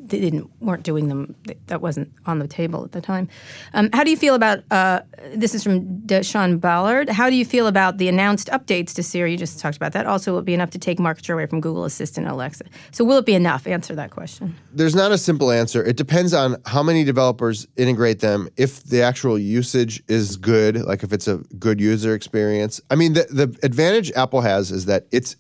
they 0.09 0.19
didn't 0.19 0.49
weren't 0.59 0.83
doing 0.83 1.07
them. 1.07 1.35
That 1.67 1.81
wasn't 1.81 2.11
on 2.25 2.39
the 2.39 2.47
table 2.47 2.83
at 2.83 2.91
the 2.91 3.01
time. 3.01 3.29
Um, 3.73 3.89
how 3.93 4.03
do 4.03 4.11
you 4.11 4.17
feel 4.17 4.35
about? 4.35 4.63
Uh, 4.71 5.01
this 5.33 5.55
is 5.55 5.63
from 5.63 6.01
Deshaun 6.01 6.59
Ballard. 6.59 7.09
How 7.09 7.29
do 7.29 7.35
you 7.35 7.45
feel 7.45 7.67
about 7.67 7.97
the 7.97 8.07
announced 8.07 8.47
updates 8.49 8.93
to 8.95 9.03
Siri? 9.03 9.31
You 9.31 9.37
just 9.37 9.59
talked 9.59 9.77
about 9.77 9.93
that. 9.93 10.05
Also, 10.05 10.31
will 10.31 10.39
it 10.39 10.45
be 10.45 10.53
enough 10.53 10.71
to 10.71 10.79
take 10.79 10.99
market 10.99 11.25
share 11.25 11.35
away 11.35 11.45
from 11.45 11.61
Google 11.61 11.85
Assistant 11.85 12.27
and 12.27 12.33
Alexa? 12.33 12.65
So, 12.91 13.03
will 13.03 13.17
it 13.17 13.25
be 13.25 13.35
enough? 13.35 13.67
Answer 13.67 13.95
that 13.95 14.11
question. 14.11 14.55
There's 14.73 14.95
not 14.95 15.11
a 15.11 15.17
simple 15.17 15.51
answer. 15.51 15.83
It 15.83 15.97
depends 15.97 16.33
on 16.33 16.57
how 16.65 16.83
many 16.83 17.03
developers 17.03 17.67
integrate 17.77 18.19
them. 18.19 18.49
If 18.57 18.83
the 18.83 19.01
actual 19.01 19.37
usage 19.37 20.01
is 20.07 20.37
good, 20.37 20.81
like 20.85 21.03
if 21.03 21.13
it's 21.13 21.27
a 21.27 21.37
good 21.57 21.79
user 21.79 22.13
experience. 22.13 22.81
I 22.89 22.95
mean, 22.95 23.13
the 23.13 23.27
the 23.29 23.59
advantage 23.63 24.11
Apple 24.13 24.41
has 24.41 24.71
is 24.71 24.85
that 24.85 25.07
it's 25.11 25.35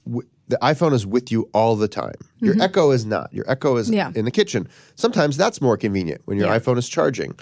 the 0.49 0.57
iPhone 0.61 0.93
is 0.93 1.05
with 1.05 1.31
you 1.31 1.47
all 1.53 1.75
the 1.75 1.87
time. 1.87 2.15
Your 2.39 2.55
Echo 2.61 2.91
is 2.91 3.05
not. 3.05 3.31
Your 3.33 3.49
Echo 3.49 3.77
is 3.77 3.87
Mm-hmm. 3.87 3.93
Yeah. 3.95 4.11
in 4.15 4.25
the 4.25 4.31
kitchen. 4.31 4.67
Sometimes 4.95 5.37
that's 5.37 5.61
more 5.61 5.77
convenient 5.77 6.21
when 6.25 6.37
your 6.37 6.47
Yeah. 6.47 6.59
iPhone 6.59 6.77
is 6.77 6.89
charging. 6.89 7.35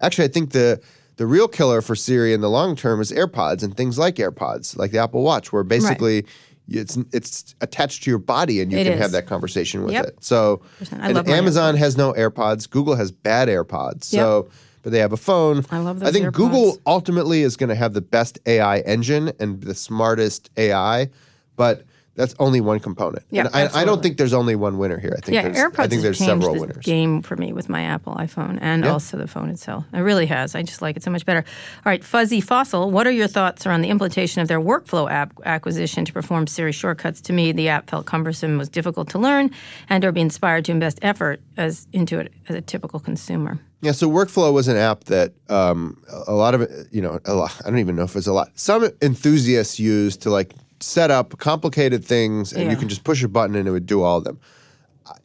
Actually, 0.00 0.24
I 0.24 0.28
think 0.28 0.50
the 0.50 0.80
the 1.16 1.26
real 1.26 1.46
killer 1.46 1.80
for 1.80 1.94
Siri 1.94 2.32
in 2.32 2.40
the 2.40 2.50
long 2.50 2.74
term 2.74 3.00
is 3.00 3.12
AirPods 3.12 3.62
and 3.62 3.76
things 3.76 3.98
like 3.98 4.16
AirPods, 4.16 4.76
like 4.76 4.90
the 4.90 4.98
Apple 4.98 5.22
Watch, 5.22 5.52
where 5.52 5.62
basically 5.62 6.24
it's 6.68 6.96
it's 7.12 7.54
attached 7.60 8.02
to 8.04 8.10
your 8.10 8.18
body 8.18 8.60
and 8.62 8.72
you 8.72 8.78
It 8.78 8.84
can 8.84 8.94
is. 8.94 9.00
have 9.00 9.12
that 9.12 9.26
conversation 9.26 9.84
with 9.84 9.92
Yep. 9.92 10.04
it. 10.06 10.16
So 10.24 10.60
and 10.90 11.14
love 11.14 11.26
my 11.28 11.34
Amazon 11.36 11.76
has 11.76 11.96
no 11.96 12.12
AirPods. 12.14 12.68
Google 12.68 12.96
has 12.96 13.12
bad 13.12 13.48
AirPods. 13.48 14.04
So, 14.04 14.48
but 14.82 14.90
they 14.92 14.98
have 14.98 15.12
a 15.12 15.16
phone. 15.18 15.64
I 15.70 15.78
love 15.78 16.02
I 16.02 16.10
think 16.10 16.26
AirPods. 16.26 16.32
Google 16.32 16.78
ultimately 16.86 17.42
is 17.42 17.56
going 17.56 17.68
to 17.68 17.74
have 17.76 17.92
the 17.92 18.00
best 18.00 18.38
AI 18.46 18.78
engine 18.80 19.32
and 19.38 19.60
the 19.62 19.74
smartest 19.74 20.50
AI, 20.56 21.10
but 21.56 21.84
that's 22.16 22.34
only 22.38 22.60
one 22.60 22.78
component. 22.80 23.24
Yeah, 23.30 23.46
and 23.46 23.54
I, 23.54 23.82
I 23.82 23.84
don't 23.84 24.02
think 24.02 24.18
there's 24.18 24.32
only 24.32 24.54
one 24.56 24.78
winner 24.78 24.98
here. 24.98 25.14
I 25.16 25.20
think 25.20 25.34
Yeah, 25.34 25.42
there's, 25.48 25.56
AirPods 25.56 25.78
I 25.80 25.88
think 25.88 26.02
there's 26.02 26.18
changed 26.18 26.30
several 26.42 26.54
the 26.54 26.60
winners. 26.60 26.84
game 26.84 27.22
for 27.22 27.36
me 27.36 27.52
with 27.52 27.68
my 27.68 27.82
Apple 27.82 28.14
iPhone 28.14 28.58
and 28.60 28.84
Yeah. 28.84 28.92
also 28.92 29.16
the 29.18 29.26
phone 29.26 29.48
itself. 29.50 29.84
It 29.92 29.98
really 30.00 30.26
has. 30.26 30.54
I 30.54 30.62
just 30.62 30.80
like 30.82 30.96
it 30.96 31.02
so 31.02 31.10
much 31.10 31.26
better. 31.26 31.40
All 31.84 31.90
right, 31.90 32.04
Fuzzy 32.04 32.40
Fossil, 32.40 32.90
what 32.90 33.06
are 33.06 33.10
your 33.10 33.26
thoughts 33.28 33.66
around 33.66 33.82
the 33.82 33.88
implementation 33.88 34.42
of 34.42 34.48
their 34.48 34.60
workflow 34.60 35.10
app 35.10 35.32
acquisition 35.44 36.04
to 36.04 36.12
perform 36.12 36.46
Siri 36.46 36.72
shortcuts? 36.72 37.20
To 37.22 37.32
me, 37.32 37.52
the 37.52 37.68
app 37.68 37.90
felt 37.90 38.06
cumbersome, 38.06 38.58
was 38.58 38.68
difficult 38.68 39.08
to 39.10 39.18
learn, 39.18 39.50
and 39.88 40.04
or 40.04 40.12
be 40.12 40.20
inspired 40.20 40.64
to 40.66 40.72
invest 40.72 40.98
effort 41.02 41.40
as 41.56 41.86
into 41.92 42.18
it 42.18 42.32
as 42.48 42.54
a 42.56 42.60
typical 42.60 43.00
consumer. 43.00 43.58
Yeah, 43.80 43.92
so 43.92 44.08
Workflow 44.08 44.50
was 44.52 44.66
an 44.68 44.76
app 44.78 45.04
that 45.04 45.32
um, 45.50 46.02
a 46.26 46.32
lot 46.32 46.54
of 46.54 46.62
it, 46.62 46.70
you 46.90 47.02
know, 47.02 47.20
a 47.26 47.34
lot, 47.34 47.54
I 47.66 47.68
don't 47.70 47.80
even 47.80 47.96
know 47.96 48.04
if 48.04 48.16
it's 48.16 48.26
a 48.26 48.32
lot. 48.32 48.48
Some 48.54 48.88
enthusiasts 49.02 49.78
use 49.78 50.16
to 50.18 50.30
like 50.30 50.54
set 50.84 51.10
up 51.10 51.38
complicated 51.38 52.04
things, 52.04 52.52
and 52.52 52.64
Yeah. 52.64 52.70
you 52.70 52.76
can 52.76 52.88
just 52.88 53.04
push 53.04 53.22
a 53.22 53.28
button 53.28 53.56
and 53.56 53.66
it 53.66 53.70
would 53.70 53.86
do 53.86 54.02
all 54.02 54.18
of 54.18 54.24
them. 54.24 54.38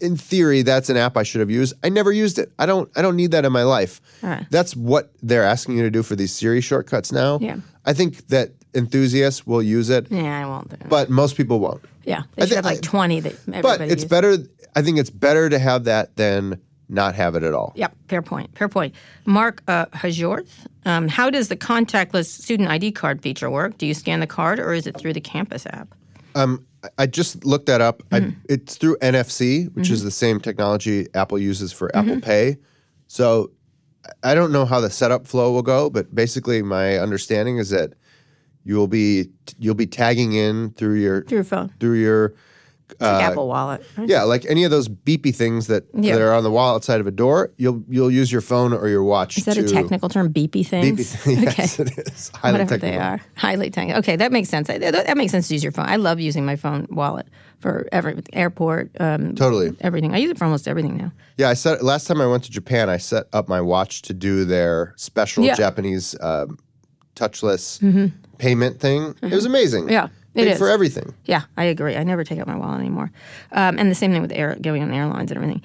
In 0.02 0.18
theory, 0.18 0.62
that's 0.62 0.90
an 0.90 0.98
app 0.98 1.16
I 1.16 1.24
should 1.24 1.40
have 1.40 1.50
used. 1.50 1.74
I 1.84 1.90
never 1.90 2.12
used 2.12 2.38
it. 2.38 2.52
I 2.60 2.66
don't. 2.66 2.90
I 2.98 3.02
don't 3.02 3.16
need 3.16 3.32
that 3.32 3.46
in 3.46 3.52
my 3.54 3.64
life. 3.64 4.02
Right. 4.22 4.46
That's 4.50 4.76
what 4.76 5.12
they're 5.24 5.44
asking 5.44 5.78
you 5.78 5.84
to 5.84 5.90
do 5.92 6.04
for 6.04 6.16
these 6.18 6.34
Siri 6.34 6.60
shortcuts 6.62 7.12
now. 7.14 7.40
Yeah. 7.42 7.58
I 7.86 7.94
think 7.94 8.28
that 8.28 8.52
enthusiasts 8.76 9.48
will 9.48 9.64
use 9.64 9.90
it, 9.90 10.08
Yeah, 10.12 10.42
I 10.42 10.46
won't 10.46 10.88
but 10.90 11.10
most 11.10 11.36
people 11.36 11.60
won't. 11.60 11.82
yeah, 12.04 12.24
they 12.36 12.44
I 12.44 12.46
should 12.46 12.50
thi- 12.50 12.56
have 12.58 12.66
like 12.66 12.82
20 12.82 13.20
that 13.22 13.34
everybody 13.48 13.62
But 13.62 13.82
it's 13.82 13.92
uses. 14.04 14.06
better. 14.10 14.38
I 14.76 14.82
think 14.84 15.00
it's 15.00 15.10
better 15.10 15.50
to 15.50 15.58
have 15.58 15.86
that 15.86 16.16
than 16.18 16.60
not 16.90 17.16
have 17.16 17.36
it 17.36 17.44
at 17.44 17.54
all. 17.54 17.72
Yep, 17.76 17.96
fair 18.08 18.22
point. 18.22 18.58
Fair 18.58 18.68
point. 18.68 18.94
Mark 19.26 19.62
uh, 19.68 19.86
Hajorth, 19.88 20.50
um, 20.86 21.08
how 21.08 21.30
does 21.30 21.48
the 21.48 21.56
contactless 21.56 22.26
student 22.26 22.70
ID 22.70 22.92
card 22.92 23.22
feature 23.22 23.50
work? 23.50 23.78
Do 23.78 23.86
you 23.86 23.94
scan 23.94 24.20
the 24.20 24.28
card 24.28 24.60
or 24.60 24.74
is 24.74 24.88
it 24.88 24.98
through 24.98 25.14
the 25.14 25.22
campus 25.22 25.66
app? 25.68 25.94
I- 26.36 26.58
I 26.98 27.06
just 27.08 27.44
looked 27.44 27.66
that 27.66 27.82
up. 27.82 28.02
Mm-hmm. 28.10 28.40
it's 28.48 28.78
through 28.78 28.96
NFC, 29.02 29.74
which 29.76 29.90
is 29.90 30.04
the 30.04 30.12
same 30.12 30.40
technology 30.40 31.08
Apple 31.14 31.38
uses 31.38 31.74
for 31.74 31.90
Mm-hmm. 31.90 32.10
Apple 32.10 32.22
Pay. 32.22 32.58
So 33.08 33.52
I 34.24 34.34
don't 34.34 34.52
know 34.54 34.64
how 34.66 34.80
the 34.80 34.90
setup 34.90 35.28
flow 35.28 35.52
will 35.52 35.62
go, 35.62 35.90
but 35.90 36.16
basically 36.16 36.62
my 36.62 36.98
understanding 36.98 37.58
is 37.58 37.70
that 37.72 37.94
you 38.64 38.76
will 38.76 38.88
be 38.88 39.26
you'll 39.58 39.76
be 39.76 39.88
tagging 39.88 40.34
in 40.34 40.70
through 40.72 40.96
your 40.96 41.24
Through 41.26 41.38
your 41.40 41.44
phone. 41.44 41.74
through 41.82 42.00
your 42.00 42.34
Like 43.00 43.24
Apple 43.24 43.48
Wallet. 43.48 43.84
right? 43.98 44.10
yeah, 44.10 44.24
like 44.24 44.46
any 44.48 44.64
of 44.64 44.72
those 44.72 44.88
beepy 44.90 45.34
things 45.36 45.68
that, 45.68 45.84
Yeah. 45.94 46.16
that 46.16 46.22
are 46.22 46.34
on 46.34 46.44
the 46.44 46.52
wall 46.52 46.74
outside 46.76 47.00
of 47.00 47.08
a 47.08 47.12
door. 47.12 47.52
You'll 47.58 47.84
you'll 47.88 48.12
use 48.12 48.32
your 48.32 48.42
phone 48.42 48.74
or 48.74 48.88
your 48.90 49.04
watch. 49.04 49.38
Is 49.38 49.46
that 49.46 49.54
to 49.56 49.64
a 49.64 49.68
technical 49.68 50.10
term? 50.10 50.34
Beepy 50.34 50.66
things? 50.66 51.14
Beepy, 51.16 51.42
yes, 51.58 51.80
okay. 51.80 51.92
it 51.92 52.08
is 52.08 52.30
highly 52.36 52.54
Whatever 52.54 52.78
technical. 52.78 53.00
they 53.00 53.06
are. 53.06 53.22
Highly 53.36 53.70
technical. 53.70 54.00
Okay, 54.00 54.16
that 54.16 54.32
makes 54.32 54.50
sense. 54.50 54.68
That, 54.68 54.82
that 54.82 55.18
makes 55.18 55.32
sense 55.32 55.48
to 55.50 55.54
use 55.54 55.64
your 55.64 55.72
phone. 55.72 55.86
I 55.88 55.98
love 55.98 56.20
using 56.20 56.46
my 56.46 56.56
phone 56.56 56.88
wallet 56.90 57.28
for 57.60 57.88
every 57.92 58.22
airport, 58.34 58.90
um, 59.00 59.36
Totally. 59.36 59.76
everything. 59.82 60.14
I 60.16 60.18
use 60.18 60.32
it 60.32 60.38
for 60.38 60.46
almost 60.46 60.68
everything 60.68 60.98
now. 60.98 61.12
Yeah, 61.38 61.50
I 61.50 61.54
set 61.54 61.84
last 61.84 62.08
time 62.08 62.20
I 62.22 62.26
went 62.28 62.44
to 62.46 62.52
Japan. 62.52 62.90
I 62.90 62.98
set 62.98 63.26
up 63.34 63.48
my 63.48 63.62
watch 63.62 64.02
to 64.04 64.14
do 64.14 64.46
their 64.46 64.94
special 64.98 65.44
Yeah. 65.44 65.52
Mm-hmm. 65.54 65.62
Japanese 65.62 66.16
um, 66.22 66.58
touchless 67.16 68.12
payment 68.38 68.80
thing. 68.80 69.16
It 69.22 69.34
was 69.34 69.46
amazing. 69.46 69.90
Yeah, 69.90 70.08
it 70.36 70.44
Paid 70.46 70.52
is. 70.52 70.58
for 70.58 70.70
everything. 70.70 71.14
Yeah, 71.26 71.42
I 71.58 71.66
agree. 71.66 71.96
I 71.96 72.04
never 72.04 72.24
take 72.24 72.40
out 72.40 72.48
my 72.48 72.56
wallet 72.56 72.80
anymore. 72.80 73.12
Um, 73.52 73.78
and 73.80 73.90
the 73.90 73.96
same 73.96 74.12
thing 74.12 74.22
with 74.22 74.32
air, 74.32 74.56
going 74.62 74.84
on 74.84 74.92
airlines 74.94 75.32
and 75.32 75.38
everything. 75.38 75.62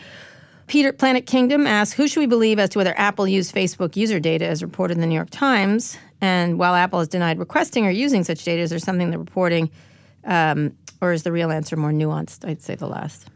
Peter 0.66 0.92
Planet 0.92 1.26
Kingdom 1.26 1.66
asks, 1.66 1.92
who 1.94 2.08
should 2.08 2.20
we 2.20 2.26
believe 2.26 2.58
as 2.58 2.70
to 2.70 2.78
whether 2.78 2.98
Apple 2.98 3.28
used 3.28 3.54
Facebook 3.54 3.96
user 3.96 4.18
data 4.18 4.46
as 4.46 4.62
reported 4.62 4.94
in 4.96 5.00
the 5.02 5.06
New 5.06 5.14
York 5.14 5.28
Times? 5.30 5.98
And 6.22 6.58
while 6.58 6.74
Apple 6.74 7.00
has 7.00 7.08
denied 7.08 7.38
requesting 7.38 7.86
or 7.86 7.90
using 7.90 8.24
such 8.24 8.42
data, 8.44 8.62
is 8.62 8.70
there 8.70 8.78
something 8.78 9.10
they're 9.10 9.18
reporting, 9.18 9.70
um, 10.24 10.72
or 11.02 11.12
is 11.12 11.22
the 11.22 11.32
real 11.32 11.50
answer 11.50 11.76
more 11.76 11.90
nuanced? 11.90 12.48
I'd 12.48 12.62
say 12.62 12.76
the 12.76 12.86
last. 12.86 13.26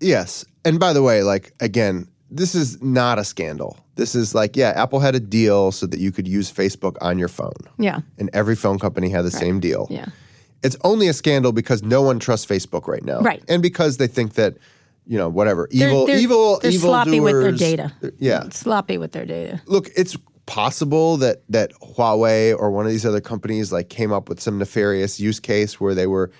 Yes. 0.00 0.44
And 0.64 0.78
by 0.78 0.92
the 0.92 1.02
way, 1.02 1.22
like 1.22 1.54
again, 1.60 2.06
this 2.30 2.54
is 2.54 2.80
not 2.82 3.18
a 3.18 3.24
scandal. 3.24 3.78
This 3.96 4.14
is 4.14 4.34
like, 4.34 4.54
yeah, 4.56 4.70
Apple 4.76 5.00
had 5.00 5.14
a 5.14 5.20
deal 5.20 5.72
so 5.72 5.86
that 5.86 5.98
you 5.98 6.12
could 6.12 6.28
use 6.28 6.52
Facebook 6.52 6.96
on 7.00 7.18
your 7.18 7.28
phone. 7.28 7.52
Yeah, 7.78 8.00
And 8.18 8.30
every 8.32 8.54
phone 8.56 8.78
company 8.78 9.08
had 9.08 9.22
the 9.24 9.30
same 9.30 9.60
deal. 9.60 9.86
yeah, 9.90 10.06
It's 10.62 10.76
only 10.84 11.08
a 11.08 11.12
scandal 11.12 11.52
because 11.52 11.82
no 11.82 12.02
one 12.02 12.18
trusts 12.18 12.46
Facebook 12.46 12.86
right 12.86 13.04
now. 13.04 13.20
Right. 13.20 13.42
And 13.48 13.62
because 13.62 13.96
they 13.96 14.06
think 14.06 14.34
that, 14.34 14.56
you 15.06 15.16
know, 15.16 15.28
whatever. 15.28 15.68
Evil 15.70 16.06
they're, 16.06 16.18
evil 16.18 16.58
they're 16.60 16.70
evil 16.70 16.90
sloppy 16.90 17.20
with 17.20 17.40
their 17.40 17.52
data. 17.52 17.92
Yeah. 18.18 18.48
sloppy 18.50 18.98
with 18.98 19.12
their 19.12 19.24
data. 19.24 19.60
look, 19.66 19.88
it's 19.96 20.16
possible 20.46 21.16
that 21.18 21.42
that 21.48 21.72
Huawei 21.80 22.56
or 22.58 22.70
one 22.72 22.84
of 22.84 22.90
these 22.92 23.06
other 23.06 23.20
companies 23.20 23.72
like 23.72 23.88
came 23.88 24.12
up 24.12 24.28
with 24.28 24.40
some 24.40 24.58
nefarious 24.58 25.18
use 25.20 25.38
case 25.40 25.80
where 25.80 25.94
they 25.94 26.06
were 26.08 26.30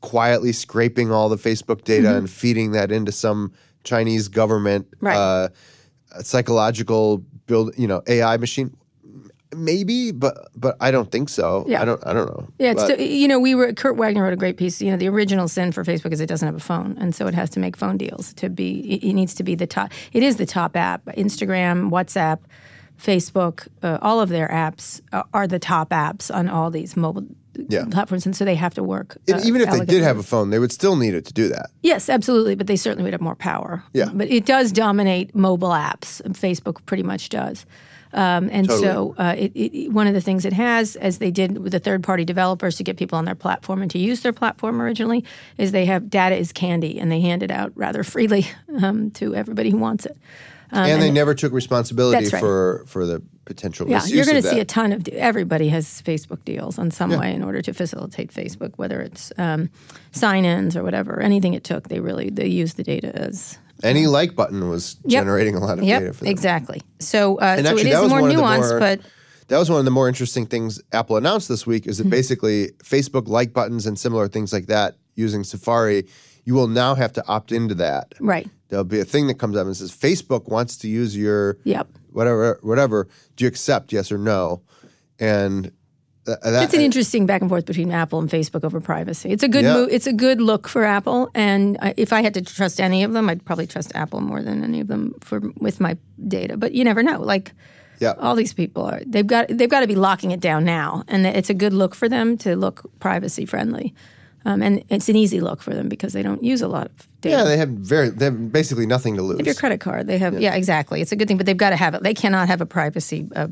quietly 0.00 0.52
scraping 0.52 1.10
all 1.12 1.28
the 1.28 1.36
Facebook 1.36 1.84
data 1.84 2.08
Mm-hmm. 2.08 2.16
and 2.18 2.30
feeding 2.30 2.72
that 2.72 2.90
into 2.92 3.12
some 3.12 3.52
Chinese 3.84 4.28
government 4.28 4.86
Right. 5.00 5.16
uh, 5.16 5.48
psychological 6.22 7.18
build, 7.46 7.76
you 7.78 7.86
know, 7.86 8.02
AI 8.06 8.36
machine. 8.36 8.76
Maybe, 9.54 10.12
but 10.12 10.48
but 10.56 10.76
I 10.80 10.90
don't 10.90 11.10
think 11.10 11.28
so. 11.28 11.64
Yeah. 11.68 11.82
I 11.82 11.84
don't. 11.84 12.04
I 12.06 12.12
don't 12.12 12.26
know. 12.26 12.48
Yeah, 12.58 12.72
it's 12.72 12.82
But- 12.82 12.94
still, 12.94 13.00
you 13.06 13.28
know, 13.28 13.38
we 13.38 13.54
were 13.54 13.72
Kurt 13.72 13.96
Wagner 13.96 14.22
wrote 14.22 14.32
a 14.32 14.36
great 14.36 14.56
piece. 14.56 14.80
You 14.80 14.90
know, 14.90 14.96
the 14.96 15.08
original 15.08 15.48
sin 15.48 15.72
for 15.72 15.84
Facebook 15.84 16.12
is 16.12 16.20
it 16.20 16.26
doesn't 16.26 16.46
have 16.46 16.56
a 16.56 16.60
phone, 16.60 16.96
and 17.00 17.14
so 17.14 17.26
it 17.26 17.34
has 17.34 17.50
to 17.50 17.60
make 17.60 17.76
phone 17.76 17.96
deals 17.98 18.32
to 18.34 18.48
be. 18.48 18.94
It, 18.94 19.12
needs 19.12 19.34
to 19.34 19.42
be 19.42 19.54
the 19.54 19.66
top. 19.66 19.90
It 20.12 20.22
is 20.22 20.36
the 20.36 20.46
top 20.46 20.76
app. 20.76 21.04
Instagram, 21.06 21.90
WhatsApp, 21.90 22.38
Facebook, 23.00 23.66
uh, 23.82 23.98
all 24.00 24.20
of 24.20 24.28
their 24.28 24.48
apps 24.48 25.00
are, 25.12 25.24
are 25.34 25.46
the 25.46 25.58
top 25.58 25.90
apps 25.90 26.34
on 26.34 26.48
all 26.48 26.70
these 26.70 26.96
mobile 26.96 27.24
Yeah. 27.68 27.84
platforms, 27.90 28.24
and 28.26 28.34
so 28.34 28.44
they 28.44 28.54
have 28.54 28.74
to 28.74 28.82
work. 28.82 29.16
uh, 29.32 29.40
even 29.44 29.60
if 29.60 29.70
they 29.70 29.84
did 29.84 30.02
have 30.02 30.18
a 30.18 30.22
phone, 30.22 30.50
they 30.50 30.58
would 30.58 30.72
still 30.72 30.96
need 30.96 31.14
it 31.14 31.24
to 31.26 31.32
do 31.32 31.48
that. 31.48 31.70
Yes, 31.82 32.08
absolutely, 32.08 32.54
but 32.54 32.66
they 32.68 32.76
certainly 32.76 33.04
would 33.04 33.12
have 33.12 33.20
more 33.20 33.36
power. 33.36 33.82
Yeah. 33.92 34.08
But 34.14 34.30
it 34.30 34.46
does 34.46 34.72
dominate 34.72 35.34
mobile 35.34 35.70
apps. 35.70 36.22
Facebook 36.32 36.84
pretty 36.86 37.02
much 37.02 37.28
does. 37.28 37.66
Um, 38.14 38.50
and 38.52 38.70
so 38.70 39.14
uh, 39.18 39.34
it, 39.38 39.52
it, 39.54 39.92
one 39.92 40.06
of 40.06 40.14
the 40.14 40.20
things 40.20 40.44
it 40.44 40.52
has, 40.52 40.96
as 40.96 41.18
they 41.18 41.30
did 41.30 41.58
with 41.58 41.72
the 41.72 41.78
third-party 41.80 42.24
developers 42.24 42.76
to 42.76 42.84
get 42.84 42.96
people 42.96 43.16
on 43.18 43.24
their 43.24 43.34
platform 43.34 43.80
and 43.82 43.90
to 43.90 43.98
use 43.98 44.20
their 44.20 44.32
platform 44.34 44.80
originally, 44.82 45.24
is 45.58 45.72
they 45.72 45.86
have 45.86 46.10
data 46.10 46.36
is 46.36 46.52
candy, 46.52 47.00
and 47.00 47.10
they 47.10 47.20
hand 47.20 47.42
it 47.42 47.50
out 47.50 47.72
rather 47.74 48.04
freely 48.14 48.46
um, 48.82 49.10
to 49.12 49.34
everybody 49.34 49.70
who 49.70 49.78
wants 49.78 50.04
it. 50.06 50.16
and 50.70 51.00
they 51.02 51.10
never 51.10 51.34
took 51.34 51.52
responsibility 51.52 52.26
Um, 52.26 52.32
right. 52.32 52.40
for 52.40 52.84
for 52.86 53.06
the 53.06 53.22
potential 53.44 53.88
Yeah, 53.88 54.04
you're 54.06 54.24
going 54.24 54.40
to 54.40 54.48
see 54.48 54.60
a 54.60 54.64
ton 54.64 54.92
of. 54.92 55.06
Everybody 55.08 55.68
has 55.68 56.00
Facebook 56.02 56.44
deals 56.44 56.78
in 56.78 56.90
some 56.90 57.10
way 57.10 57.34
in 57.34 57.42
order 57.42 57.60
to 57.62 57.72
facilitate 57.74 58.32
Facebook, 58.32 58.72
whether 58.76 59.00
it's 59.00 59.32
um, 59.36 59.68
sign-ins 60.12 60.76
or 60.76 60.82
whatever. 60.82 61.20
Anything 61.20 61.54
it 61.54 61.64
took, 61.64 61.88
they 61.88 62.00
really 62.00 62.30
they 62.30 62.46
use 62.46 62.74
the 62.74 62.84
data 62.84 63.14
as 63.16 63.58
Any 63.82 64.06
like 64.06 64.34
button 64.36 64.68
was 64.68 64.96
Yep. 65.04 65.22
generating 65.24 65.54
a 65.56 65.60
lot 65.60 65.78
of 65.78 65.84
Yep, 65.84 66.00
data 66.00 66.12
for 66.12 66.24
them. 66.24 66.30
exactly. 66.30 66.80
So, 67.00 67.36
uh, 67.38 67.54
And 67.58 67.66
so 67.66 67.72
actually, 67.72 67.90
it 67.90 67.94
is 67.94 68.08
more 68.08 68.20
one 68.22 68.30
of 68.30 68.36
the 68.36 68.42
nuanced, 68.42 68.70
more- 68.70 68.78
but 68.80 69.00
that 69.48 69.58
was 69.58 69.68
one 69.70 69.78
of 69.78 69.84
the 69.84 69.90
more 69.90 70.08
interesting 70.08 70.46
things 70.46 70.80
Apple 70.92 71.16
announced 71.16 71.48
this 71.48 71.66
week. 71.66 71.86
Is 71.86 71.98
that 71.98 72.08
basically 72.10 72.70
Facebook 72.84 73.28
like 73.28 73.52
buttons 73.52 73.86
and 73.86 73.98
similar 73.98 74.28
things 74.28 74.52
like 74.52 74.66
that 74.66 74.96
using 75.14 75.44
Safari, 75.44 76.06
you 76.44 76.54
will 76.54 76.68
now 76.68 76.94
have 76.94 77.12
to 77.14 77.24
opt 77.28 77.52
into 77.52 77.74
that. 77.76 78.14
Right. 78.20 78.48
There'll 78.68 78.84
be 78.84 79.00
a 79.00 79.04
thing 79.04 79.26
that 79.26 79.34
comes 79.38 79.56
up 79.56 79.66
and 79.66 79.76
says 79.76 79.90
Facebook 79.92 80.48
wants 80.48 80.76
to 80.78 80.88
use 80.88 81.16
your 81.16 81.58
Yep. 81.64 81.88
whatever 82.12 82.58
whatever. 82.62 83.08
Do 83.36 83.44
you 83.44 83.48
accept 83.48 83.92
yes 83.92 84.10
or 84.10 84.18
no? 84.18 84.62
And 85.18 85.70
th- 86.26 86.38
that, 86.42 86.62
It's 86.64 86.74
an 86.74 86.80
interesting 86.80 87.26
back 87.26 87.40
and 87.40 87.50
forth 87.50 87.66
between 87.66 87.90
Apple 87.90 88.18
and 88.18 88.28
Facebook 88.28 88.64
over 88.64 88.80
privacy. 88.80 89.30
It's 89.30 89.42
a 89.42 89.48
good 89.48 89.64
Yeah. 89.64 89.74
move. 89.74 89.88
It's 89.90 90.06
a 90.06 90.12
good 90.12 90.40
look 90.40 90.68
for 90.68 90.84
Apple, 90.84 91.30
and 91.34 91.78
I, 91.80 91.94
if 91.96 92.12
I 92.12 92.22
had 92.22 92.34
to 92.34 92.42
trust 92.42 92.80
any 92.80 93.02
of 93.02 93.12
them, 93.12 93.28
I'd 93.28 93.44
probably 93.44 93.66
trust 93.66 93.92
Apple 93.94 94.20
more 94.20 94.42
than 94.42 94.62
any 94.62 94.80
of 94.80 94.88
them 94.88 95.14
for 95.20 95.40
with 95.58 95.80
my 95.80 95.96
data. 96.28 96.56
But 96.56 96.72
you 96.72 96.84
never 96.84 97.02
know. 97.02 97.20
Like 97.20 97.52
yeah. 97.98 98.14
all 98.18 98.34
these 98.34 98.52
people 98.52 98.84
are, 98.84 99.00
they've 99.06 99.26
got 99.26 99.48
they've 99.48 99.70
got 99.70 99.80
to 99.80 99.86
be 99.86 99.94
locking 99.96 100.30
it 100.30 100.40
down 100.40 100.64
now, 100.64 101.04
and 101.08 101.26
it's 101.26 101.50
a 101.50 101.54
good 101.54 101.72
look 101.72 101.94
for 101.94 102.08
them 102.08 102.36
to 102.38 102.56
look 102.56 102.82
privacy 103.00 103.46
friendly, 103.46 103.94
um, 104.44 104.62
and 104.62 104.84
it's 104.88 105.08
an 105.08 105.16
easy 105.16 105.40
look 105.40 105.62
for 105.62 105.74
them 105.74 105.88
because 105.88 106.12
they 106.12 106.22
don't 106.22 106.42
use 106.42 106.62
a 106.62 106.68
lot 106.68 106.86
of 106.86 107.08
data. 107.20 107.36
Yeah, 107.36 107.44
they 107.44 107.56
have 107.56 107.68
very 107.68 108.10
they 108.10 108.26
have 108.26 108.52
basically 108.52 108.86
nothing 108.86 109.16
to 109.16 109.22
lose. 109.22 109.40
If 109.40 109.46
your 109.46 109.54
credit 109.54 109.80
card, 109.80 110.06
they 110.06 110.18
have 110.18 110.40
yeah. 110.40 110.54
exactly. 110.54 111.00
It's 111.00 111.12
a 111.12 111.16
good 111.16 111.28
thing, 111.28 111.36
but 111.36 111.46
they've 111.46 111.56
got 111.56 111.70
to 111.70 111.76
have 111.76 111.94
it. 111.94 112.02
They 112.02 112.14
cannot 112.14 112.48
have 112.48 112.60
a 112.60 112.66
privacy 112.66 113.28
uh, 113.34 113.46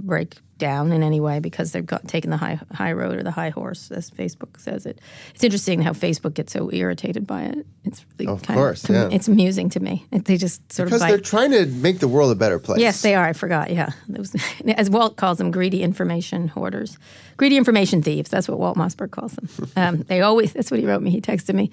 breakdown 0.61 0.93
in 0.93 1.03
any 1.03 1.21
way 1.21 1.41
because 1.41 1.73
they've 1.73 1.87
got 1.87 2.07
taken 2.07 2.31
the 2.31 2.37
high 2.37 2.61
high 2.73 2.93
road 2.93 3.17
or 3.17 3.23
the 3.23 3.31
high 3.31 3.51
horse, 3.51 3.91
as 3.91 4.11
Facebook 4.11 4.61
says 4.61 4.87
it. 4.87 5.01
It's 5.35 5.43
interesting 5.45 5.83
how 5.83 5.93
Facebook 5.93 6.35
gets 6.35 6.53
so 6.53 6.71
irritated 6.73 7.27
by 7.27 7.43
it. 7.45 7.67
It's 7.85 8.05
really 8.19 8.33
Of 8.33 8.43
kind 8.43 8.59
course, 8.59 8.85
of 8.85 8.91
yeah. 8.91 9.09
it's 9.11 9.29
amusing 9.29 9.71
to 9.71 9.81
me. 9.81 10.05
They 10.13 10.37
just 10.37 10.61
sort 10.73 10.89
because 10.89 11.01
of 11.03 11.09
because 11.09 11.17
they're 11.17 11.19
trying 11.41 11.51
to 11.53 11.67
make 11.67 11.99
the 12.01 12.09
world 12.09 12.31
a 12.31 12.35
better 12.35 12.59
place. 12.59 12.81
Yes, 12.81 13.03
they 13.03 13.15
are. 13.15 13.25
I 13.25 13.33
forgot. 13.33 13.71
Yeah, 13.71 13.91
Those, 14.09 14.35
as 14.77 14.91
Walt 14.91 15.17
calls 15.17 15.39
them, 15.39 15.51
greedy 15.51 15.83
information 15.83 16.49
hoarders, 16.49 16.99
greedy 17.37 17.57
information 17.57 18.03
thieves. 18.03 18.31
That's 18.31 18.49
what 18.49 18.59
Walt 18.59 18.77
Mossberg 18.77 19.11
calls 19.11 19.33
them. 19.33 19.49
Um, 19.77 20.03
they 20.03 20.21
always. 20.21 20.53
That's 20.53 20.71
what 20.71 20.81
he 20.81 20.87
wrote 20.87 21.01
me. 21.01 21.11
He 21.11 21.21
texted 21.21 21.55
me. 21.55 21.71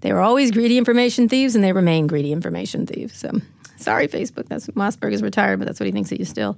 They 0.00 0.12
were 0.12 0.20
always 0.20 0.50
greedy 0.50 0.78
information 0.78 1.28
thieves, 1.28 1.54
and 1.54 1.62
they 1.62 1.72
remain 1.72 2.06
greedy 2.06 2.32
information 2.32 2.86
thieves. 2.86 3.18
So, 3.18 3.30
sorry, 3.80 4.06
Facebook. 4.08 4.46
That's 4.48 4.66
Mossberg 4.68 5.12
is 5.12 5.22
retired, 5.22 5.58
but 5.58 5.66
that's 5.66 5.80
what 5.80 5.86
he 5.86 5.92
thinks 5.92 6.12
of 6.12 6.18
you 6.18 6.24
still. 6.24 6.56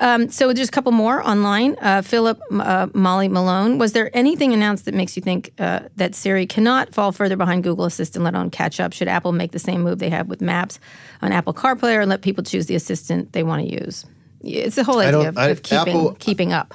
Um, 0.00 0.30
so, 0.30 0.52
just 0.52 0.70
a 0.70 0.72
couple 0.72 0.92
more 0.92 1.22
online. 1.26 1.76
Uh, 1.80 2.02
Philip 2.02 2.40
uh, 2.52 2.88
Molly 2.94 3.28
Malone. 3.28 3.78
Was 3.78 3.92
there 3.92 4.10
anything 4.16 4.52
announced 4.52 4.84
that 4.86 4.94
makes 4.94 5.16
you 5.16 5.22
think 5.22 5.52
uh, 5.58 5.80
that 5.96 6.14
Siri 6.14 6.46
cannot 6.46 6.92
fall 6.94 7.12
further 7.12 7.36
behind 7.36 7.62
Google 7.64 7.84
Assistant, 7.84 8.24
let 8.24 8.34
alone 8.34 8.50
catch 8.50 8.80
up? 8.80 8.92
Should 8.92 9.08
Apple 9.08 9.32
make 9.32 9.52
the 9.52 9.58
same 9.58 9.82
move 9.82 9.98
they 9.98 10.10
have 10.10 10.28
with 10.28 10.40
Maps 10.40 10.80
on 11.22 11.30
Apple 11.32 11.54
CarPlay, 11.54 12.00
and 12.00 12.10
let 12.10 12.22
people 12.22 12.42
choose 12.44 12.66
the 12.66 12.74
assistant 12.74 13.32
they 13.32 13.42
want 13.42 13.66
to 13.68 13.72
use? 13.84 14.04
It's 14.42 14.74
the 14.76 14.84
whole 14.84 14.98
idea 14.98 15.28
of, 15.28 15.38
I- 15.38 15.48
of 15.48 15.62
keeping 15.62 15.78
Apple- 15.96 16.16
keeping 16.18 16.52
up. 16.52 16.74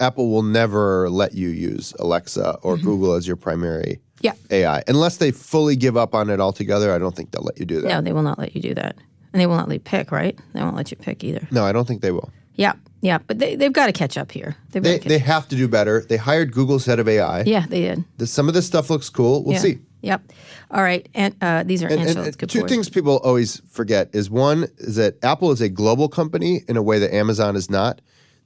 Apple 0.00 0.30
will 0.30 0.42
never 0.44 1.10
let 1.10 1.34
you 1.34 1.48
use 1.48 1.92
Alexa 1.98 2.58
or 2.62 2.76
Google 2.76 3.14
as 3.14 3.26
your 3.26 3.36
primary 3.36 3.98
Mm-hmm. 3.98 4.04
Yeah. 4.20 4.32
AI 4.50 4.82
unless 4.88 5.18
they 5.18 5.30
fully 5.30 5.76
give 5.76 5.96
up 5.96 6.12
on 6.12 6.28
it 6.28 6.40
altogether. 6.40 6.92
I 6.92 6.98
don't 6.98 7.14
think 7.14 7.30
they'll 7.30 7.44
let 7.44 7.60
you 7.60 7.64
do 7.64 7.80
that. 7.82 7.88
No, 7.88 8.00
they 8.00 8.12
will 8.12 8.22
not 8.24 8.36
let 8.36 8.52
you 8.56 8.60
do 8.60 8.74
that, 8.74 8.96
and 9.38 9.42
they 9.42 9.46
will 9.46 9.56
not 9.56 9.68
let 9.68 9.74
you 9.74 9.80
pick. 9.80 10.10
Right? 10.10 10.36
They 10.52 10.60
won't 10.60 10.74
let 10.74 10.90
you 10.90 10.96
pick 10.96 11.22
either. 11.22 11.46
No, 11.52 11.64
I 11.64 11.70
don't 11.72 11.86
think 11.86 12.02
they 12.02 12.10
will. 12.10 12.30
Yeah, 12.54 12.72
yeah, 13.02 13.18
but 13.18 13.38
they 13.38 13.54
they've 13.54 13.72
got 13.72 13.86
to 13.86 13.92
catch 13.92 14.18
up 14.18 14.32
here. 14.32 14.56
They've 14.72 14.82
They, 14.82 14.98
they 14.98 15.18
have 15.18 15.48
to 15.48 15.56
do 15.56 15.68
better. 15.68 16.04
They 16.08 16.16
hired 16.16 16.52
Google's 16.52 16.84
head 16.84 16.98
of 16.98 17.08
AI. 17.08 17.42
Yeah, 17.42 17.66
they 17.68 17.82
did. 17.82 18.04
The- 18.16 18.26
some 18.26 18.48
of 18.48 18.54
this 18.54 18.66
stuff 18.66 18.90
looks 18.90 19.08
cool. 19.08 19.44
We'll 19.44 19.54
yeah. 19.54 19.60
see. 19.60 19.78
Yep. 20.02 20.32
All 20.72 20.82
right, 20.82 21.08
and 21.14 21.34
uh, 21.40 21.62
these 21.62 21.82
are 21.82 21.88
And, 21.88 22.00
and- 22.00 22.18
and 22.18 22.38
good 22.38 22.50
two 22.50 22.66
things 22.66 22.88
people 22.88 23.18
always 23.18 23.60
forget 23.70 24.10
is 24.12 24.28
one 24.28 24.66
is 24.78 24.96
that 24.96 25.22
Apple 25.24 25.52
is 25.52 25.60
a 25.60 25.68
global 25.68 26.08
company 26.08 26.62
in 26.68 26.76
a 26.76 26.82
way 26.82 26.98
that 26.98 27.14
Amazon 27.14 27.54
is 27.56 27.70
not. 27.70 28.00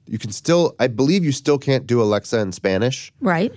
You 0.05 0.19
can 0.19 0.31
still, 0.31 0.75
I 0.79 0.87
believe, 0.87 1.23
you 1.23 1.31
still 1.31 1.57
can't 1.57 1.87
do 1.87 2.01
Alexa 2.01 2.37
in 2.39 2.51
Spanish. 2.51 3.11
Right. 3.21 3.53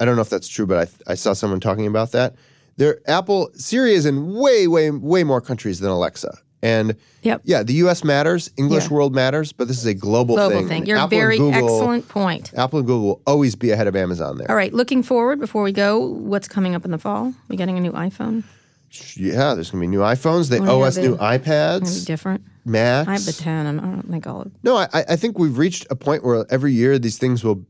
I 0.00 0.04
don't 0.04 0.16
know 0.16 0.22
if 0.22 0.30
that's 0.30 0.48
true, 0.48 0.66
but 0.66 0.88
I, 1.06 1.12
I 1.12 1.14
saw 1.14 1.32
someone 1.32 1.60
talking 1.60 1.86
about 1.86 2.12
that. 2.12 2.34
There, 2.76 3.00
Apple 3.06 3.50
Siri 3.54 3.94
is 3.94 4.06
in 4.06 4.34
way, 4.34 4.66
way, 4.66 4.90
way 4.90 5.24
more 5.24 5.40
countries 5.40 5.80
than 5.80 5.90
Alexa. 5.90 6.36
And 6.62 6.96
Yep. 7.22 7.42
yeah, 7.44 7.62
the 7.62 7.74
U.S. 7.74 8.02
matters, 8.04 8.50
English 8.56 8.84
Yeah. 8.84 8.94
world 8.94 9.14
matters, 9.14 9.52
but 9.52 9.68
this 9.68 9.78
is 9.78 9.84
a 9.86 9.92
global, 9.94 10.34
Global 10.36 10.58
thing. 10.60 10.68
thing. 10.68 10.86
You're 10.86 10.96
Apple 10.96 11.18
very 11.18 11.36
Google- 11.36 11.52
excellent 11.62 12.08
point. 12.08 12.50
Apple 12.56 12.78
and 12.78 12.88
Google 12.88 13.06
will 13.06 13.20
always 13.26 13.54
be 13.54 13.70
ahead 13.70 13.86
of 13.86 13.94
Amazon 13.94 14.38
there. 14.38 14.50
All 14.50 14.56
right, 14.56 14.72
looking 14.72 15.02
forward 15.02 15.38
before 15.40 15.62
we 15.62 15.72
go, 15.72 15.98
what's 16.00 16.48
coming 16.48 16.74
up 16.74 16.84
in 16.86 16.90
the 16.90 16.98
fall? 16.98 17.34
We 17.48 17.56
getting 17.56 17.76
a 17.76 17.80
new 17.80 17.92
iPhone? 17.92 18.44
Yeah, 19.16 19.54
there's 19.54 19.70
going 19.72 19.82
to 19.82 19.86
be 19.86 19.88
new 19.88 20.00
iPhones. 20.02 20.48
They 20.48 20.58
do 20.58 20.68
owe 20.68 20.82
us 20.82 20.96
new 20.96 21.16
iPads, 21.16 22.06
different? 22.06 22.42
Macs. 22.64 23.08
I 23.08 23.12
have 23.12 23.24
the 23.26 23.32
10, 23.32 23.66
and 23.66 23.80
I 23.80 23.84
don't 23.84 24.08
think 24.10 24.26
I'll. 24.26 24.46
No, 24.62 24.76
I, 24.76 24.88
I 24.94 25.16
think 25.16 25.38
we've 25.38 25.58
reached 25.58 25.86
a 25.90 25.96
point 25.96 26.24
where 26.24 26.46
every 26.48 26.72
year 26.72 26.98
these 26.98 27.18
things 27.18 27.44
will 27.44 27.66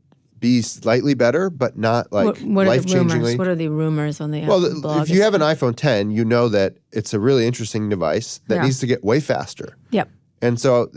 be 0.49 0.61
slightly 0.61 1.13
better, 1.15 1.49
but 1.49 1.77
not 1.77 2.11
like 2.11 2.25
What, 2.25 2.41
what 2.41 2.65
are 2.67 2.69
life 2.75 2.85
rumors? 2.85 3.13
changingly. 3.13 3.37
What 3.37 3.47
are 3.47 3.55
the 3.55 3.69
rumors 3.69 4.21
on 4.21 4.29
the 4.31 4.41
Well, 4.45 4.59
Apple 4.63 4.75
the- 4.75 4.81
blog? 4.81 5.01
if 5.03 5.09
you 5.15 5.21
have 5.23 5.33
an 5.33 5.41
iPhone 5.41 5.75
10, 5.75 6.11
you 6.11 6.23
know 6.23 6.49
that 6.49 6.71
it's 6.91 7.13
a 7.13 7.19
really 7.19 7.45
interesting 7.47 7.89
device 7.89 8.39
that 8.47 8.55
Yeah. 8.55 8.63
needs 8.65 8.79
to 8.79 8.87
get 8.87 9.03
way 9.03 9.19
faster. 9.19 9.75
Yep. 9.91 10.07
And 10.41 10.59
so 10.59 10.89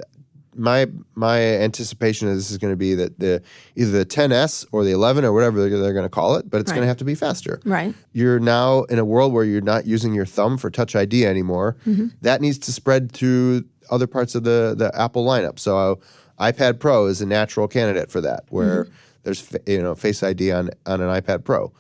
my 0.54 0.86
my 1.14 1.38
anticipation 1.40 2.26
is 2.28 2.36
this 2.38 2.50
is 2.50 2.58
going 2.58 2.72
to 2.72 2.76
be 2.76 2.92
that 2.96 3.18
the 3.20 3.40
either 3.76 3.92
the 3.92 4.04
10s 4.04 4.66
or 4.72 4.84
the 4.84 4.90
11 4.90 5.24
or 5.24 5.32
whatever 5.32 5.60
they're, 5.60 5.80
they're 5.80 5.92
going 5.92 6.04
to 6.04 6.16
call 6.20 6.34
it, 6.36 6.50
but 6.50 6.60
it's 6.60 6.72
going 6.72 6.82
to 6.82 6.88
have 6.88 6.96
to 6.98 7.04
be 7.04 7.14
faster. 7.14 7.60
Right. 7.64 7.94
You're 8.12 8.40
now 8.40 8.82
in 8.92 8.98
a 8.98 9.04
world 9.04 9.32
where 9.32 9.44
you're 9.44 9.60
not 9.74 9.86
using 9.86 10.12
your 10.14 10.26
thumb 10.26 10.58
for 10.58 10.68
Touch 10.68 10.96
ID 10.96 11.24
anymore. 11.24 11.76
Mm-hmm. 11.86 12.06
That 12.22 12.40
needs 12.40 12.58
to 12.66 12.72
spread 12.72 13.12
to 13.14 13.64
other 13.90 14.06
parts 14.08 14.34
of 14.34 14.42
the 14.44 14.74
the 14.76 14.90
Apple 14.94 15.24
lineup. 15.24 15.58
So 15.58 16.00
iPad 16.40 16.78
Pro 16.80 17.06
is 17.06 17.20
a 17.20 17.26
natural 17.26 17.66
candidate 17.68 18.10
for 18.10 18.20
that, 18.20 18.44
where 18.50 18.84
Mm-hmm. 18.84 18.92
There's 19.28 19.46
you 19.66 19.82
know 19.82 19.94
Face 19.94 20.22
ID 20.22 20.52
on 20.52 20.70
on 20.86 21.00
an 21.02 21.08
iPad 21.20 21.44
Pro. 21.44 21.70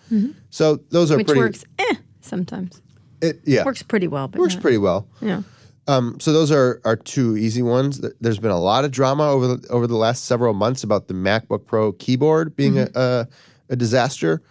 So 0.50 0.76
those 0.90 1.10
are 1.10 1.16
Which 1.16 1.26
pretty. 1.26 1.40
works 1.40 1.64
eh, 1.78 1.94
sometimes. 2.20 2.82
It, 3.22 3.40
yeah, 3.44 3.64
Works 3.64 3.82
pretty 3.82 4.06
well. 4.06 4.28
But 4.28 4.40
works 4.40 4.54
not- 4.54 4.62
pretty 4.62 4.78
well. 4.78 5.08
Yeah. 5.20 5.42
Um, 5.86 6.20
so 6.20 6.32
those 6.34 6.52
are 6.52 6.80
are 6.84 6.96
two 6.96 7.36
easy 7.38 7.62
ones. 7.62 8.00
There's 8.20 8.38
been 8.38 8.50
a 8.50 8.60
lot 8.60 8.84
of 8.84 8.90
drama 8.90 9.28
over 9.30 9.56
the, 9.56 9.68
over 9.70 9.86
the 9.86 9.96
last 9.96 10.26
several 10.26 10.52
months 10.52 10.84
about 10.84 11.08
the 11.08 11.14
MacBook 11.14 11.64
Pro 11.64 11.92
keyboard 11.92 12.54
being 12.54 12.74
Mm-hmm. 12.74 12.96
a, 12.98 13.00
a 13.22 13.28
a 13.70 13.76
disaster. 13.76 14.42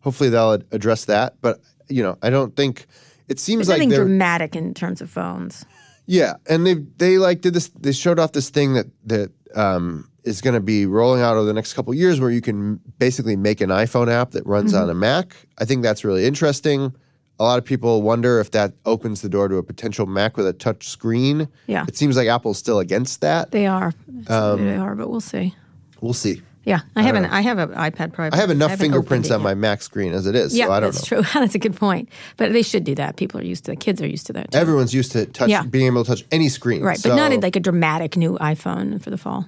Hopefully 0.00 0.28
they'll 0.30 0.58
address 0.72 1.06
that. 1.06 1.34
But 1.40 1.60
you 1.88 2.02
know, 2.02 2.16
I 2.22 2.28
don't 2.30 2.54
think 2.54 2.86
it 3.28 3.38
seems 3.40 3.66
There's 3.66 3.78
like 3.80 3.88
nothing 3.88 4.04
dramatic 4.04 4.54
in 4.54 4.74
terms 4.74 5.00
of 5.00 5.08
phones. 5.10 5.64
yeah, 6.06 6.34
and 6.48 6.66
they 6.66 6.74
they 6.98 7.16
like 7.18 7.40
did 7.40 7.54
this. 7.54 7.68
They 7.80 7.92
showed 7.92 8.18
off 8.18 8.32
this 8.32 8.50
thing 8.50 8.74
that 8.74 8.86
that 9.06 9.30
um, 9.56 10.08
is 10.24 10.40
going 10.40 10.54
to 10.54 10.60
be 10.60 10.86
rolling 10.86 11.20
out 11.22 11.36
over 11.36 11.44
the 11.46 11.52
next 11.52 11.74
couple 11.74 11.92
of 11.92 11.98
years, 11.98 12.20
where 12.20 12.30
you 12.30 12.40
can 12.40 12.80
basically 12.98 13.36
make 13.36 13.60
an 13.60 13.70
iPhone 13.70 14.10
app 14.10 14.30
that 14.32 14.46
runs 14.46 14.72
Mm-hmm. 14.72 14.82
on 14.84 14.90
a 14.90 14.94
Mac. 14.94 15.34
I 15.58 15.64
think 15.64 15.82
that's 15.82 16.04
really 16.04 16.24
interesting. 16.26 16.94
A 17.40 17.44
lot 17.44 17.58
of 17.58 17.64
people 17.64 18.02
wonder 18.02 18.38
if 18.40 18.52
that 18.52 18.72
opens 18.86 19.20
the 19.22 19.28
door 19.28 19.48
to 19.48 19.56
a 19.56 19.62
potential 19.62 20.06
Mac 20.06 20.36
with 20.36 20.46
a 20.46 20.52
touch 20.52 20.88
screen. 20.88 21.48
Yeah. 21.66 21.84
it 21.88 21.96
seems 21.96 22.16
like 22.16 22.28
Apple's 22.28 22.58
still 22.58 22.78
against 22.78 23.20
that. 23.22 23.50
They 23.50 23.66
are. 23.66 23.92
Um, 24.28 24.64
they 24.64 24.76
are, 24.76 24.94
but 24.94 25.10
we'll 25.10 25.20
see. 25.20 25.54
We'll 26.00 26.12
see. 26.12 26.42
Yeah, 26.64 26.80
I 26.94 27.02
haven't. 27.02 27.24
I 27.26 27.40
have 27.40 27.58
an 27.58 27.70
iPad 27.70 28.12
Pro. 28.12 28.28
I 28.32 28.36
have 28.36 28.50
enough 28.50 28.70
haven't 28.70 28.84
fingerprints 28.84 29.30
on 29.32 29.40
it 29.40 29.44
my. 29.44 29.54
Mac 29.54 29.82
screen 29.82 30.12
as 30.12 30.26
it 30.26 30.36
is, 30.36 30.56
Yeah, 30.56 30.66
so 30.66 30.72
I 30.72 30.80
don't 30.80 30.92
that's 30.94 31.10
know. 31.10 31.22
true. 31.22 31.30
that's 31.40 31.54
a 31.56 31.58
good 31.58 31.74
point. 31.74 32.08
But 32.36 32.52
they 32.52 32.62
should 32.62 32.84
do 32.84 32.94
that. 32.94 33.16
People 33.16 33.40
are 33.40 33.44
used 33.44 33.64
to 33.64 33.72
that. 33.72 33.80
Kids 33.80 34.00
are 34.00 34.06
used 34.06 34.26
to 34.28 34.32
that. 34.34 34.52
Too. 34.52 34.58
Everyone's 34.58 34.94
used 34.94 35.10
to 35.12 35.26
touch, 35.26 35.50
Yeah. 35.50 35.64
being 35.64 35.86
able 35.86 36.04
to 36.04 36.10
touch 36.14 36.24
any 36.30 36.48
screen, 36.48 36.82
right, 36.82 36.98
so 36.98 37.08
but 37.10 37.16
not 37.16 37.32
like 37.42 37.56
a 37.56 37.60
dramatic 37.60 38.16
new 38.16 38.38
iPhone 38.38 39.02
for 39.02 39.10
the 39.10 39.18
fall. 39.18 39.46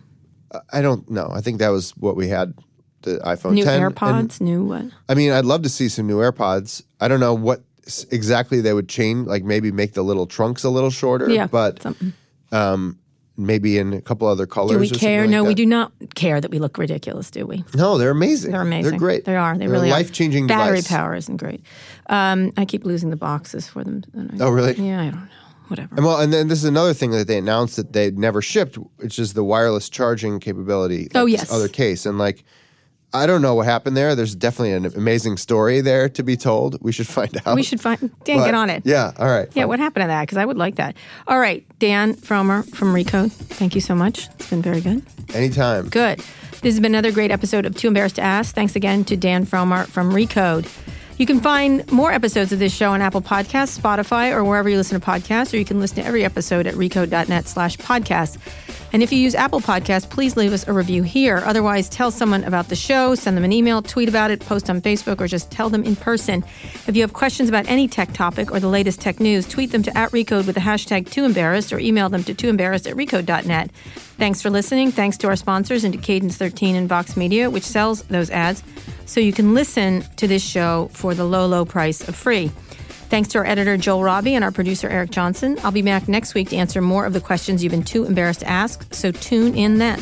I 0.73 0.83
don't 0.83 1.09
know. 1.11 1.31
I 1.33 1.41
think 1.41 1.59
that 1.59 1.69
was 1.71 1.91
what 1.97 2.17
we 2.17 2.29
had. 2.29 2.55
The 3.03 3.19
iPhone 3.19 3.53
New 3.53 3.65
10 3.65 3.83
and- 3.83 3.95
AirPods, 3.95 4.41
new 4.41 4.65
what? 4.65 4.87
I 5.09 5.15
mean, 5.15 5.31
I'd 5.31 5.45
love 5.45 5.63
to 5.63 5.69
see 5.69 5.89
some 5.91 6.07
new 6.07 6.17
AirPods. 6.19 6.83
I 7.01 7.07
don't 7.09 7.21
know 7.21 7.35
what 7.35 7.63
exactly 8.11 8.61
they 8.63 8.73
would 8.73 8.89
change, 8.89 9.27
like 9.27 9.45
maybe 9.45 9.71
make 9.71 9.93
the 9.93 10.03
little 10.03 10.27
trunks 10.27 10.65
a 10.65 10.71
little 10.71 10.89
shorter, 10.91 11.29
Yeah, 11.29 11.47
but 11.47 11.83
something. 11.83 12.15
Um, 12.51 12.99
maybe 13.37 13.79
in 13.79 13.93
a 13.93 14.01
couple 14.01 14.29
other 14.29 14.47
colors. 14.47 14.71
Do 14.73 14.79
we 14.79 14.87
or 14.87 14.89
something 14.89 15.01
care? 15.01 15.23
like 15.23 15.31
no, 15.31 15.45
we 15.45 15.55
do 15.55 15.67
not 15.67 15.93
care 16.15 16.41
that 16.41 16.51
we 16.51 16.59
look 16.59 16.79
ridiculous, 16.79 17.31
do 17.31 17.47
we? 17.47 17.65
No, 17.75 17.99
they're 17.99 18.11
amazing. 18.11 18.53
They're 18.53 18.63
amazing. 18.63 18.91
They're 18.91 18.99
great. 18.99 19.25
They 19.25 19.37
are. 19.37 19.55
They 19.55 19.67
They're 19.67 19.71
really 19.71 19.91
life 19.91 20.13
changing 20.13 20.47
Battery 20.47 20.77
device. 20.79 20.89
power 20.89 21.15
isn't 21.15 21.37
great. 21.39 21.63
Um, 22.09 22.53
I 22.57 22.65
keep 22.65 22.85
losing 22.85 23.11
the 23.11 23.17
boxes 23.17 23.67
for 23.69 23.83
them. 23.85 24.05
Oh, 24.41 24.51
really? 24.51 24.75
Yeah, 24.75 25.01
I 25.01 25.05
don't 25.11 25.15
know. 25.17 25.29
Whatever. 25.69 25.95
And 25.97 26.05
well, 26.05 26.21
and 26.21 26.33
then 26.33 26.49
this 26.49 26.59
is 26.59 26.67
another 26.67 26.93
thing 26.93 27.11
that 27.13 27.27
they 27.27 27.39
announced 27.39 27.77
that 27.77 27.95
they'd 27.95 28.19
never 28.19 28.43
shipped, 28.43 28.77
which 28.97 29.19
is 29.19 29.33
the 29.33 29.43
wireless 29.43 29.89
charging 29.89 30.39
capability. 30.39 31.09
Oh, 31.15 31.25
yes. 31.25 31.51
Other 31.51 31.69
case, 31.69 32.05
and 32.05 32.19
like, 32.19 32.45
I 33.15 33.27
don't 33.27 33.41
know 33.43 33.55
what 33.55 33.65
happened 33.67 33.97
there. 33.97 34.15
There's 34.17 34.35
definitely 34.35 34.73
an 34.73 34.87
amazing 34.97 35.37
story 35.37 35.81
there 35.81 36.09
to 36.11 36.23
be 36.23 36.37
told. 36.37 36.77
We 36.83 36.91
should 36.93 37.07
find 37.07 37.35
out. 37.47 37.55
we 37.55 37.63
should 37.63 37.81
find 37.81 37.99
Dan. 38.25 38.39
But- 38.39 38.45
get 38.47 38.55
on 38.55 38.71
it. 38.71 38.83
Yeah. 38.85 39.13
All 39.19 39.29
right. 39.29 39.49
Yeah, 39.55 39.65
what 39.67 39.79
happened 39.79 40.03
to 40.03 40.09
that? 40.09 40.23
Because 40.23 40.37
I 40.39 40.45
would 40.45 40.57
like 40.59 40.75
that. 40.77 40.97
All 41.29 41.39
right, 41.39 41.65
Dan 41.79 42.15
Frommer 42.15 42.69
from 42.75 42.93
Recode. 42.93 43.31
Thank 43.33 43.75
you 43.75 43.81
so 43.81 43.95
much. 43.95 44.29
It's 44.35 44.51
been 44.51 44.63
very 44.63 44.81
good. 44.81 45.03
Anytime. 45.33 45.89
Good. 45.89 46.19
This 46.63 46.73
has 46.75 46.81
been 46.81 46.93
another 46.95 47.13
great 47.13 47.31
episode 47.31 47.67
of 47.67 47.77
Too 47.77 47.89
Embarrassed 47.89 48.17
to 48.17 48.23
Ask. 48.23 48.55
Thanks 48.55 48.75
again 48.75 49.05
to 49.05 49.17
Dan 49.17 49.47
Frommer 49.47 49.87
from 49.87 50.11
Recode. 50.13 50.67
You 51.19 51.27
can 51.27 51.39
find 51.41 51.89
more 51.93 52.11
episodes 52.11 52.51
of 52.53 52.59
this 52.59 52.75
show 52.75 52.91
on 52.91 53.01
Apple 53.01 53.23
Podcasts, 53.23 53.79
Spotify, 53.79 54.33
or 54.33 54.43
wherever 54.43 54.69
you 54.69 54.77
listen 54.77 54.99
to 54.99 55.07
podcasts, 55.07 55.55
or 55.55 55.59
you 55.59 55.65
can 55.65 55.79
listen 55.79 55.97
to 55.99 56.05
every 56.05 56.25
episode 56.25 56.67
at 56.67 56.75
recode.net 56.75 57.47
slash 57.47 57.77
podcast. 57.77 58.39
And 58.95 59.03
if 59.03 59.11
you 59.11 59.19
use 59.19 59.35
Apple 59.35 59.61
Podcasts, 59.61 60.09
please 60.09 60.37
leave 60.37 60.53
us 60.53 60.69
a 60.69 60.73
review 60.73 61.03
here. 61.03 61.43
Otherwise, 61.45 61.89
tell 61.89 62.13
someone 62.13 62.45
about 62.45 62.69
the 62.69 62.77
show, 62.77 63.17
send 63.17 63.37
them 63.37 63.43
an 63.43 63.53
email, 63.53 63.83
tweet 63.83 64.09
about 64.09 64.31
it, 64.31 64.39
post 64.39 64.71
on 64.71 64.81
Facebook, 64.81 65.21
or 65.21 65.27
just 65.27 65.51
tell 65.51 65.69
them 65.69 65.83
in 65.83 65.97
person. 65.97 66.45
If 66.87 66.95
you 66.95 67.03
have 67.03 67.13
questions 67.13 67.49
about 67.49 67.69
any 67.69 67.89
tech 67.89 68.13
topic 68.13 68.53
or 68.53 68.61
the 68.61 68.69
latest 68.69 69.01
tech 69.01 69.19
news, 69.19 69.49
tweet 69.49 69.73
them 69.73 69.83
to 69.83 69.99
at 69.99 70.13
Recode 70.13 70.47
with 70.47 70.55
the 70.55 70.61
hashtag 70.61 71.09
TooEmbarrassed 71.09 71.73
or 71.73 71.81
email 71.81 72.09
them 72.09 72.23
to 72.23 72.35
tooembarrassed 72.35 72.89
at 72.89 72.97
recode.net. 72.97 73.73
Thanks 74.17 74.41
for 74.41 74.49
listening. 74.49 74.93
Thanks 74.93 75.17
to 75.19 75.27
our 75.27 75.35
sponsors 75.35 75.83
and 75.83 75.93
to 75.93 75.99
Cadence 75.99 76.37
13 76.37 76.77
and 76.77 76.89
Vox 76.89 77.17
Media, 77.17 77.51
which 77.51 77.65
sells 77.65 78.05
those 78.05 78.31
ads. 78.31 78.63
So 79.07 79.19
you 79.19 79.33
can 79.33 79.55
listen 79.55 80.03
to 80.19 80.29
this 80.29 80.45
show 80.45 80.89
for 80.93 81.15
the 81.15 81.25
low, 81.25 81.47
low 81.47 81.65
price 81.65 82.07
of 82.07 82.15
free. 82.15 82.53
Thanks 83.09 83.29
to 83.31 83.39
our 83.39 83.47
editor, 83.47 83.77
Joel 83.77 84.03
Robbie, 84.03 84.35
and 84.35 84.43
our 84.43 84.51
producer, 84.51 84.89
Eric 84.89 85.11
Johnson. 85.11 85.57
I'll 85.63 85.71
be 85.71 85.83
back 85.83 86.09
next 86.09 86.35
week 86.35 86.51
to 86.51 86.57
answer 86.57 86.81
more 86.81 87.07
of 87.07 87.13
the 87.13 87.21
questions 87.21 87.63
you've 87.63 87.71
been 87.71 87.85
too 87.85 88.05
embarrassed 88.05 88.41
to 88.41 88.49
ask, 88.49 88.93
so 88.93 89.13
tune 89.13 89.55
in 89.55 89.79
then. 89.79 90.01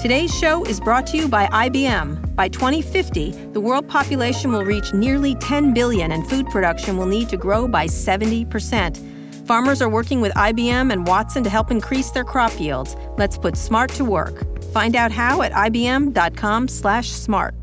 Today's 0.00 0.34
show 0.34 0.64
is 0.64 0.80
brought 0.80 1.06
to 1.08 1.18
you 1.18 1.28
by 1.28 1.46
IBM. 1.48 2.34
By 2.34 2.48
2050, 2.48 3.32
the 3.52 3.60
world 3.60 3.86
population 3.86 4.50
will 4.50 4.64
reach 4.64 4.94
nearly 4.94 5.34
10 5.34 5.74
billion 5.74 6.12
and 6.12 6.26
food 6.26 6.46
production 6.46 6.96
will 6.96 7.04
need 7.04 7.28
to 7.28 7.36
grow 7.36 7.68
by 7.68 7.86
70%. 7.86 9.46
Farmers 9.46 9.82
are 9.82 9.90
working 9.90 10.22
with 10.22 10.32
IBM 10.32 10.90
and 10.90 11.06
Watson 11.06 11.44
to 11.44 11.50
help 11.50 11.70
increase 11.70 12.10
their 12.12 12.24
crop 12.24 12.58
yields. 12.58 12.96
Let's 13.18 13.36
put 13.36 13.58
smart 13.58 13.90
to 13.90 14.04
work. 14.04 14.42
Find 14.72 14.96
out 14.96 15.12
how 15.12 15.42
at 15.42 15.52
ibm.com/smart. 15.52 17.54